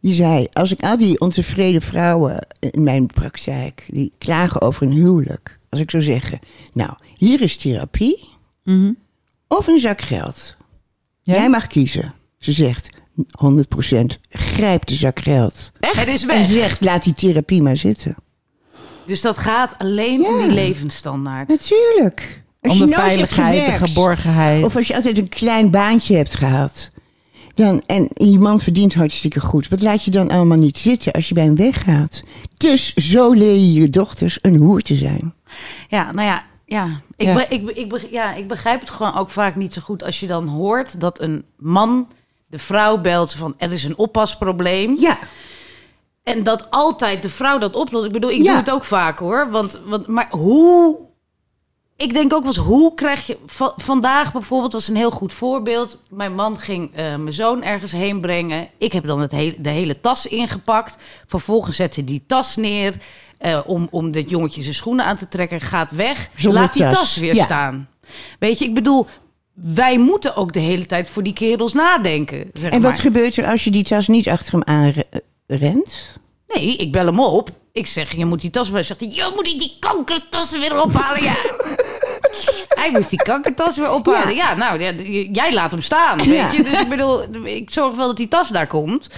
Die 0.00 0.14
zei, 0.14 0.46
als 0.52 0.72
ik 0.72 0.82
al 0.82 0.96
die 0.98 1.20
ontevreden 1.20 1.82
vrouwen 1.82 2.46
in 2.60 2.82
mijn 2.82 3.06
praktijk... 3.06 3.84
die 3.92 4.12
klagen 4.18 4.60
over 4.60 4.82
een 4.82 4.92
huwelijk. 4.92 5.58
Als 5.70 5.80
ik 5.80 5.90
zou 5.90 6.02
zeggen, 6.02 6.38
nou, 6.72 6.92
hier 7.16 7.40
is 7.40 7.56
therapie 7.56 8.28
Mhm. 8.64 8.92
of 9.48 9.66
een 9.66 9.78
zak 9.78 10.00
geld. 10.00 10.56
Ja? 11.24 11.34
Jij 11.34 11.48
mag 11.48 11.66
kiezen. 11.66 12.12
Ze 12.38 12.52
zegt, 12.52 12.90
100% 13.16 14.18
grijp 14.30 14.86
de 14.86 14.94
zak 14.94 15.20
geld. 15.20 15.72
Het 15.80 16.06
is 16.08 16.22
En 16.22 16.28
weg. 16.28 16.50
zegt, 16.50 16.84
laat 16.84 17.04
die 17.04 17.14
therapie 17.14 17.62
maar 17.62 17.76
zitten. 17.76 18.16
Dus 19.06 19.20
dat 19.20 19.38
gaat 19.38 19.74
alleen 19.78 20.26
om 20.26 20.38
die 20.38 20.50
levensstandaard. 20.50 21.48
Natuurlijk. 21.48 22.42
Als 22.60 22.72
Om 22.72 22.78
je 22.78 22.84
de 22.84 22.90
nooit 22.90 23.02
veiligheid, 23.02 23.66
de 23.66 23.86
geborgenheid. 23.86 24.64
Of 24.64 24.76
als 24.76 24.86
je 24.86 24.94
altijd 24.94 25.18
een 25.18 25.28
klein 25.28 25.70
baantje 25.70 26.16
hebt 26.16 26.34
gehad. 26.34 26.90
Dan, 27.54 27.82
en 27.86 28.08
je 28.14 28.38
man 28.38 28.60
verdient 28.60 28.94
hartstikke 28.94 29.40
goed. 29.40 29.68
Wat 29.68 29.82
laat 29.82 30.04
je 30.04 30.10
dan 30.10 30.30
allemaal 30.30 30.58
niet 30.58 30.78
zitten 30.78 31.12
als 31.12 31.28
je 31.28 31.34
bij 31.34 31.44
hem 31.44 31.56
weggaat? 31.56 32.22
Dus 32.56 32.94
zo 32.94 33.32
leer 33.32 33.54
je 33.54 33.72
je 33.72 33.88
dochters 33.88 34.38
een 34.42 34.56
hoer 34.56 34.80
te 34.80 34.96
zijn. 34.96 35.34
Ja, 35.88 36.12
nou 36.12 36.26
ja. 36.26 36.44
Ja. 36.74 37.00
Ik, 37.16 37.26
Ja. 37.26 37.48
ik, 37.48 37.70
ik, 37.70 37.88
be- 37.88 38.08
ja, 38.10 38.32
ik 38.34 38.48
begrijp 38.48 38.80
het 38.80 38.90
gewoon 38.90 39.14
ook 39.16 39.30
vaak 39.30 39.56
niet 39.56 39.72
zo 39.72 39.80
goed 39.80 40.02
als 40.02 40.20
je 40.20 40.26
dan 40.26 40.46
hoort 40.48 41.00
dat 41.00 41.20
een 41.20 41.44
man 41.56 42.08
de 42.46 42.58
vrouw 42.58 42.98
belt 42.98 43.32
van 43.32 43.54
er 43.58 43.72
is 43.72 43.84
een 43.84 43.96
oppasprobleem. 43.96 44.96
Ja, 44.98 45.18
En 46.22 46.42
dat 46.42 46.70
altijd 46.70 47.22
de 47.22 47.28
vrouw 47.28 47.58
dat 47.58 47.74
oplost. 47.74 48.06
Ik 48.06 48.12
bedoel, 48.12 48.30
ik 48.30 48.42
Ja. 48.42 48.48
doe 48.48 48.56
het 48.56 48.70
ook 48.70 48.84
vaak 48.84 49.18
hoor. 49.18 49.50
Want, 49.50 49.80
want, 49.86 50.06
maar 50.06 50.28
hoe... 50.30 50.96
Ik 51.96 52.12
denk 52.12 52.32
ook 52.32 52.38
wel 52.44 52.48
eens, 52.48 52.56
hoe 52.64 52.94
krijg 52.94 53.26
je... 53.26 53.38
va- 53.46 53.72
vandaag 53.76 54.32
bijvoorbeeld 54.32 54.72
was 54.72 54.88
een 54.88 54.96
heel 54.96 55.10
goed 55.10 55.32
voorbeeld. 55.32 55.98
Mijn 56.10 56.34
man 56.34 56.58
ging 56.58 56.94
eh, 56.94 57.16
mijn 57.16 57.32
zoon 57.32 57.62
ergens 57.62 57.92
heen 57.92 58.20
brengen. 58.20 58.68
Ik 58.78 58.92
heb 58.92 59.06
dan 59.06 59.20
het 59.20 59.32
hele, 59.32 59.54
de 59.58 59.68
hele 59.68 60.00
tas 60.00 60.26
ingepakt. 60.26 60.96
Vervolgens 61.26 61.76
zette 61.76 62.00
hij 62.00 62.08
die 62.08 62.24
tas 62.26 62.56
neer... 62.56 62.94
eh, 63.38 63.60
om, 63.66 63.88
om 63.90 64.10
dit 64.10 64.30
jongetje 64.30 64.62
zijn 64.62 64.74
schoenen 64.74 65.04
aan 65.04 65.16
te 65.16 65.28
trekken. 65.28 65.60
Gaat 65.60 65.90
weg. 65.90 66.28
Zonder 66.36 66.60
laat 66.60 66.72
die 66.72 66.86
tas. 66.88 67.16
weer 67.16 67.34
Ja. 67.34 67.44
staan. 67.44 67.88
Weet 68.38 68.58
je, 68.58 68.64
ik 68.64 68.74
bedoel... 68.74 69.06
Wij 69.56 69.98
moeten 69.98 70.36
ook 70.36 70.52
de 70.52 70.60
hele 70.60 70.86
tijd 70.86 71.08
voor 71.08 71.22
die 71.22 71.32
kerels 71.32 71.72
nadenken. 71.72 72.50
Zeg 72.52 72.70
en 72.70 72.80
maar. 72.80 72.90
wat 72.90 73.00
gebeurt 73.00 73.36
er 73.36 73.46
als 73.46 73.64
je 73.64 73.70
die 73.70 73.84
tas 73.84 74.08
niet 74.08 74.28
achter 74.28 74.52
hem 74.52 74.62
aanrent? 74.64 76.18
Nee, 76.46 76.76
ik 76.76 76.92
bel 76.92 77.06
hem 77.06 77.20
op. 77.20 77.50
Ik 77.72 77.86
zeg, 77.86 78.16
je 78.16 78.24
moet 78.24 78.40
die 78.40 78.50
tas... 78.50 78.70
Zegt 78.72 79.00
hij, 79.00 79.08
je 79.08 79.32
moet 79.34 79.44
die 79.44 79.76
kankertas 79.80 80.58
weer 80.58 80.82
ophalen. 80.82 81.22
Ja. 81.22 81.34
hij 82.80 82.90
moest 82.92 83.10
die 83.10 83.22
kankertas 83.22 83.76
weer 83.76 83.92
ophalen. 83.92 84.34
Ja, 84.34 84.54
nou, 84.54 84.80
ja, 84.80 84.92
jij 85.32 85.52
laat 85.54 85.70
hem 85.70 85.82
staan, 85.82 86.18
weet 86.18 86.52
je. 86.52 86.62
Dus 86.62 86.80
ik 86.80 86.88
bedoel, 86.88 87.22
ik 87.44 87.70
zorg 87.70 87.96
wel 87.96 88.06
dat 88.06 88.16
die 88.16 88.28
tas 88.28 88.48
daar 88.48 88.66
komt. 88.66 89.08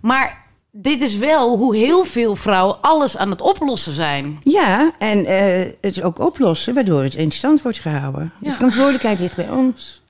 Maar 0.00 0.45
dit 0.82 1.00
is 1.00 1.16
wel 1.16 1.56
hoe 1.56 1.76
heel 1.76 2.04
veel 2.04 2.36
vrouwen 2.36 2.80
alles 2.80 3.16
aan 3.16 3.30
het 3.30 3.40
oplossen 3.40 3.92
zijn. 3.92 4.40
Ja, 4.44 4.94
en 4.98 5.24
eh, 5.24 5.72
het 5.80 6.02
ook 6.02 6.18
oplossen, 6.18 6.74
waardoor 6.74 7.02
het 7.02 7.14
in 7.14 7.30
stand 7.30 7.62
wordt 7.62 7.78
gehouden. 7.78 8.32
De 8.40 8.52
verantwoordelijkheid 8.52 9.18
ligt 9.18 9.36
bij 9.36 9.50
ons. 9.50 10.02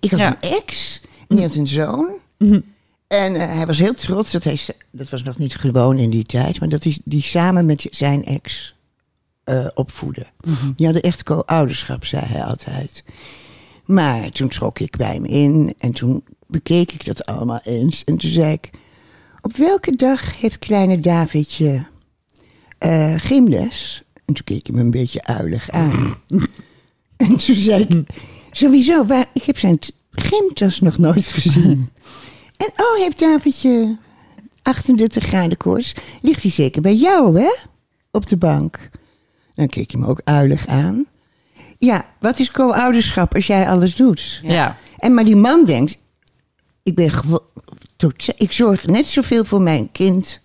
Ik 0.00 0.10
had 0.10 0.20
Ja. 0.20 0.36
een 0.40 0.50
ex, 0.50 1.00
en 1.28 1.36
die 1.36 1.44
had 1.46 1.54
een 1.54 1.66
zoon. 1.68 2.10
Mhm. 2.38 2.60
En 3.06 3.34
eh, 3.34 3.54
hij 3.56 3.66
was 3.66 3.78
heel 3.78 3.94
trots 3.94 4.30
dat 4.30 4.44
hij, 4.44 4.58
dat 4.90 5.08
was 5.10 5.22
nog 5.22 5.38
niet 5.38 5.54
gewoon 5.54 5.98
in 5.98 6.10
die 6.10 6.24
tijd, 6.24 6.60
maar 6.60 6.68
dat 6.68 6.82
hij 6.84 6.98
die 7.04 7.22
samen 7.22 7.66
met 7.66 7.86
zijn 7.90 8.24
ex 8.24 8.74
eh 9.44 9.66
opvoedde. 9.74 10.26
Die 10.76 10.84
hadden 10.86 11.02
echt 11.04 11.22
co-ouderschap, 11.22 12.04
zei 12.04 12.24
hij 12.26 12.44
altijd. 12.44 13.04
Maar 13.84 14.30
toen 14.30 14.48
trok 14.48 14.78
ik 14.78 14.96
bij 14.96 15.14
hem 15.14 15.24
in 15.24 15.74
en 15.78 15.92
toen 15.92 16.24
bekeek 16.46 16.92
ik 16.92 17.04
dat 17.04 17.26
allemaal 17.26 17.60
eens. 17.64 18.04
En 18.04 18.16
toen 18.16 18.30
zei 18.30 18.52
ik, 18.52 18.70
op 19.48 19.56
welke 19.56 19.96
dag 19.96 20.40
heeft 20.40 20.58
kleine 20.58 21.00
Davidje 21.00 21.86
eh 22.78 23.14
gymles? 23.16 24.02
En 24.24 24.34
toen 24.34 24.44
keek 24.44 24.66
hij 24.66 24.76
me 24.76 24.82
een 24.82 24.90
beetje 24.90 25.24
uilig 25.24 25.70
aan. 25.70 26.14
en 27.16 27.36
toen 27.36 27.54
zei 27.54 27.82
ik, 27.82 28.06
sowieso, 28.50 29.04
waar, 29.04 29.26
ik 29.32 29.42
heb 29.42 29.58
zijn 29.58 29.78
gymtas 30.10 30.80
nog 30.80 30.98
nooit 30.98 31.26
gezien. 31.26 31.90
en 32.64 32.70
oh, 32.76 32.96
heeft 32.96 33.18
Davidje 33.18 33.96
38 34.62 35.24
graden 35.24 35.56
koers? 35.56 35.94
Ligt 36.22 36.42
hij 36.42 36.50
zeker 36.50 36.82
bij 36.82 36.94
jou, 36.94 37.40
hè? 37.40 37.54
Op 38.10 38.28
de 38.28 38.36
bank. 38.36 38.90
Dan 39.54 39.66
keek 39.66 39.90
hij 39.90 40.00
me 40.00 40.06
ook 40.06 40.20
uilig 40.24 40.66
aan. 40.66 41.06
Ja, 41.78 42.04
wat 42.20 42.38
is 42.38 42.50
co-ouderschap 42.50 43.34
als 43.34 43.46
jij 43.46 43.68
alles 43.68 43.94
doet? 43.94 44.40
Ja. 44.42 44.76
En 44.98 45.14
maar 45.14 45.24
die 45.24 45.36
man 45.36 45.64
denkt, 45.64 45.98
ik 46.82 46.94
ben 46.94 47.10
tot- 47.98 48.26
ik 48.36 48.52
zorg 48.52 48.86
net 48.86 49.06
zoveel 49.06 49.44
voor 49.44 49.62
mijn 49.62 49.92
kind 49.92 50.40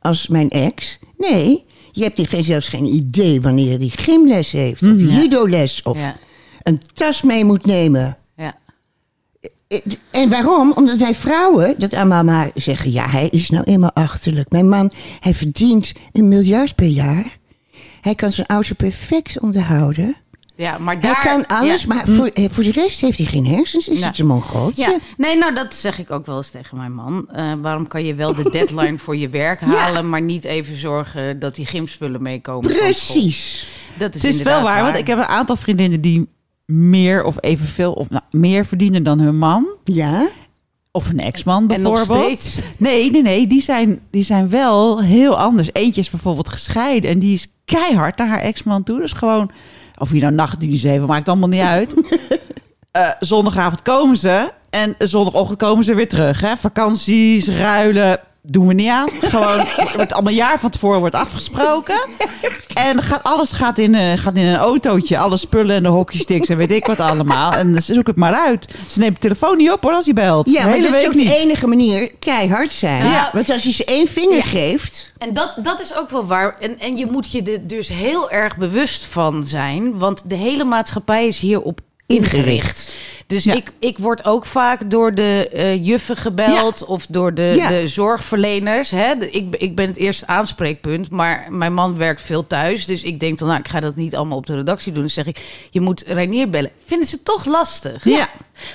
als 0.00 0.26
mijn 0.28 0.50
ex. 0.50 0.98
Nee, 1.16 1.64
je 1.92 2.02
hebt 2.02 2.16
hier 2.16 2.28
geen, 2.28 2.44
zelfs 2.44 2.68
geen 2.68 2.84
idee 2.84 3.40
wanneer 3.40 3.78
hij 3.78 3.88
gymles 3.88 4.50
heeft, 4.50 4.82
of 4.82 4.98
judoles, 4.98 5.82
of 5.82 5.98
Ja. 5.98 6.16
een 6.62 6.80
tas 6.92 7.22
mee 7.22 7.44
moet 7.44 7.64
nemen. 7.66 8.18
Ja. 8.36 8.56
En 10.10 10.28
waarom? 10.30 10.72
Omdat 10.72 10.98
wij 10.98 11.14
vrouwen 11.14 11.74
dat 11.78 11.94
allemaal 11.94 12.24
maar 12.24 12.50
zeggen, 12.54 12.90
ja, 12.92 13.08
hij 13.08 13.28
is 13.28 13.50
nou 13.50 13.64
eenmaal 13.64 13.92
achterlijk. 13.92 14.50
Mijn 14.50 14.68
man, 14.68 14.90
hij 15.20 15.34
verdient 15.34 15.92
een 16.12 16.28
miljard 16.28 16.74
per 16.74 16.86
jaar. 16.86 17.38
Hij 18.00 18.14
kan 18.14 18.32
zijn 18.32 18.46
auto 18.46 18.74
perfect 18.76 19.40
onderhouden. 19.40 20.16
Ja, 20.56 20.78
maar 20.78 21.00
daar... 21.00 21.22
hij 21.22 21.32
kan 21.32 21.46
alles, 21.58 21.82
ja. 21.82 21.94
maar 21.94 22.06
voor, 22.08 22.26
eh, 22.26 22.44
voor 22.50 22.62
de 22.64 22.72
rest 22.72 23.00
heeft 23.00 23.18
hij 23.18 23.26
geen 23.26 23.46
hersens. 23.46 23.88
Is 23.88 23.98
Nou, 23.98 24.10
het 24.10 24.18
een 24.18 24.26
mongooltje? 24.26 24.82
Ja, 24.82 24.98
nee, 25.16 25.36
nou 25.38 25.54
dat 25.54 25.74
zeg 25.74 25.98
ik 25.98 26.10
ook 26.10 26.26
wel 26.26 26.36
eens 26.36 26.50
tegen 26.50 26.76
mijn 26.76 26.94
man. 26.94 27.28
Eh, 27.32 27.52
waarom 27.60 27.86
kan 27.86 28.04
je 28.04 28.14
wel 28.14 28.34
de 28.34 28.50
deadline 28.58 28.98
voor 28.98 29.16
je 29.16 29.28
werk 29.28 29.60
halen, 29.60 30.08
maar 30.08 30.22
niet 30.22 30.44
even 30.44 30.78
zorgen 30.78 31.38
dat 31.38 31.54
die 31.54 31.66
gymspullen 31.66 32.22
meekomen? 32.22 32.72
Precies. 32.72 33.68
Dat 33.98 34.14
is, 34.14 34.22
Het 34.22 34.34
is 34.34 34.42
wel 34.42 34.62
waar, 34.62 34.82
want 34.82 34.96
ik 34.96 35.06
heb 35.06 35.18
een 35.18 35.24
aantal 35.24 35.56
vriendinnen 35.56 36.00
die 36.00 36.28
meer 36.66 37.24
of 37.24 37.36
evenveel 37.40 37.92
of 37.92 38.10
nou, 38.10 38.22
meer 38.30 38.66
verdienen 38.66 39.02
dan 39.02 39.18
hun 39.18 39.38
man. 39.38 39.66
Ja? 39.84 40.28
Of 40.90 41.08
een 41.08 41.20
ex-man 41.20 41.70
En 41.70 41.82
nog 41.82 41.94
bijvoorbeeld. 41.94 42.38
steeds. 42.40 42.66
Nee, 42.76 43.10
nee, 43.10 43.22
nee. 43.22 43.46
Die 43.46 43.62
zijn, 43.62 44.00
die 44.10 44.22
zijn 44.22 44.48
wel 44.48 45.02
heel 45.02 45.38
anders. 45.38 45.68
Eentje 45.72 46.00
is 46.00 46.10
bijvoorbeeld 46.10 46.48
gescheiden 46.48 47.10
en 47.10 47.18
die 47.18 47.34
is 47.34 47.46
keihard 47.64 48.18
naar 48.18 48.28
haar 48.28 48.40
ex-man 48.40 48.82
toe. 48.82 49.00
Dus 49.00 49.12
gewoon, 49.12 49.50
of 49.98 50.12
je 50.12 50.20
nou 50.20 50.32
nachtdienst 50.32 50.82
heeft, 50.82 51.06
maakt 51.06 51.28
allemaal 51.28 51.48
niet 51.48 51.60
uit. 51.60 51.94
Eh, 52.96 53.08
zondagavond 53.20 53.82
komen 53.82 54.16
ze 54.16 54.52
en 54.70 54.94
zondagochtend 54.98 55.58
komen 55.58 55.84
ze 55.84 55.94
weer 55.94 56.08
terug. 56.08 56.40
Hè? 56.40 56.56
Vakanties, 56.56 57.48
ruilen, 57.48 58.20
doen 58.46 58.66
we 58.66 58.74
niet 58.74 58.88
aan. 58.88 59.08
Gewoon, 59.20 59.58
het 59.58 59.94
wordt 59.94 60.12
allemaal 60.12 60.32
jaar 60.32 60.60
van 60.60 60.70
tevoren 60.70 61.00
wordt 61.00 61.14
afgesproken. 61.14 62.00
En 62.74 63.02
gaat, 63.02 63.22
alles 63.22 63.52
gaat 63.52 63.78
in, 63.78 63.94
eh, 63.94 64.18
gaat 64.18 64.34
in 64.36 64.46
een 64.46 64.56
autootje. 64.56 65.18
Alle 65.18 65.36
spullen 65.36 65.76
en 65.76 65.82
de 65.82 65.88
hockeysticks 65.88 66.48
en 66.48 66.56
weet 66.56 66.70
ik 66.70 66.86
wat 66.86 67.00
allemaal. 67.00 67.52
En 67.52 67.82
ze 67.82 67.94
zoekt 67.94 68.06
het 68.06 68.16
maar 68.16 68.34
uit. 68.34 68.68
Ze 68.88 68.98
neemt 68.98 69.14
de 69.14 69.20
telefoon 69.20 69.56
niet 69.56 69.70
op 69.70 69.82
hoor 69.82 69.92
als 69.92 70.04
hij 70.04 70.14
belt. 70.14 70.50
Ja, 70.50 70.52
de 70.52 70.60
maar 70.64 70.72
hele 70.72 70.82
dat 70.86 70.94
is 70.94 70.98
week 71.00 71.08
ook 71.08 71.14
niet. 71.14 71.28
de 71.28 71.36
enige 71.36 71.66
manier 71.66 72.10
keihard 72.18 72.72
zijn. 72.72 73.04
Ja. 73.04 73.30
Want 73.32 73.50
als 73.50 73.62
je 73.62 73.72
ze 73.72 73.84
één 73.84 74.08
vinger 74.08 74.36
Ja. 74.36 74.42
geeft... 74.42 75.12
En 75.18 75.34
dat, 75.34 75.58
dat 75.62 75.80
is 75.80 75.96
ook 75.96 76.10
wel 76.10 76.26
waar. 76.26 76.56
En, 76.60 76.80
en 76.80 76.96
je 76.96 77.06
moet 77.06 77.30
je 77.32 77.42
er 77.42 77.66
dus 77.66 77.88
heel 77.88 78.30
erg 78.30 78.56
bewust 78.56 79.04
van 79.04 79.46
zijn. 79.46 79.98
Want 79.98 80.30
de 80.30 80.34
hele 80.34 80.64
maatschappij 80.64 81.26
is 81.26 81.38
hierop 81.38 81.80
ingericht. 82.06 82.92
Dus 83.26 83.44
Ja. 83.44 83.54
ik, 83.54 83.72
ik 83.78 83.98
word 83.98 84.24
ook 84.24 84.44
vaak 84.46 84.90
door 84.90 85.14
de 85.14 85.48
eh, 85.52 85.84
juffen 85.86 86.16
gebeld 86.16 86.84
of 86.84 87.06
door 87.08 87.34
de, 87.34 87.52
Ja. 87.56 87.68
de 87.68 87.88
zorgverleners. 87.88 88.90
Hè? 88.90 89.12
Ik, 89.30 89.56
ik 89.58 89.74
ben 89.74 89.86
het 89.86 89.96
eerste 89.96 90.26
aanspreekpunt, 90.26 91.10
maar 91.10 91.46
mijn 91.50 91.74
man 91.74 91.96
werkt 91.96 92.22
veel 92.22 92.46
thuis. 92.46 92.86
Dus 92.86 93.02
ik 93.02 93.20
denk 93.20 93.38
dan, 93.38 93.48
nou, 93.48 93.60
ik 93.60 93.68
ga 93.68 93.80
dat 93.80 93.96
niet 93.96 94.16
allemaal 94.16 94.36
op 94.38 94.46
de 94.46 94.54
redactie 94.54 94.92
doen. 94.92 95.00
Dan 95.00 95.10
zeg 95.10 95.26
ik, 95.26 95.68
je 95.70 95.80
moet 95.80 96.02
Reinier 96.06 96.50
bellen. 96.50 96.70
Vinden 96.84 97.08
ze 97.08 97.22
toch 97.22 97.44
lastig? 97.44 98.04
Ja. 98.04 98.28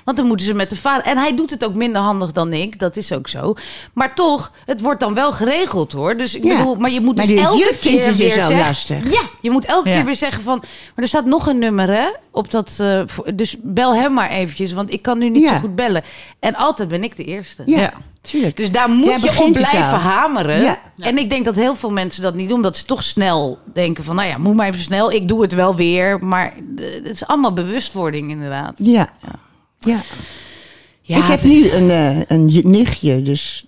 Want 0.04 0.18
dan 0.18 0.26
moeten 0.28 0.46
ze 0.46 0.54
met 0.54 0.70
de 0.70 0.76
vader. 0.76 1.06
En 1.06 1.18
hij 1.18 1.36
doet 1.36 1.50
het 1.50 1.66
ook 1.66 1.74
minder 1.76 2.02
handig 2.02 2.32
dan 2.32 2.54
ik. 2.54 2.80
Dat 2.80 2.98
is 2.98 3.14
ook 3.14 3.28
zo. 3.28 3.54
Maar 3.94 4.16
toch, 4.16 4.52
het 4.66 4.82
wordt 4.82 5.00
dan 5.00 5.14
wel 5.14 5.32
geregeld 5.32 5.92
hoor. 5.92 6.18
Dus 6.18 6.36
ik 6.36 6.42
bedoel, 6.42 6.76
maar 6.76 6.92
je 6.92 7.02
moet 7.02 7.16
Maar 7.16 7.28
dus 7.28 7.42
elke 7.42 7.76
keer 7.82 8.06
dus 8.06 8.18
weer 8.18 8.32
zeggen. 8.32 8.58
lastig. 8.58 9.12
Ja, 9.12 9.22
je 9.42 9.52
moet 9.52 9.66
elke 9.66 9.90
keer 9.90 10.06
weer 10.06 10.16
zeggen 10.16 10.44
van. 10.44 10.58
Maar 10.60 11.04
er 11.04 11.08
staat 11.08 11.26
nog 11.26 11.48
een 11.48 11.60
nummer 11.60 11.88
hè. 11.90 12.06
Op 12.32 12.52
dat, 12.52 12.78
eh, 12.78 13.02
dus 13.36 13.56
bel 13.62 13.96
hem 13.96 14.14
maar 14.14 14.30
eventjes. 14.42 14.72
Want 14.74 14.94
ik 14.94 15.02
kan 15.02 15.18
nu 15.18 15.30
niet 15.30 15.44
Ja. 15.44 15.54
zo 15.54 15.60
goed 15.60 15.76
bellen. 15.76 16.04
En 16.40 16.56
altijd 16.56 16.90
ben 16.90 17.04
ik 17.04 17.16
de 17.18 17.24
eerste. 17.24 17.64
Ja, 17.66 17.80
Ja. 17.80 17.94
tuurlijk. 18.22 18.58
Dus 18.58 18.72
daar 18.72 18.90
moet 18.90 19.06
Daar 19.06 19.20
je 19.34 19.42
op 19.44 19.54
blijven 19.54 20.00
hameren. 20.00 20.62
Ja. 20.62 20.80
En 20.98 21.18
ik 21.18 21.30
denk 21.30 21.46
dat 21.46 21.56
heel 21.56 21.76
veel 21.76 21.92
mensen 21.92 22.22
dat 22.24 22.36
niet 22.36 22.48
doen. 22.48 22.56
Omdat 22.58 22.78
ze 22.78 22.86
toch 22.86 23.04
snel 23.04 23.60
denken 23.74 24.04
van... 24.04 24.16
nou 24.16 24.28
ja, 24.28 24.38
moet 24.38 24.56
maar 24.56 24.68
even 24.68 24.82
snel. 24.82 25.12
Ik 25.12 25.28
doe 25.28 25.42
het 25.42 25.54
wel 25.54 25.76
weer. 25.76 26.26
Maar 26.26 26.54
eh, 26.78 26.94
het 26.94 27.06
is 27.10 27.26
allemaal 27.26 27.54
bewustwording 27.54 28.30
inderdaad. 28.30 28.74
Ja. 28.78 29.14
ja. 29.80 30.00
Ja, 31.02 31.18
ik 31.18 31.24
heb 31.24 31.40
is- 31.44 31.46
nu 31.64 31.72
een, 31.72 31.90
eh, 31.90 32.20
een 32.28 32.62
nichtje, 32.64 33.22
dus 33.22 33.66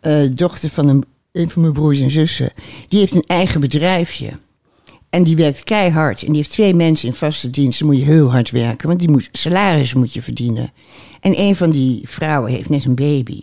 eh, 0.00 0.28
dochter 0.32 0.70
van 0.70 0.88
een, 0.88 1.04
een 1.32 1.50
van 1.50 1.62
mijn 1.62 1.74
broers 1.74 2.00
en 2.00 2.10
zussen. 2.10 2.50
Die 2.88 2.98
heeft 3.00 3.14
een 3.14 3.24
eigen 3.26 3.60
bedrijfje. 3.60 4.30
En 5.12 5.22
die 5.22 5.36
werkt 5.36 5.64
keihard. 5.64 6.22
En 6.22 6.26
die 6.26 6.36
heeft 6.36 6.50
twee 6.50 6.74
mensen 6.74 7.08
in 7.08 7.14
vaste 7.14 7.50
dienst. 7.50 7.78
Dan 7.78 7.88
moet 7.88 7.98
je 7.98 8.04
heel 8.04 8.30
hard 8.30 8.50
werken, 8.50 8.88
want 8.88 9.00
die 9.00 9.10
moet, 9.10 9.28
salaris 9.32 9.94
moet 9.94 10.12
je 10.12 10.22
verdienen. 10.22 10.72
En 11.20 11.40
een 11.40 11.56
van 11.56 11.70
die 11.70 12.08
vrouwen 12.08 12.52
heeft 12.52 12.68
net 12.68 12.84
een 12.84 12.94
baby. 12.94 13.40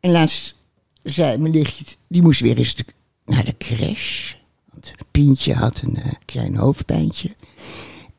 En 0.00 0.10
laatst 0.10 0.54
zei 1.02 1.38
mijn 1.38 1.52
nichtje, 1.52 1.84
die 2.08 2.22
moest 2.22 2.40
weer 2.40 2.58
eens 2.58 2.76
naar 3.24 3.44
de 3.44 3.56
crash. 3.58 4.32
Want 4.72 4.94
Pientje 5.10 5.54
had 5.54 5.80
een 5.84 5.96
eh, 5.96 6.12
klein 6.24 6.56
hoofdpijntje. 6.56 7.34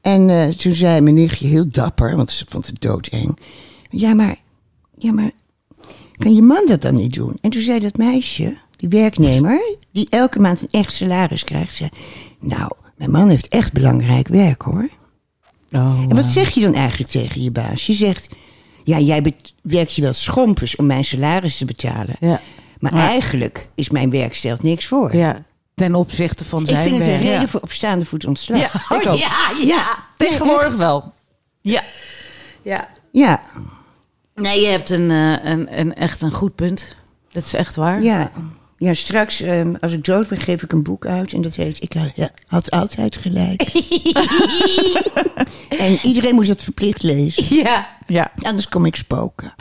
En 0.02 0.30
eh, 0.30 0.50
toen 0.50 0.74
zei 0.74 1.02
mijn 1.02 1.16
nichtje 1.16 1.48
heel 1.48 1.70
dapper, 1.70 2.16
want 2.16 2.32
ze 2.32 2.46
vond 2.50 2.66
het 2.66 2.82
doodeng. 2.82 3.40
Ja, 3.90 4.14
maar, 4.14 4.42
ja, 4.98 5.12
maar 5.12 5.32
kan 6.18 6.34
je 6.34 6.42
man 6.42 6.66
dat 6.68 6.82
dan 6.82 6.96
niet 6.96 7.14
doen? 7.14 7.38
En 7.42 7.50
toen 7.50 7.62
zei 7.62 7.80
dat 7.80 7.98
meisje, 7.98 8.58
die 8.76 8.90
werknemer, 8.90 9.78
die 9.92 10.08
elke 10.10 10.40
maand 10.40 10.62
een 10.62 10.80
echt 10.80 10.94
salaris 10.94 11.44
krijgt, 11.44 11.76
zei... 11.76 11.90
Nou, 12.40 12.72
mijn 12.96 13.12
man 13.12 13.30
heeft 13.30 13.48
echt 13.48 13.74
belangrijk 13.74 14.28
werk, 14.28 14.62
hoor. 14.62 14.90
Oh, 15.72 16.02
En 16.10 16.16
wat 16.16 16.26
zeg 16.26 16.50
je 16.50 16.62
dan 16.62 16.74
eigenlijk 16.74 17.10
tegen 17.12 17.42
je 17.44 17.52
baas? 17.52 17.86
Je 17.86 17.94
zegt, 17.94 18.30
ja, 18.84 19.00
jij 19.00 19.34
werkt 19.62 19.94
je 19.94 20.02
wel 20.02 20.14
schompers 20.14 20.76
om 20.76 20.86
mijn 20.86 21.06
salaris 21.06 21.58
te 21.58 21.66
betalen. 21.66 22.16
Ja. 22.20 22.42
Maar 22.80 22.96
Ja. 22.96 23.08
eigenlijk 23.08 23.70
is 23.76 23.90
mijn 23.90 24.10
werk 24.10 24.36
stelt 24.36 24.64
niks 24.64 24.86
voor. 24.86 25.16
Ja, 25.16 25.44
ten 25.76 25.96
opzichte 25.96 26.46
van 26.46 26.62
Ik 26.62 26.68
zijn 26.68 26.84
vind 26.84 26.98
het 27.00 27.08
een 27.08 27.14
werk. 27.14 27.24
reden 27.26 27.50
voor 27.50 27.60
op 27.60 27.72
staande 27.72 28.06
voet 28.06 28.26
ontslag. 28.26 28.60
Ja, 28.90 28.98
ik 28.98 29.08
ook. 29.08 29.18
Ja, 29.18 29.52
ja. 29.66 29.98
Tegenwoordig 30.18 30.76
wel. 30.78 31.14
Ja. 31.62 31.84
ja. 32.62 32.88
Ja, 33.12 33.42
Nee, 34.36 34.62
je 34.62 34.68
hebt 34.68 34.90
een, 34.90 35.12
eh, 35.12 35.46
een, 35.52 35.80
een, 35.80 35.96
echt 35.96 36.22
een 36.22 36.32
goed 36.32 36.56
punt. 36.56 36.96
Dat 37.32 37.44
is 37.46 37.54
echt 37.54 37.76
waar. 37.76 38.02
ja. 38.02 38.32
Ja, 38.78 38.94
straks, 38.94 39.42
ehm, 39.42 39.76
als 39.82 39.92
ik 39.92 40.06
dood 40.06 40.28
ben, 40.28 40.38
geef 40.38 40.64
ik 40.64 40.72
een 40.72 40.84
boek 40.84 41.06
uit. 41.06 41.34
En 41.34 41.42
dat 41.42 41.56
heet 41.56 41.82
Ik 41.82 41.94
had 42.48 42.72
altijd 42.72 43.16
gelijk. 43.16 43.62
en 45.88 45.98
iedereen 46.04 46.36
moet 46.36 46.48
dat 46.48 46.62
verplicht 46.62 47.04
lezen. 47.04 47.56
Ja, 47.56 47.88
Ja. 48.08 48.32
Anders 48.42 48.70
kom 48.70 48.86
ik 48.86 48.96
spoken. 48.96 49.54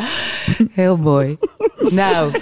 heel 0.72 0.96
mooi. 0.96 1.38
nou, 1.90 2.32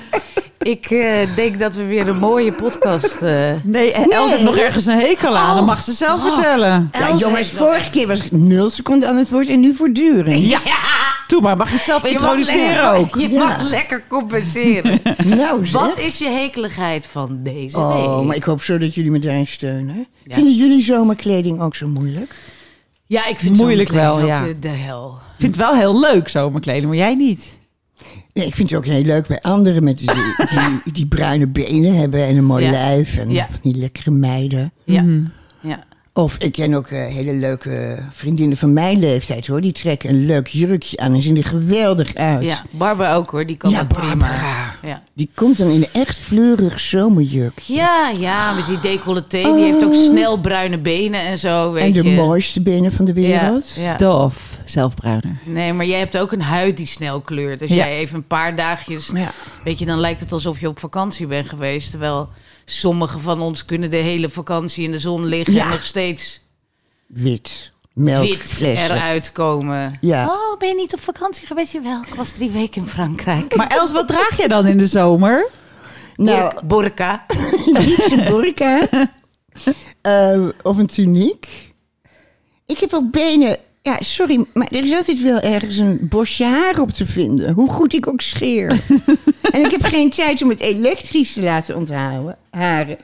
ik 0.59 0.87
eh, 0.91 1.37
denk 1.37 1.59
dat 1.59 1.75
we 1.75 1.85
weer 1.85 2.09
een 2.09 2.19
mooie 2.19 2.53
podcast... 2.53 3.17
eh 3.23 3.53
Nee, 3.63 3.93
en 3.93 4.11
Els 4.11 4.31
heeft 4.31 4.43
nog 4.43 4.57
ergens 4.57 4.87
een 4.87 4.99
hekel 4.99 5.37
aan. 5.37 5.57
Dat 5.57 5.67
mag 5.67 5.83
ze 5.83 5.93
zelf 5.93 6.23
vertellen. 6.23 6.89
Ja, 6.93 7.17
jongens, 7.17 7.51
vorige 7.51 7.91
keer 7.91 8.07
was 8.07 8.21
ik 8.21 8.33
nul 8.33 8.71
seconden 8.71 9.09
aan 9.09 9.17
het 9.17 9.31
woord 9.31 9.49
en 9.49 9.61
nu 9.61 9.75
voortdurend. 9.75 10.39
Ja. 10.39 10.59
Doe 11.27 11.41
maar, 11.41 11.57
mag 11.57 11.69
je 11.69 11.75
het 11.75 11.85
zelf 11.85 12.03
Je 12.03 12.13
mag 12.13 12.21
introduceren 12.23 12.93
ook? 12.93 13.15
Je 13.21 13.29
Ja. 13.31 13.39
mag 13.45 13.63
lekker 13.71 14.03
compenseren. 14.09 15.01
Nou, 15.25 15.67
zeg. 15.67 15.81
Wat 15.81 15.99
is 15.99 16.19
je 16.19 16.29
hekeligheid 16.29 17.07
van 17.07 17.39
deze 17.43 17.77
Oh, 17.79 18.15
week? 18.17 18.27
maar 18.27 18.37
ik 18.37 18.45
hoop 18.45 18.63
zo 18.63 18.79
dat 18.79 18.95
jullie 18.95 19.11
me 19.11 19.19
daarin 19.19 19.47
steunen. 19.47 20.07
Vinden 20.29 20.55
jullie 20.55 20.83
zomerkleding 20.85 21.61
ook 21.61 21.75
zo 21.75 21.87
moeilijk? 21.87 22.35
Ja, 23.07 23.27
ik 23.27 23.39
vind 23.39 23.57
Moeilijk 23.57 23.89
zomerkleding 23.89 24.29
wel, 24.31 24.37
ook 24.39 24.47
ja. 24.47 24.53
De, 24.53 24.59
de 24.59 24.69
hel. 24.69 25.09
Ik 25.35 25.41
vind 25.41 25.57
het 25.57 25.65
wel 25.67 25.75
heel 25.75 26.01
leuk 26.01 26.29
zomerkleding, 26.29 26.87
maar 26.87 26.97
jij 26.97 27.15
niet. 27.15 27.61
Nee, 28.33 28.47
ik 28.47 28.55
vind 28.55 28.71
het 28.71 28.79
ook 28.79 28.85
heel 28.87 29.03
leuk 29.03 29.27
bij 29.27 29.41
anderen 29.41 29.85
met 29.85 29.99
die, 29.99 30.11
die, 30.85 30.93
die 30.93 31.07
bruine 31.07 31.47
benen 31.47 31.97
hebben 31.97 32.27
en 32.27 32.37
een 32.37 32.45
mooi 32.45 32.65
Ja. 32.65 32.71
lijf. 32.71 33.17
En 33.17 33.31
Ja. 33.31 33.49
die 33.63 33.77
lekkere 33.77 34.11
meiden. 34.11 34.73
Ja. 34.85 35.03
Mhm. 35.03 35.25
ja. 35.61 35.85
Of 36.17 36.37
ik 36.39 36.53
ken 36.53 36.75
ook 36.75 36.87
eh, 36.87 37.07
hele 37.07 37.33
leuke 37.33 37.99
vriendinnen 38.11 38.57
van 38.57 38.73
mijn 38.73 38.99
leeftijd 38.99 39.47
hoor. 39.47 39.61
Die 39.61 39.73
trekken 39.73 40.09
een 40.11 40.27
leuk 40.27 40.47
jurkje 40.47 40.97
aan 40.97 41.15
en 41.15 41.23
zien 41.23 41.37
er 41.37 41.45
geweldig 41.45 42.15
uit. 42.15 42.43
Ja, 42.43 42.63
Barbara 42.71 43.15
ook 43.15 43.31
hoor, 43.31 43.47
die 43.47 43.57
kan 43.57 43.71
Ja. 43.71 43.85
Barbara. 43.85 44.75
Ja. 44.83 45.03
Die 45.15 45.31
komt 45.35 45.57
dan 45.59 45.69
in 45.69 45.77
een 45.93 46.01
echt 46.03 46.19
fleurig 46.19 46.81
zomerjurkje. 46.81 47.75
Ja, 47.75 48.11
ja, 48.19 48.53
met 48.53 48.67
die 48.67 48.81
decolleté. 48.81 49.43
Die 49.55 49.65
heeft 49.65 49.85
ook 49.85 49.95
snel 49.95 50.41
bruine 50.41 50.79
benen 50.79 51.21
en 51.21 51.39
zo, 51.39 51.73
weet 51.73 51.83
Oh. 51.91 51.97
en 51.97 52.03
de 52.05 52.11
je. 52.11 52.17
mooiste 52.17 52.61
benen 52.63 52.93
van 52.93 53.05
de 53.05 53.13
wereld. 53.13 53.73
Ja, 53.77 53.83
ja. 53.83 53.97
Dof, 53.97 54.59
zelfbruiner. 54.65 55.39
Nee, 55.45 55.73
maar 55.73 55.87
jij 55.87 55.99
hebt 55.99 56.19
ook 56.19 56.33
een 56.33 56.43
huid 56.43 56.77
die 56.77 56.87
snel 56.87 57.21
kleurt. 57.21 57.61
Als 57.61 57.71
Ja. 57.71 57.77
jij 57.77 57.99
even 57.99 58.17
een 58.17 58.27
paar 58.27 58.57
dagjes... 58.57 59.11
Ja. 59.15 59.33
Weet 59.65 59.79
je, 59.79 59.87
dan 59.87 60.01
lijkt 60.01 60.21
het 60.21 60.33
alsof 60.33 60.61
je 60.61 60.69
op 60.69 60.79
vakantie 60.79 61.27
bent 61.27 61.49
geweest. 61.49 61.91
Terwijl 61.91 62.29
sommigen 62.65 63.21
van 63.21 63.41
ons 63.41 63.65
kunnen 63.65 63.91
de 63.91 63.97
hele 63.97 64.29
vakantie 64.29 64.85
in 64.85 64.93
de 64.93 64.99
zon 64.99 65.25
liggen... 65.25 65.55
Ja. 65.55 65.65
en 65.65 65.71
nog 65.71 65.85
steeds 65.85 66.41
Wit. 67.07 67.73
wit 67.95 68.61
eruit 68.61 69.33
komen. 69.33 69.99
Ja. 70.01 70.27
Oh, 70.27 70.59
ben 70.59 70.69
je 70.69 70.75
niet 70.75 70.95
op 70.95 71.01
vakantie 71.01 71.47
geweest? 71.47 71.73
Jawel, 71.73 72.03
ik 72.07 72.15
was 72.15 72.31
drie 72.31 72.51
weken 72.51 72.83
in 72.83 72.89
Frankrijk. 72.89 73.57
Maar 73.57 73.69
Els, 73.69 73.93
wat 73.93 74.09
draag 74.09 74.37
jij 74.37 74.49
dan 74.49 74.67
in 74.67 74.79
de 74.79 74.87
zomer? 74.87 75.49
Nou, 76.17 76.55
Burka. 76.65 77.27
liefst 77.87 78.11
een 78.11 78.25
burka. 78.25 78.81
Eh, 80.01 80.49
of 80.63 80.77
een 80.77 80.87
tuniek. 80.87 81.73
Ik 82.67 82.79
heb 82.79 82.93
ook 82.93 83.11
benen... 83.11 83.59
Ja, 83.87 83.97
sorry, 84.01 84.45
maar 84.55 84.69
er 84.71 84.85
is 84.85 84.93
altijd 84.93 85.23
wel 85.23 85.41
ergens 85.41 85.77
een 85.77 85.99
bosje 86.09 86.45
haar 86.45 86.81
op 86.81 86.91
te 86.91 87.07
vinden. 87.07 87.53
Hoe 87.53 87.71
goed 87.71 87.95
ik 87.95 88.07
ook 88.07 88.21
scheer. 88.21 88.67
en 89.53 89.65
ik 89.65 89.71
heb 89.71 89.85
geen 89.85 90.11
tijd 90.11 90.43
om 90.43 90.49
het 90.49 90.61
elektrisch 90.61 91.33
te 91.33 91.43
laten 91.43 91.77
onthouden. 91.77 92.37
Haren. 92.51 92.97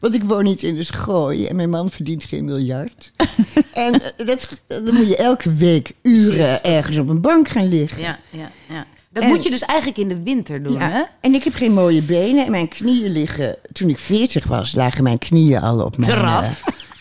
Want 0.00 0.14
ik 0.14 0.22
woon 0.22 0.44
niet 0.44 0.62
in 0.62 0.74
de 0.74 0.82
schooi 0.82 1.46
en 1.46 1.56
mijn 1.56 1.70
man 1.70 1.90
verdient 1.90 2.24
geen 2.24 2.44
miljard. 2.44 3.12
en 3.72 3.92
eh, 3.92 4.26
dat, 4.26 4.62
dan 4.66 4.94
moet 4.94 5.08
je 5.08 5.16
elke 5.16 5.54
week 5.54 5.92
uren 6.02 6.64
ergens 6.64 6.98
op 6.98 7.08
een 7.08 7.20
bank 7.20 7.48
gaan 7.48 7.68
liggen. 7.68 8.02
Ja, 8.02 8.18
ja, 8.30 8.50
ja. 8.68 8.86
Dat 9.10 9.22
En- 9.22 9.28
moet 9.28 9.42
je 9.42 9.50
dus 9.50 9.64
eigenlijk 9.64 9.98
in 9.98 10.08
de 10.08 10.22
winter 10.22 10.62
doen, 10.62 10.80
hè? 10.80 11.02
En 11.20 11.34
ik 11.34 11.44
heb 11.44 11.54
geen 11.54 11.72
mooie 11.72 12.02
benen. 12.02 12.44
En 12.44 12.50
mijn 12.50 12.68
knieën 12.68 13.10
liggen... 13.10 13.56
Toen 13.72 13.88
ik 13.88 13.98
40 13.98 14.44
was, 14.44 14.74
lagen 14.74 15.02
mijn 15.02 15.18
knieën 15.18 15.62
al 15.62 15.84
op 15.84 15.96
mijn... 15.96 16.12
Eh, 16.12 16.50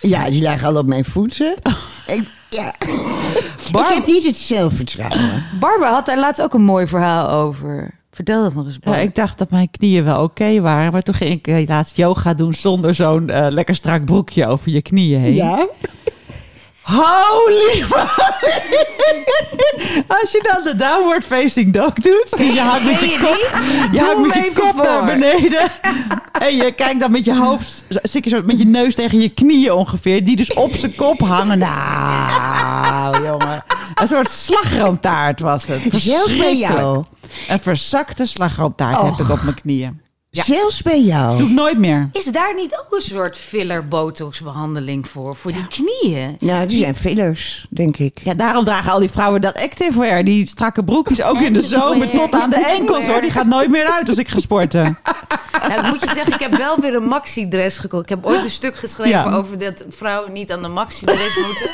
ja, 0.01 0.29
die 0.29 0.41
lagen 0.41 0.67
al 0.67 0.77
op 0.77 0.88
mijn 0.88 1.05
voeten. 1.05 1.55
Ik, 2.07 2.23
ja. 2.49 2.73
ik 2.79 3.93
heb 3.93 4.05
niet 4.05 4.23
het 4.23 4.37
zelfvertrouwen. 4.37 5.43
Barbara 5.59 5.91
had 5.91 6.05
daar 6.05 6.19
laatst 6.19 6.41
ook 6.41 6.53
een 6.53 6.63
mooi 6.63 6.87
verhaal 6.87 7.29
over. 7.29 7.93
Vertel 8.11 8.43
dat 8.43 8.53
nog 8.53 8.65
eens, 8.65 8.73
Ja, 8.73 8.79
Barbara. 8.83 9.07
ik 9.07 9.15
dacht 9.15 9.37
dat 9.37 9.49
mijn 9.49 9.69
knieën 9.71 10.03
wel 10.03 10.23
oké 10.23 10.61
waren. 10.61 10.91
Maar 10.91 11.01
toen 11.01 11.13
ging 11.13 11.45
ik 11.45 11.67
laatst 11.69 11.95
yoga 11.97 12.33
doen 12.33 12.53
zonder 12.53 12.95
zo'n 12.95 13.29
eh, 13.29 13.47
lekker 13.49 13.75
strak 13.75 14.05
broekje 14.05 14.47
over 14.47 14.71
je 14.71 14.81
knieën 14.81 15.19
heen. 15.19 15.33
Ja? 15.33 15.67
Holy 16.86 17.83
Als 20.21 20.31
je 20.31 20.49
dan 20.53 20.63
de 20.63 20.73
downward 20.77 21.25
facing 21.25 21.73
dog 21.73 21.93
doet. 21.93 22.38
Dus 22.38 22.53
je 22.53 22.59
houdt 22.59 22.83
met 22.83 22.99
je 22.99 23.17
kop, 23.21 23.61
je 23.91 24.25
met 24.27 24.33
je 24.33 24.51
kop 24.53 24.75
naar 24.75 25.05
beneden. 25.05 25.71
En 26.41 26.55
je 26.55 26.71
kijkt 26.71 26.99
dan 26.99 27.11
met 27.11 27.25
je 27.25 27.36
hoofd, 27.36 27.83
zit 27.88 28.23
je 28.23 28.29
zo 28.29 28.41
met 28.45 28.57
je 28.57 28.65
neus 28.65 28.95
tegen 28.95 29.19
je 29.19 29.29
knieën 29.29 29.71
ongeveer. 29.71 30.23
Die 30.23 30.36
dus 30.36 30.53
op 30.53 30.75
zijn 30.75 30.95
kop 30.95 31.19
hangen. 31.19 31.59
Nou, 31.59 33.23
jongen. 33.27 33.63
Een 33.93 34.07
soort 34.07 34.29
slagroomtaart 34.29 35.39
was 35.39 35.65
het. 35.65 35.81
Verschrikkelijk. 35.81 37.05
Een 37.47 37.59
verzakte 37.59 38.25
slagroomtaart 38.25 39.01
heb 39.01 39.25
ik 39.25 39.29
op 39.29 39.41
mijn 39.41 39.55
knieën. 39.61 40.01
Zelfs 40.43 40.81
bij 40.81 41.01
jou. 41.01 41.38
Doe 41.38 41.47
ik 41.47 41.53
nooit 41.53 41.77
meer. 41.77 42.09
Is 42.11 42.23
daar 42.25 42.55
niet 42.55 42.73
ook 42.75 42.95
een 42.95 43.01
soort 43.01 43.38
filler-botox-behandeling 43.38 45.07
voor? 45.07 45.36
Voor 45.36 45.51
die 45.51 45.67
knieën? 45.67 46.36
Nou, 46.39 46.67
die 46.67 46.79
zijn 46.79 46.95
fillers, 46.95 47.65
denk 47.69 47.97
ik. 47.97 48.19
Ja, 48.23 48.33
daarom 48.33 48.63
dragen 48.63 48.91
al 48.91 48.99
die 48.99 49.09
vrouwen 49.11 49.41
dat 49.41 49.55
activewear. 49.63 50.23
Die 50.23 50.47
strakke 50.47 50.83
broekjes 50.83 51.21
ook 51.23 51.39
in 51.41 51.53
de 51.53 51.61
zomer 51.77 52.09
tot 52.09 52.33
aan 52.33 52.49
de 52.49 52.65
enkels 52.77 53.05
hoor. 53.05 53.21
Die 53.21 53.31
gaat 53.31 53.45
nooit 53.45 53.69
meer 53.69 53.86
uit 53.91 54.09
als 54.09 54.17
ik 54.17 54.27
ga 54.27 54.39
sporten. 54.39 54.97
Nou, 55.67 55.79
ik 55.86 55.88
moet 55.91 56.01
je 56.01 56.09
zeggen, 56.15 56.33
ik 56.33 56.39
heb 56.39 56.55
wel 56.57 56.79
weer 56.79 56.95
een 56.95 57.07
maxi-dress 57.07 57.77
gekocht. 57.77 58.03
Ik 58.03 58.09
heb 58.09 58.25
ooit 58.25 58.43
een 58.43 58.49
stuk 58.49 58.75
geschreven 58.75 59.09
Ja. 59.09 59.36
over 59.36 59.57
dat 59.57 59.83
vrouwen 59.89 60.33
niet 60.33 60.51
aan 60.51 60.61
de 60.61 60.67
maxi-dress 60.67 61.36
moeten. 61.47 61.69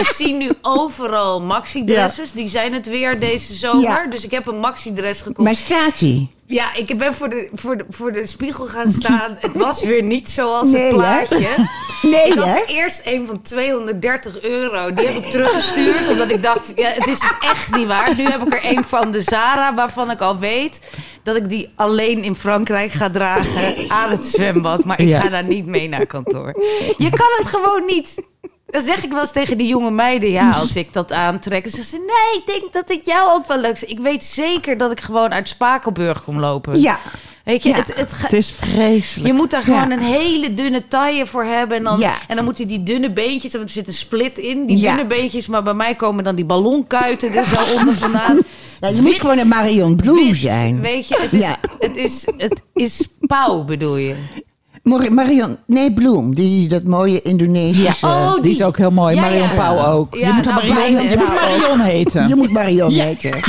Ik 0.00 0.06
zie 0.14 0.34
nu 0.34 0.50
overal 0.62 1.40
maxi-dresses. 1.42 2.32
Die 2.32 2.48
zijn 2.48 2.72
het 2.72 2.86
weer 2.88 3.20
deze 3.20 3.54
zomer. 3.54 3.82
Ja. 3.82 4.06
Dus 4.06 4.24
ik 4.24 4.30
heb 4.30 4.46
een 4.46 4.58
maxi-dress 4.58 5.20
gekocht. 5.20 5.38
Maar 5.46 5.54
staat 5.54 5.98
hij? 5.98 6.28
Ja, 6.46 6.74
ik 6.74 6.98
ben 6.98 7.14
voor 7.14 7.28
de, 7.28 7.48
voor, 7.52 7.76
de, 7.76 7.84
voor 7.88 8.12
de 8.12 8.26
spiegel 8.26 8.66
gaan 8.66 8.90
staan. 8.90 9.36
Het 9.40 9.56
was 9.56 9.82
weer 9.84 10.02
niet 10.02 10.30
zoals 10.30 10.70
Nee, 10.70 10.82
het 10.82 10.90
hè? 10.90 10.96
plaatje. 10.96 11.48
Nee, 12.02 12.26
Ik 12.26 12.38
had 12.38 12.44
hè? 12.52 12.58
er 12.58 12.66
eerst 12.68 13.00
een 13.04 13.26
van 13.26 13.42
230 13.42 14.40
euro. 14.42 14.92
Die 14.94 15.06
heb 15.06 15.16
ik 15.24 15.30
teruggestuurd. 15.30 16.08
Omdat 16.08 16.30
ik 16.30 16.42
dacht, 16.42 16.72
ja, 16.76 16.88
het 16.88 17.06
is 17.06 17.22
het 17.22 17.36
echt 17.40 17.76
niet 17.76 17.86
waard. 17.86 18.16
Nu 18.16 18.24
heb 18.24 18.46
ik 18.46 18.54
er 18.54 18.76
een 18.76 18.84
van 18.84 19.10
de 19.10 19.22
Zara. 19.22 19.74
Waarvan 19.74 20.10
ik 20.10 20.20
al 20.20 20.38
weet 20.38 20.92
dat 21.22 21.36
ik 21.36 21.48
die 21.48 21.72
alleen 21.76 22.22
in 22.24 22.34
Frankrijk 22.34 22.92
ga 22.92 23.10
dragen. 23.10 23.90
Aan 23.90 24.10
het 24.10 24.24
zwembad. 24.24 24.84
Maar 24.84 25.00
ik 25.00 25.08
Ja. 25.08 25.20
ga 25.20 25.28
daar 25.28 25.44
niet 25.44 25.66
mee 25.66 25.88
naar 25.88 26.06
kantoor. 26.06 26.54
Je 26.98 27.10
kan 27.10 27.28
het 27.38 27.46
gewoon 27.46 27.84
niet. 27.86 28.26
Dan 28.72 28.82
zeg 28.82 29.04
ik 29.04 29.10
wel 29.10 29.20
eens 29.20 29.32
tegen 29.32 29.58
die 29.58 29.66
jonge 29.66 29.90
meiden, 29.90 30.30
ja, 30.30 30.50
als 30.60 30.76
ik 30.76 30.92
dat 30.92 31.12
aantrek. 31.12 31.62
Zeggen 31.64 31.84
ze, 31.84 31.96
nee, 31.96 32.40
ik 32.42 32.46
denk 32.60 32.72
dat 32.72 32.96
het 32.96 33.06
jou 33.06 33.30
ook 33.32 33.46
wel 33.46 33.58
leuk 33.58 33.72
is. 33.72 33.84
Ik 33.84 33.98
weet 33.98 34.24
zeker 34.24 34.76
dat 34.78 34.92
ik 34.92 35.00
gewoon 35.00 35.32
uit 35.32 35.48
Spakenburg 35.48 36.24
kom 36.24 36.38
lopen. 36.40 36.80
Ja. 36.80 36.98
Weet 37.44 37.62
je, 37.62 37.68
Ja. 37.68 37.74
het, 37.74 37.94
het, 37.94 38.12
Het 38.22 38.32
is 38.32 38.50
vreselijk. 38.50 39.26
je 39.26 39.32
moet 39.32 39.50
daar 39.50 39.62
gewoon 39.62 39.88
Ja. 39.88 39.90
een 39.96 40.02
hele 40.02 40.54
dunne 40.54 40.82
taille 40.88 41.26
voor 41.26 41.44
hebben. 41.44 41.76
En 41.76 41.84
dan, 41.84 41.98
Ja. 41.98 42.14
en 42.28 42.36
dan 42.36 42.44
moeten 42.44 42.68
die 42.68 42.82
dunne 42.82 43.10
beentjes, 43.10 43.52
want 43.52 43.64
er 43.64 43.70
zit 43.70 43.86
een 43.86 43.92
split 43.92 44.38
in. 44.38 44.66
Die 44.66 44.78
Ja. 44.78 44.88
dunne 44.94 45.06
beentjes, 45.06 45.46
maar 45.46 45.62
bij 45.62 45.74
mij 45.74 45.94
komen 45.94 46.24
dan 46.24 46.34
die 46.34 46.44
ballonkuiten 46.44 47.32
er 47.34 47.44
zo 47.44 47.78
onder 47.78 47.94
vandaan. 47.94 48.38
Ja, 48.80 48.88
je 48.88 49.02
moet 49.02 49.20
gewoon 49.20 49.38
een 49.38 49.48
Marion 49.48 49.96
Bloem 49.96 50.16
wit, 50.28 50.36
zijn. 50.36 50.80
Weet 50.80 51.08
je, 51.08 51.18
het 51.20 51.32
is, 51.32 51.46
het 51.78 51.96
is, 51.96 52.26
het 52.36 52.62
is 52.74 53.08
pauw 53.20 53.64
bedoel 53.64 53.96
je. 53.96 54.14
Marion, 54.82 55.56
nee, 55.66 55.92
Bloem. 55.92 56.34
Die, 56.34 56.68
dat 56.68 56.82
mooie 56.84 57.22
Indonesische... 57.22 58.06
Oh, 58.06 58.42
die 58.42 58.52
is 58.52 58.62
ook 58.62 58.76
heel 58.76 58.90
mooi. 58.90 59.14
Ja, 59.14 59.20
Marion 59.20 59.48
ja. 59.48 59.54
Pauw 59.54 59.92
ook. 59.92 60.14
Ja, 60.14 60.26
je 60.26 60.32
moet, 60.32 60.44
nou, 60.44 60.68
Marion, 60.68 61.02
je 61.08 61.16
moet 61.16 61.34
Marion 61.34 61.80
heten. 61.80 62.28
Je 62.28 62.34
moet 62.34 62.50
Marion 62.50 62.90
Ja. 62.92 63.04
heten. 63.04 63.30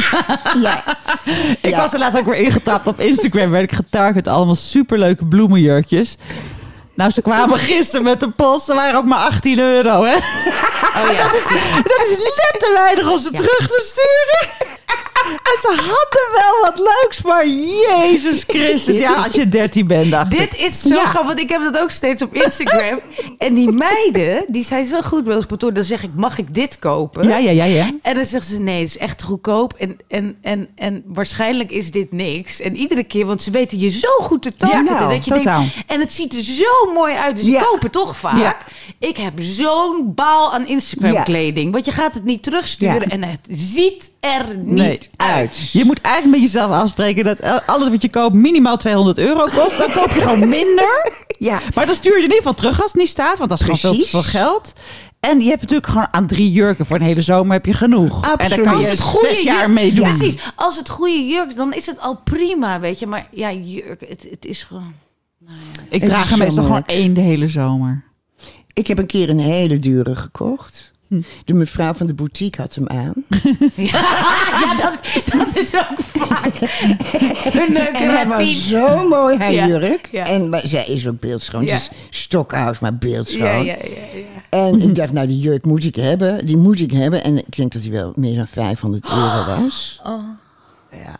Ja. 0.61 0.83
Ik 1.61 1.69
Ja. 1.69 1.77
was 1.77 1.93
er 1.93 1.99
laatst 1.99 2.17
ook 2.19 2.25
weer 2.25 2.35
ingetapt 2.35 2.87
op 2.87 2.99
Instagram. 2.99 3.49
Werd 3.49 3.63
ik 3.63 3.75
getarget 3.77 4.27
allemaal 4.27 4.55
superleuke 4.55 5.25
bloemenjurkjes. 5.25 6.17
Nou, 6.95 7.11
ze 7.11 7.21
kwamen 7.21 7.57
gisteren 7.59 8.03
met 8.03 8.19
de 8.19 8.29
post. 8.29 8.65
Ze 8.65 8.73
waren 8.73 8.95
ook 8.99 9.05
maar 9.05 9.19
18 9.19 9.59
euro, 9.59 10.03
hè? 10.03 10.15
Oh 10.15 11.11
ja. 11.13 11.23
Dat 11.83 12.07
is 12.09 12.17
net 12.17 12.55
te 12.59 12.71
weinig 12.75 13.11
om 13.11 13.19
ze 13.19 13.31
terug 13.31 13.67
te 13.67 13.83
sturen. 13.93 14.62
En 15.53 15.59
ze 15.61 15.67
hadden 15.67 16.41
wel 16.43 16.61
wat 16.71 16.77
leuks, 16.77 17.21
maar 17.21 17.47
Jezus 17.47 18.43
Christus. 18.47 18.97
Ja, 18.97 19.13
als 19.13 19.33
je 19.33 19.49
13 19.49 19.87
bent, 19.87 20.11
dacht 20.11 20.33
ik. 20.33 20.39
Dit 20.39 20.57
is 20.57 20.81
zo 20.81 20.93
Ja. 20.95 21.05
grappig, 21.05 21.27
want 21.27 21.39
ik 21.39 21.49
heb 21.49 21.61
dat 21.63 21.77
ook 21.81 21.91
steeds 21.91 22.21
op 22.21 22.33
Instagram. 22.33 22.99
en 23.37 23.53
die 23.53 23.71
meiden, 23.71 24.45
die 24.47 24.63
zijn 24.63 24.85
zo 24.85 25.01
goed 25.01 25.23
bij 25.23 25.35
ons 25.35 25.45
kantoor. 25.45 25.73
Dan 25.73 25.83
zeg 25.83 26.03
ik, 26.03 26.09
mag 26.15 26.37
ik 26.37 26.53
dit 26.53 26.79
kopen? 26.79 27.27
Ja, 27.27 27.37
ja, 27.37 27.51
ja, 27.51 27.63
ja. 27.63 27.91
En 28.01 28.15
dan 28.15 28.25
zeggen 28.25 28.51
ze, 28.51 28.59
nee, 28.61 28.79
het 28.81 28.89
is 28.89 28.97
echt 28.97 29.21
goedkoop. 29.23 29.73
En, 29.73 29.97
en, 30.07 30.37
en, 30.41 30.67
en 30.75 31.03
waarschijnlijk 31.05 31.71
is 31.71 31.91
dit 31.91 32.11
niks. 32.11 32.61
En 32.61 32.75
iedere 32.75 33.03
keer, 33.03 33.25
want 33.25 33.41
ze 33.41 33.51
weten 33.51 33.79
je 33.79 33.89
zo 33.89 34.09
goed 34.19 34.41
te 34.41 34.55
targeten. 34.55 34.85
Ja, 34.85 34.91
nou, 34.99 35.13
dat 35.13 35.25
je 35.25 35.31
totaal. 35.33 35.59
denkt, 35.59 35.75
en 35.87 35.99
het 35.99 36.13
ziet 36.13 36.37
er 36.37 36.43
zo 36.43 36.91
mooi 36.93 37.13
uit. 37.15 37.35
Dus 37.35 37.45
Ja. 37.45 37.59
ik 37.59 37.65
koop 37.65 37.81
het 37.81 37.91
toch 37.91 38.17
vaak. 38.17 38.57
Ik 38.99 39.17
heb 39.17 39.33
zo'n 39.39 40.11
baal 40.15 40.53
aan 40.53 40.67
Instagram 40.67 41.23
kleding. 41.23 41.71
Want 41.71 41.85
je 41.85 41.91
gaat 41.91 42.13
het 42.13 42.23
niet 42.23 42.43
terugsturen. 42.43 43.09
En 43.09 43.23
het 43.23 43.39
ziet 43.49 44.11
er 44.19 44.45
niet 44.57 44.65
Nee. 44.73 44.99
Uit. 45.15 45.71
Je 45.71 45.85
moet 45.85 46.01
eigenlijk 46.01 46.41
met 46.41 46.51
jezelf 46.51 46.71
afspreken 46.71 47.23
dat 47.23 47.41
alles 47.65 47.89
wat 47.89 48.01
je 48.01 48.09
koopt 48.09 48.35
minimaal 48.35 48.77
200 48.77 49.17
euro 49.17 49.43
kost. 49.43 49.77
Dan 49.77 49.91
koop 49.91 50.09
je 50.09 50.21
gewoon 50.21 50.49
minder. 50.59 51.11
Ja. 51.37 51.59
Maar 51.75 51.85
dan 51.85 51.95
stuur 51.95 52.11
je 52.11 52.17
in 52.17 52.23
ieder 52.23 52.37
geval 52.37 52.53
terug 52.53 52.81
als 52.81 52.91
het 52.91 53.01
niet 53.01 53.09
staat. 53.09 53.37
Want 53.37 53.49
dat 53.49 53.59
is 53.59 53.65
gewoon 53.65 53.79
veel 53.79 53.91
te 53.91 53.95
Precies. 53.97 54.11
veel 54.11 54.41
geld. 54.41 54.73
En 55.19 55.39
je 55.41 55.49
hebt 55.49 55.61
natuurlijk 55.61 55.89
gewoon 55.89 56.07
aan 56.11 56.27
drie 56.27 56.51
jurken 56.51 56.85
voor 56.85 56.95
een 56.95 57.01
hele 57.01 57.21
zomer 57.21 57.53
heb 57.53 57.65
je 57.65 57.73
genoeg. 57.73 58.27
En 58.37 58.49
daar 58.49 58.61
kan 58.61 58.79
je 58.79 58.89
Als 58.89 58.89
het 58.89 58.99
goede 58.99 59.27
zes 59.27 59.43
jaar 59.43 59.69
mee 59.69 59.93
doen. 59.93 60.17
Precies. 60.17 60.51
Als 60.55 60.77
het 60.77 60.89
goede 60.89 61.25
jurk 61.27 61.49
is, 61.49 61.55
dan 61.55 61.73
is 61.73 61.85
het 61.85 61.99
al 61.99 62.15
prima, 62.23 62.79
weet 62.79 62.99
je. 62.99 63.07
Maar 63.07 63.27
ja, 63.31 63.51
jurk, 63.51 64.05
het, 64.07 64.27
het 64.29 64.45
is 64.45 64.63
gewoon... 64.63 64.93
Ik 65.89 66.01
Het 66.01 66.09
draag 66.09 66.29
hem 66.29 66.39
meestal 66.39 66.63
gewoon 66.63 66.83
één 66.85 67.13
de 67.13 67.21
hele 67.21 67.47
zomer. 67.47 68.03
Ik 68.73 68.87
heb 68.87 68.97
een 68.97 69.05
keer 69.05 69.29
een 69.29 69.39
hele 69.39 69.79
dure 69.79 70.15
gekocht. 70.15 70.91
De 71.45 71.53
mevrouw 71.53 71.93
van 71.93 72.07
de 72.07 72.13
boutique 72.13 72.61
had 72.61 72.75
hem 72.75 72.87
aan. 72.87 73.13
Ja, 73.75 74.75
dat, 74.77 74.99
dat 75.37 75.57
is 75.57 75.73
ook 75.75 75.99
vaak 76.13 76.53
een 77.53 77.75
En 77.77 78.15
hij 78.15 78.27
was 78.27 78.67
zo 78.67 79.07
mooi, 79.07 79.37
haar 79.37 79.51
Ja, 79.53 79.67
jurk. 79.67 80.07
ja. 80.11 80.25
En 80.25 80.49
maar 80.49 80.61
zij 80.67 80.85
is 80.85 81.07
ook 81.07 81.19
beeldschoon. 81.19 81.61
Het 81.61 81.71
is 81.71 81.89
stokhouse, 82.09 82.79
maar 82.81 82.97
beeldschoon. 82.97 83.65
Ja, 83.65 83.73
ja, 83.73 83.75
ja, 83.83 84.17
ja. 84.19 84.23
En 84.49 84.81
ik 84.81 84.95
dacht, 84.95 85.11
nou, 85.13 85.27
die 85.27 85.39
jurk 85.39 85.65
moet 85.65 85.83
ik 85.83 85.95
hebben. 85.95 86.45
Die 86.45 86.57
moet 86.57 86.79
ik 86.79 86.91
hebben. 86.91 87.23
En 87.23 87.37
ik 87.37 87.55
denk 87.55 87.71
dat 87.73 87.81
hij 87.81 87.91
wel 87.91 88.13
meer 88.15 88.35
dan 88.35 88.47
500 88.47 89.09
euro 89.09 89.45
was. 89.61 89.99
Oh. 90.03 90.23
Ja. 90.91 91.17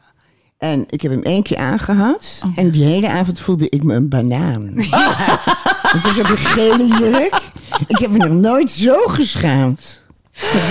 En 0.58 0.86
ik 0.90 1.02
heb 1.02 1.12
hem 1.12 1.22
één 1.22 1.44
keer 1.44 1.58
aangehad. 1.58 2.42
En 2.56 2.72
die 2.72 2.84
hele 2.84 3.10
avond 3.10 3.40
voelde 3.40 3.70
ik 3.70 3.84
me 3.84 3.94
een 3.94 4.10
banaan. 4.10 4.74
Het 5.94 6.02
was 6.02 6.20
ook 6.20 6.30
een 6.30 6.38
gele 6.38 6.88
jurk. 6.88 7.42
Ik 7.88 7.98
heb 7.98 8.10
me 8.10 8.18
nog 8.18 8.30
nooit 8.30 8.70
zo 8.72 8.96
geschaamd. 9.08 10.02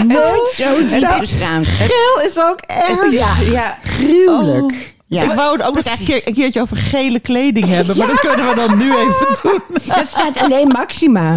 Nooit 0.06 0.48
zo 0.54 0.86
diep 0.86 1.06
geschaamd. 1.18 1.66
Geel 1.66 2.20
is 2.26 2.38
ook 2.38 2.60
erg. 2.60 3.12
Ja, 3.12 3.34
Ja, 3.50 3.78
gruwelijk. 3.84 4.90
Ja. 5.06 5.22
Ik 5.22 5.32
wou 5.32 5.52
het 5.56 5.66
ook 5.66 5.74
nog 5.74 5.84
echt 5.84 5.98
een 6.00 6.04
keer- 6.06 6.22
een 6.24 6.34
keertje 6.34 6.60
over 6.60 6.76
gele 6.76 7.18
kleding 7.20 7.66
hebben. 7.66 7.96
Maar 7.96 8.06
dat 8.06 8.20
kunnen 8.20 8.48
we 8.48 8.54
dan 8.54 8.78
nu 8.78 8.96
even 8.96 9.26
doen. 9.42 9.60
Dat 9.86 10.06
staat 10.06 10.38
alleen 10.38 10.68
Maxima. 10.68 11.32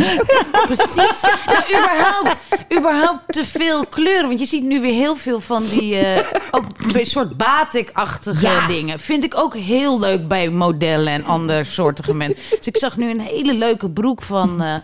precies. 0.66 1.22
Nou, 1.45 1.61
überhaupt, 1.78 2.36
überhaupt 2.78 3.22
te 3.34 3.45
veel 3.45 3.86
kleuren. 3.86 4.28
Want 4.28 4.39
je 4.39 4.45
ziet 4.45 4.63
nu 4.63 4.82
weer 4.82 4.93
heel 4.93 5.16
veel 5.16 5.39
van 5.39 5.63
die... 5.70 5.97
eh, 5.97 6.24
ook 6.51 6.63
een 6.93 7.05
soort 7.05 7.38
batik-achtige 7.38 8.49
dingen. 8.68 8.99
Vind 8.99 9.24
ik 9.24 9.38
ook 9.38 9.55
heel 9.55 9.99
leuk 9.99 10.28
bij 10.28 10.49
modellen 10.49 11.13
en 11.13 11.26
andere 11.26 11.63
soorten 11.63 12.18
mensen. 12.18 12.39
Dus 12.57 12.68
ik 12.68 12.78
zag 12.78 12.97
nu 12.97 13.09
een 13.09 13.22
hele 13.22 13.53
leuke 13.53 13.89
broek 13.89 14.22
van... 14.22 14.61
eh, 14.63 14.76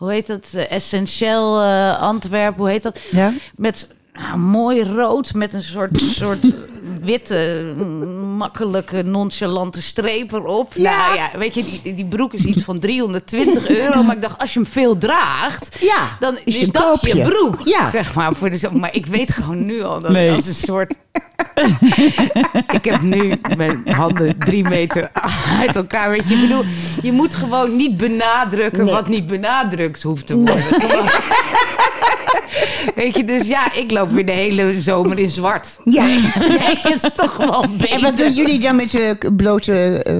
hoe 0.00 0.12
heet 0.12 0.26
dat? 0.26 0.50
Eh, 0.54 0.70
Essentieel 0.70 1.60
eh, 1.60 2.00
Antwerpen. 2.00 2.60
Hoe 2.60 2.68
heet 2.68 2.82
dat? 2.82 2.98
Ja? 3.10 3.32
Met 3.56 3.88
nou, 4.12 4.38
mooi 4.38 4.82
rood 4.82 5.34
met 5.34 5.54
een 5.54 5.62
soort, 5.62 6.00
soort 6.00 6.46
witte, 7.02 7.64
makkelijke, 8.36 9.02
nonchalante 9.02 9.82
streep 9.82 10.32
erop. 10.32 10.72
Ja. 10.74 10.98
Nou 11.06 11.14
ja, 11.16 11.30
weet 11.38 11.54
je, 11.54 11.64
die, 11.82 11.94
die 11.94 12.04
broek 12.06 12.32
is 12.34 12.44
iets 12.44 12.64
van 12.64 12.78
320 12.78 13.68
euro. 13.70 14.02
Maar 14.02 14.16
ik 14.16 14.22
dacht, 14.22 14.38
als 14.38 14.52
je 14.52 14.58
hem 14.60 14.68
veel 14.68 14.98
draagt, 14.98 15.76
Ja, 15.80 16.16
dan 16.20 16.38
is 16.44 16.68
dat 16.68 17.00
je 17.00 17.22
broek. 17.22 17.60
Ja. 17.64 17.90
Zeg 17.90 18.14
maar, 18.14 18.34
voor 18.34 18.50
de 18.50 18.56
zo 18.58 18.70
Maar 18.70 18.94
ik 18.94 19.06
weet 19.06 19.32
gewoon 19.32 19.64
nu 19.66 19.82
al 19.82 20.00
dat 20.00 20.10
Nee. 20.10 20.30
als 20.30 20.46
een 20.46 20.54
soort... 20.54 20.94
ik 22.72 22.84
heb 22.84 23.00
nu 23.02 23.40
mijn 23.56 23.82
handen 23.88 24.38
drie 24.38 24.68
meter 24.68 25.10
uit 25.60 25.76
elkaar. 25.76 26.10
Weet 26.10 26.28
je, 26.28 26.34
ik 26.34 26.40
bedoel, 26.40 26.64
je 27.02 27.12
moet 27.12 27.34
gewoon 27.34 27.76
niet 27.76 27.96
benadrukken 27.96 28.84
Nee. 28.84 28.94
wat 28.94 29.08
niet 29.08 29.26
benadrukt 29.26 30.02
hoeft 30.02 30.26
te 30.26 30.34
worden. 30.36 30.64
Weet 32.94 33.16
je, 33.16 33.24
dus 33.24 33.46
ja, 33.46 33.72
ik 33.72 33.90
loop 33.90 34.10
weer 34.10 34.26
de 34.26 34.32
hele 34.32 34.82
zomer 34.82 35.18
in 35.18 35.30
zwart. 35.30 35.78
Ja. 35.84 36.06
Je, 36.06 36.20
het 36.82 37.02
is 37.02 37.10
toch 37.14 37.36
wel 37.36 37.64
beter. 37.76 37.90
En 37.90 38.00
wat 38.00 38.16
doen 38.16 38.32
jullie 38.32 38.60
dan 38.60 38.76
met 38.76 38.90
de 38.90 39.32
blote 39.36 40.02
eh, 40.02 40.14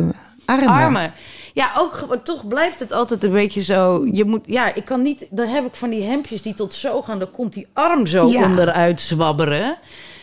armen? 0.44 0.68
Armen. 0.68 1.12
Ja, 1.54 1.72
ook 1.78 2.18
toch 2.24 2.46
blijft 2.46 2.80
het 2.80 2.92
altijd 2.92 3.24
een 3.24 3.32
beetje 3.32 3.62
zo. 3.62 4.06
Je 4.12 4.24
moet, 4.24 4.40
ja, 4.46 4.74
ik 4.74 4.84
kan 4.84 5.02
niet. 5.02 5.26
Dan 5.30 5.46
heb 5.46 5.66
ik 5.66 5.74
van 5.74 5.90
die 5.90 6.02
hemdjes 6.02 6.42
die 6.42 6.54
tot 6.54 6.74
zo 6.74 7.02
gaan. 7.02 7.18
Dan 7.18 7.30
komt 7.30 7.52
die 7.52 7.66
arm 7.72 8.06
zo 8.06 8.28
Ja. 8.28 8.44
onderuit 8.44 9.00
zwabberen. 9.00 9.78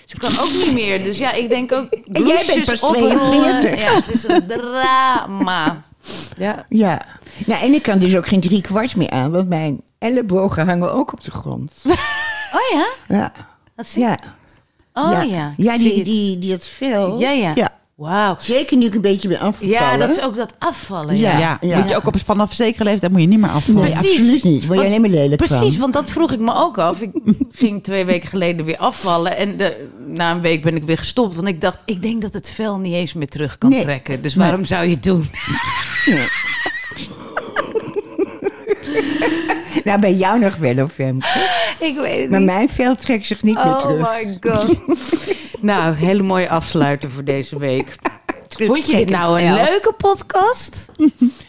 Dus 0.05 0.13
ik 0.13 0.19
kan 0.19 0.45
ook 0.45 0.51
niet 0.51 0.73
meer. 0.73 1.03
Dus 1.03 1.17
ja, 1.17 1.31
ik 1.33 1.49
denk 1.49 1.71
ook. 1.73 1.87
En 2.11 2.25
jij 2.25 2.43
bent 2.47 2.65
pas 2.65 2.81
oprollen. 2.83 3.17
42. 3.17 3.79
Ja, 3.79 3.95
het 3.95 4.11
is 4.13 4.27
een 4.27 4.47
drama. 4.47 5.83
Ja. 6.37 6.65
Ja. 6.69 7.01
Nou, 7.45 7.63
en 7.63 7.73
ik 7.73 7.81
kan 7.81 7.99
dus 7.99 8.15
ook 8.15 8.27
geen 8.27 8.41
drie 8.41 8.61
kwart 8.61 8.95
meer 8.95 9.09
aan, 9.09 9.31
want 9.31 9.49
mijn 9.49 9.81
ellebogen 9.99 10.67
hangen 10.67 10.93
ook 10.93 11.13
op 11.13 11.23
de 11.23 11.31
grond. 11.31 11.71
Oh 12.53 12.77
ja? 12.79 12.87
Ja. 13.17 13.31
Dat 13.75 13.87
zie 13.87 14.01
je. 14.01 14.07
Ja. 14.07 14.17
Oh 14.93 15.29
ja. 15.29 15.53
ja. 15.57 15.77
Die, 15.77 16.03
die, 16.03 16.39
die 16.39 16.51
het 16.51 16.65
vel. 16.67 17.19
Ja, 17.19 17.31
ja. 17.31 17.51
Ja. 17.55 17.69
Wauw. 17.95 18.35
Zeker 18.39 18.77
nu 18.77 18.85
ik 18.85 18.95
een 18.95 19.01
beetje 19.01 19.27
ben 19.27 19.39
afgevallen. 19.39 19.81
Ja, 19.91 19.97
dat 19.97 20.09
is 20.17 20.21
ook 20.21 20.35
dat 20.35 20.53
afvallen. 20.59 21.17
Ja. 21.17 21.37
Ja. 21.37 21.57
Ja, 21.61 21.79
moet 21.79 21.89
je 21.89 21.95
ook 21.95 22.05
op 22.07 22.19
vanaf 22.19 22.53
zekere 22.53 22.83
leeftijd 22.83 23.11
moet 23.11 23.21
je 23.21 23.27
niet 23.27 23.39
meer 23.39 23.49
afvallen. 23.49 23.81
Nee, 23.81 23.91
Precies. 23.91 24.11
absoluut 24.19 24.43
niet. 24.43 24.65
Word 24.65 24.79
je 24.79 24.85
alleen 24.85 25.01
maar 25.01 25.09
lelijk 25.09 25.45
Precies, 25.45 25.71
van. 25.71 25.79
want 25.79 25.93
dat 25.93 26.09
vroeg 26.09 26.31
ik 26.31 26.39
me 26.39 26.53
ook 26.55 26.77
af. 26.77 27.01
Ik 27.01 27.11
ging 27.51 27.83
twee 27.83 28.05
weken 28.05 28.29
geleden 28.29 28.65
weer 28.65 28.77
afvallen. 28.77 29.37
En 29.37 29.57
de, 29.57 29.87
na 30.07 30.31
een 30.31 30.41
week 30.41 30.61
ben 30.61 30.75
ik 30.75 30.83
weer 30.83 30.97
gestopt. 30.97 31.35
Want 31.35 31.47
ik 31.47 31.61
dacht, 31.61 31.79
ik 31.85 32.01
denk 32.01 32.21
dat 32.21 32.33
het 32.33 32.49
vel 32.49 32.79
niet 32.79 32.93
eens 32.93 33.13
meer 33.13 33.29
terug 33.29 33.57
kan 33.57 33.69
Nee. 33.69 33.81
trekken. 33.81 34.21
Dus 34.21 34.35
waarom 34.35 34.65
zou 34.65 34.85
je 34.85 34.93
het 34.93 35.03
doen? 35.03 35.25
Nou, 39.83 39.99
bij 39.99 40.13
jou 40.13 40.39
nog 40.39 40.55
wel, 40.55 40.83
of 40.83 40.91
Femke. 40.91 41.27
ik 41.79 41.95
weet 41.97 42.21
het 42.21 42.29
Maar 42.29 42.39
niet. 42.39 42.49
mijn 42.49 42.69
vel 42.69 42.95
trekt 42.95 43.25
zich 43.25 43.43
niet 43.43 43.55
meer 43.55 43.63
Oh 43.65 43.79
terug. 43.79 44.09
my 44.09 44.37
god. 44.41 44.81
nou, 45.61 45.95
hele 45.95 46.23
mooie 46.23 46.49
afsluiter 46.49 47.09
voor 47.11 47.23
deze 47.23 47.59
week. 47.59 47.95
Vond 48.47 48.85
je 48.87 48.95
dit 48.95 49.09
nou 49.09 49.41
een 49.41 49.53
leuke 49.53 49.93
podcast? 49.97 50.85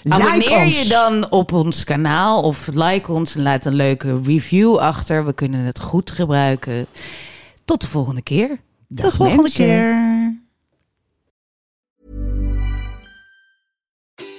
Like 0.03 0.23
Abonneer 0.23 0.59
ons. 0.59 0.83
je 0.83 0.89
dan 0.89 1.31
op 1.31 1.53
ons 1.53 1.85
kanaal 1.85 2.43
of 2.43 2.69
like 2.75 3.13
ons 3.13 3.35
en 3.35 3.43
laat 3.43 3.65
een 3.65 3.75
leuke 3.75 4.21
review 4.25 4.77
achter. 4.77 5.25
We 5.25 5.33
kunnen 5.33 5.61
het 5.65 5.81
goed 5.81 6.11
gebruiken. 6.11 6.87
Tot 7.65 7.81
de 7.81 7.87
volgende 7.87 8.23
keer. 8.23 8.49
Dag, 8.89 9.03
Tot 9.05 9.11
de 9.11 9.17
volgende 9.17 9.43
mensen. 9.43 9.65
keer. 9.65 10.41